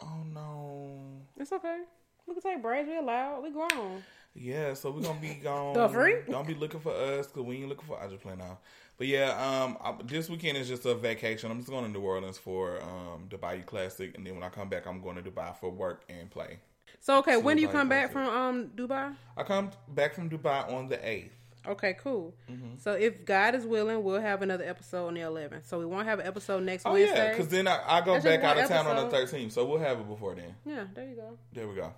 Oh 0.00 0.22
no! 0.32 0.98
It's 1.38 1.52
okay. 1.52 1.80
We 2.26 2.34
can 2.34 2.42
take 2.42 2.62
breaks. 2.62 2.88
We 2.88 2.96
allowed. 2.96 3.42
We 3.42 3.50
grown. 3.50 4.02
Yeah, 4.34 4.74
so 4.74 4.90
we're 4.90 5.02
gonna 5.02 5.20
be 5.20 5.34
gone. 5.42 5.74
The 5.74 5.88
freak? 5.88 6.26
Don't 6.28 6.46
be 6.46 6.54
looking 6.54 6.80
for 6.80 6.92
us 6.92 7.26
because 7.26 7.42
we 7.42 7.56
ain't 7.58 7.68
looking 7.68 7.86
for. 7.86 8.00
I 8.00 8.08
just 8.08 8.22
play 8.22 8.36
now. 8.36 8.58
But 8.96 9.06
yeah, 9.06 9.30
um, 9.30 9.78
I, 9.82 9.94
this 10.04 10.28
weekend 10.28 10.58
is 10.58 10.68
just 10.68 10.84
a 10.84 10.94
vacation. 10.94 11.50
I'm 11.50 11.58
just 11.58 11.70
going 11.70 11.84
to 11.84 11.90
New 11.90 12.04
Orleans 12.04 12.38
for 12.38 12.82
um 12.82 13.26
the 13.30 13.38
Bayou 13.38 13.62
Classic, 13.62 14.16
and 14.16 14.26
then 14.26 14.34
when 14.34 14.42
I 14.42 14.48
come 14.48 14.68
back, 14.68 14.86
I'm 14.86 15.00
going 15.00 15.16
to 15.16 15.22
Dubai 15.22 15.56
for 15.56 15.70
work 15.70 16.02
and 16.08 16.30
play. 16.30 16.58
So 17.00 17.18
okay, 17.18 17.36
See 17.36 17.42
when 17.42 17.56
do 17.56 17.62
you 17.62 17.68
come 17.68 17.80
can 17.80 17.88
back 17.88 18.12
from 18.12 18.28
um 18.28 18.70
Dubai? 18.76 19.14
I 19.36 19.42
come 19.42 19.70
back 19.88 20.14
from 20.14 20.28
Dubai 20.28 20.72
on 20.72 20.88
the 20.88 21.08
eighth. 21.08 21.34
Okay, 21.66 21.94
cool. 22.02 22.34
Mm-hmm. 22.50 22.78
So 22.78 22.92
if 22.92 23.24
God 23.24 23.54
is 23.54 23.66
willing, 23.66 24.02
we'll 24.02 24.20
have 24.20 24.42
another 24.42 24.64
episode 24.64 25.08
on 25.08 25.14
the 25.14 25.20
11th. 25.20 25.66
So 25.66 25.78
we 25.78 25.86
won't 25.86 26.06
have 26.06 26.18
an 26.18 26.26
episode 26.26 26.62
next 26.62 26.84
Oh 26.86 26.94
yeah, 26.94 27.30
because 27.30 27.48
then 27.48 27.68
I, 27.68 27.80
I 27.86 28.00
go 28.00 28.14
That's 28.14 28.24
back 28.24 28.42
out 28.42 28.58
of 28.58 28.68
town 28.68 28.86
on 28.86 28.96
the 28.96 29.16
episode. 29.16 29.36
13th, 29.36 29.52
so 29.52 29.64
we'll 29.66 29.78
have 29.78 30.00
it 30.00 30.08
before 30.08 30.34
then. 30.34 30.54
yeah, 30.64 30.84
there 30.94 31.06
you 31.06 31.16
go. 31.16 31.38
There 31.52 31.68
we 31.68 31.74
go. 31.74 31.92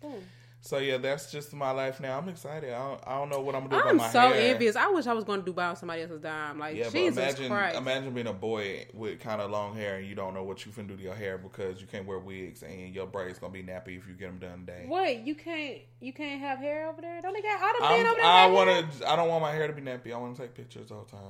Boom. 0.00 0.22
So 0.66 0.78
yeah, 0.78 0.96
that's 0.96 1.30
just 1.30 1.52
my 1.52 1.72
life 1.72 2.00
now. 2.00 2.16
I'm 2.16 2.26
excited. 2.30 2.72
I 2.72 2.78
don't, 2.78 3.00
I 3.06 3.18
don't 3.18 3.28
know 3.28 3.40
what 3.40 3.54
I'm 3.54 3.66
gonna 3.66 3.82
do 3.82 3.88
I'm 3.90 3.96
about 3.96 4.06
my 4.06 4.10
so 4.10 4.32
hair. 4.32 4.54
envious. 4.54 4.76
I 4.76 4.88
wish 4.88 5.06
I 5.06 5.12
was 5.12 5.22
going 5.22 5.44
to 5.44 5.52
Dubai 5.52 5.68
on 5.68 5.76
somebody 5.76 6.00
else's 6.00 6.22
dime. 6.22 6.58
Like 6.58 6.74
Yeah, 6.74 6.88
Jesus 6.88 7.18
imagine 7.18 7.48
Christ. 7.50 7.76
imagine 7.76 8.14
being 8.14 8.28
a 8.28 8.32
boy 8.32 8.86
with 8.94 9.20
kind 9.20 9.42
of 9.42 9.50
long 9.50 9.74
hair 9.74 9.96
and 9.96 10.06
you 10.06 10.14
don't 10.14 10.32
know 10.32 10.42
what 10.42 10.64
you 10.64 10.72
finna 10.72 10.88
do 10.88 10.96
to 10.96 11.02
your 11.02 11.14
hair 11.14 11.36
because 11.36 11.82
you 11.82 11.86
can't 11.86 12.06
wear 12.06 12.18
wigs 12.18 12.62
and 12.62 12.94
your 12.94 13.06
braids 13.06 13.38
gonna 13.38 13.52
be 13.52 13.62
nappy 13.62 13.98
if 13.98 14.08
you 14.08 14.14
get 14.18 14.28
them 14.28 14.38
done 14.38 14.60
today. 14.60 14.86
Wait, 14.88 15.20
you 15.24 15.34
can't 15.34 15.80
you 16.00 16.14
can't 16.14 16.40
have 16.40 16.58
hair 16.60 16.88
over 16.88 17.02
there? 17.02 17.20
Don't 17.20 17.34
they 17.34 17.42
got 17.42 17.60
all 17.62 17.72
the 17.90 17.96
men 17.96 18.06
over 18.06 18.16
there? 18.16 18.24
I 18.24 18.46
got 18.46 18.52
want 18.54 18.70
hair? 18.70 18.82
to. 19.00 19.10
I 19.10 19.16
don't 19.16 19.28
want 19.28 19.42
my 19.42 19.52
hair 19.52 19.66
to 19.66 19.72
be 19.74 19.82
nappy. 19.82 20.14
I 20.14 20.16
want 20.16 20.34
to 20.34 20.40
take 20.42 20.54
pictures 20.54 20.90
all 20.90 21.04
the 21.04 21.10
time. 21.10 21.20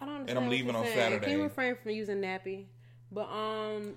I 0.00 0.06
don't 0.06 0.14
understand. 0.14 0.38
and 0.38 0.46
I'm 0.46 0.50
leaving 0.50 0.74
on 0.74 0.84
saying. 0.84 0.96
Saturday. 0.96 1.26
Can 1.26 1.36
you 1.36 1.42
refrain 1.42 1.76
from 1.76 1.90
using 1.92 2.22
nappy? 2.22 2.64
But 3.12 3.28
um, 3.28 3.92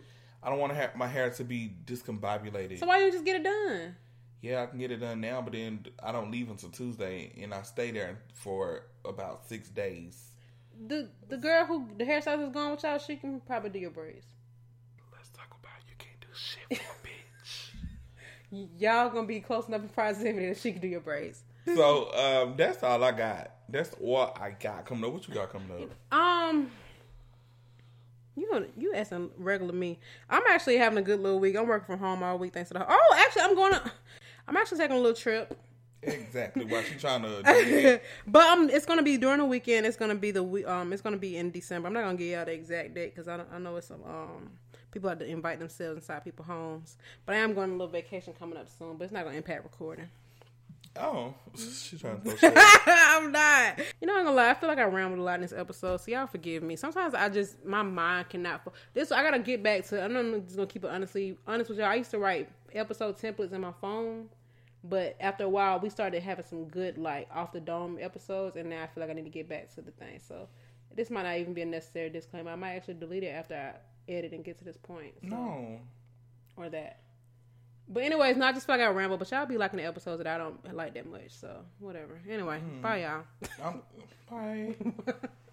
I 0.46 0.50
don't 0.52 0.60
want 0.60 0.72
to 0.74 0.78
have 0.78 0.96
my 0.96 1.08
hair 1.08 1.32
to 1.32 1.43
be 1.43 1.74
discombobulated. 1.86 2.80
so 2.80 2.86
why 2.86 3.00
don't 3.00 3.08
you 3.08 3.12
just 3.12 3.26
get 3.26 3.38
it 3.38 3.43
done? 3.43 3.96
yeah, 4.41 4.62
I 4.62 4.68
can 4.68 4.78
get 4.78 4.91
it 4.91 4.98
done 4.98 5.20
now, 5.22 5.41
but 5.41 5.54
then 5.54 5.88
I 6.04 6.12
don't 6.12 6.30
leave 6.30 6.52
until 6.52 6.70
Tuesday, 6.70 7.34
and 7.41 7.52
I 7.52 7.64
stay 7.64 7.89
there 7.89 8.20
for 8.36 8.84
about 9.04 9.48
six 9.48 9.70
days. 9.70 10.24
The 10.88 11.10
the 11.30 11.38
girl 11.38 11.66
who 11.66 11.88
the 11.98 12.04
hairstylist 12.04 12.48
is 12.48 12.54
going 12.54 12.72
with 12.72 12.84
y'all, 12.84 13.00
she 13.00 13.16
can 13.16 13.39
probably 13.41 13.72
do 13.72 13.80
your 13.80 13.89
braids. 13.89 14.28
Let's 15.12 15.30
talk 15.30 15.48
about 15.48 15.72
you 15.88 15.96
can't 15.98 16.20
do 16.22 16.28
shit 16.34 16.78
for 16.78 16.93
a 16.93 18.56
bitch. 18.56 18.68
y'all 18.80 19.10
gonna 19.10 19.26
be 19.26 19.39
close 19.39 19.68
enough 19.68 19.82
in 19.82 19.89
proximity 19.89 20.48
that 20.48 20.58
she 20.58 20.74
can 20.74 20.82
do 20.82 20.88
your 20.89 21.00
braids. 21.00 21.43
So 21.74 22.14
um, 22.14 22.54
that's 22.56 22.84
all 22.84 23.04
I 23.04 23.12
got. 23.14 23.52
That's 23.68 23.89
what 23.96 24.38
I 24.39 24.52
got 24.52 24.86
coming 24.86 25.06
up. 25.06 25.14
What 25.14 25.28
you 25.28 25.34
got 25.34 25.50
coming 25.52 25.72
up? 25.72 26.16
Um, 26.16 26.70
you 28.36 28.49
gonna 28.51 28.67
you 28.77 28.93
asking 28.93 29.31
regular 29.38 29.73
me? 29.73 29.99
I'm 30.29 30.43
actually 30.49 30.77
having 30.77 30.97
a 30.97 31.01
good 31.01 31.19
little 31.21 31.39
week. 31.39 31.55
I'm 31.55 31.67
working 31.67 31.86
from 31.86 31.99
home 31.99 32.21
all 32.23 32.38
week 32.38 32.53
thanks 32.53 32.69
to 32.69 32.73
the. 32.75 32.86
Oh, 32.88 33.15
actually, 33.17 33.43
I'm 33.43 33.55
going 33.55 33.73
to. 33.73 33.91
I'm 34.47 34.57
actually 34.57 34.77
taking 34.79 34.95
a 34.97 34.99
little 34.99 35.15
trip. 35.15 35.57
Exactly. 36.03 36.65
Why 36.65 36.83
she 36.83 36.95
trying 36.95 37.21
to? 37.43 38.01
But 38.27 38.45
um, 38.47 38.69
it's 38.69 38.86
gonna 38.86 39.01
be 39.03 39.17
during 39.17 39.39
the 39.39 39.45
weekend. 39.45 39.86
It's 39.86 39.97
gonna 39.97 40.15
be 40.15 40.31
the 40.31 40.43
we- 40.43 40.65
um, 40.65 40.93
it's 40.93 41.01
gonna 41.01 41.17
be 41.17 41.38
in 41.38 41.51
December. 41.51 41.88
I'm 41.88 41.93
not 41.93 42.03
gonna 42.03 42.17
give 42.17 42.27
y'all 42.27 42.45
the 42.45 42.53
exact 42.53 42.93
date 42.93 43.15
because 43.15 43.27
I 43.27 43.38
don't, 43.38 43.47
I 43.51 43.57
know 43.57 43.75
it's 43.77 43.88
some 43.88 44.03
um 44.03 44.51
people 44.91 45.09
have 45.09 45.19
to 45.19 45.25
invite 45.25 45.59
themselves 45.59 45.97
inside 45.97 46.23
people's 46.23 46.47
homes. 46.47 46.97
But 47.25 47.36
I 47.36 47.39
am 47.39 47.53
going 47.53 47.69
on 47.71 47.75
a 47.75 47.77
little 47.77 47.88
vacation 47.91 48.33
coming 48.38 48.57
up 48.57 48.67
soon. 48.77 48.97
But 48.97 49.05
it's 49.05 49.13
not 49.13 49.23
gonna 49.25 49.38
impact 49.38 49.63
recording. 49.63 50.09
Oh, 50.98 51.34
she 51.56 51.98
trying 51.98 52.22
to 52.22 52.32
throw 52.32 52.36
shade. 52.38 52.54
I'm 52.88 53.32
not. 53.32 53.80
You 54.00 54.08
know, 54.08 54.18
I'm 54.18 54.24
gonna 54.26 54.36
lie. 54.36 54.50
I 54.50 54.54
feel 54.54 54.70
like 54.70 54.78
I 54.78 54.84
rambled 54.84 55.20
a 55.20 55.24
lot 55.24 55.36
in 55.36 55.41
this 55.41 55.52
episode, 55.54 55.98
so 56.02 56.12
y'all 56.12 56.28
forgive 56.28 56.64
me. 56.64 56.76
Sometimes 56.76 57.14
I 57.14 57.28
just 57.30 57.66
my 57.66 57.82
mind 57.82 58.30
cannot. 58.30 58.64
fo- 58.64 58.74
This 58.93 59.12
I 59.12 59.22
gotta 59.24 59.39
get 59.39 59.62
back 59.62 59.86
to. 59.88 60.02
I'm 60.04 60.43
just 60.43 60.56
gonna 60.56 60.68
keep 60.68 60.84
it 60.86 60.89
honestly 60.89 61.38
honest 61.46 61.70
with 61.70 61.80
y'all. 61.80 61.88
I 61.89 61.96
used 61.96 62.12
to 62.12 62.20
write 62.20 62.50
episode 62.74 63.18
templates 63.18 63.52
in 63.52 63.62
my 63.62 63.74
phone, 63.82 64.30
but 64.84 65.16
after 65.20 65.43
a 65.43 65.50
while, 65.50 65.80
we 65.80 65.89
started 65.89 66.22
having 66.24 66.46
some 66.46 66.66
good 66.66 66.98
like 66.98 67.28
off 67.34 67.52
the 67.52 67.60
dome 67.60 67.98
episodes, 68.02 68.56
and 68.56 68.70
now 68.70 68.84
I 68.84 68.88
feel 68.88 69.02
like 69.02 69.10
I 69.10 69.14
need 69.14 69.26
to 69.26 69.30
get 69.30 69.50
back 69.50 69.74
to 69.76 69.82
the 69.82 69.91
thing. 69.91 70.20
So 70.26 70.48
this 70.96 71.10
might 71.10 71.24
not 71.24 71.38
even 71.38 71.54
be 71.54 71.62
a 71.62 71.66
necessary 71.66 72.10
disclaimer. 72.10 72.52
I 72.52 72.56
might 72.56 72.74
actually 72.76 72.93
delete 72.96 73.24
it 73.24 73.30
after 73.36 73.56
I 73.56 74.12
edit 74.12 74.32
and 74.32 74.46
get 74.46 74.58
to 74.60 74.64
this 74.64 74.78
point. 74.78 75.14
So, 75.24 75.28
No. 75.36 75.80
or 76.56 76.70
that. 76.70 77.00
But 77.88 78.03
anyways, 78.03 78.36
not 78.38 78.55
just 78.55 78.65
feel 78.65 78.77
like 78.77 78.86
I 78.86 78.89
ramble, 78.89 79.17
but 79.17 79.29
y'all 79.31 79.45
be 79.45 79.57
liking 79.57 79.77
the 79.77 79.86
episodes 79.86 80.17
that 80.23 80.27
I 80.27 80.38
don't 80.38 80.75
like 80.75 80.95
that 80.95 81.09
much. 81.09 81.29
So 81.29 81.55
whatever. 81.79 82.19
Anyway, 82.29 82.59
hmm. 82.59 82.81
bye 82.81 83.01
y'all. 83.01 83.23
I'm, 83.63 83.81
bye. 84.29 84.75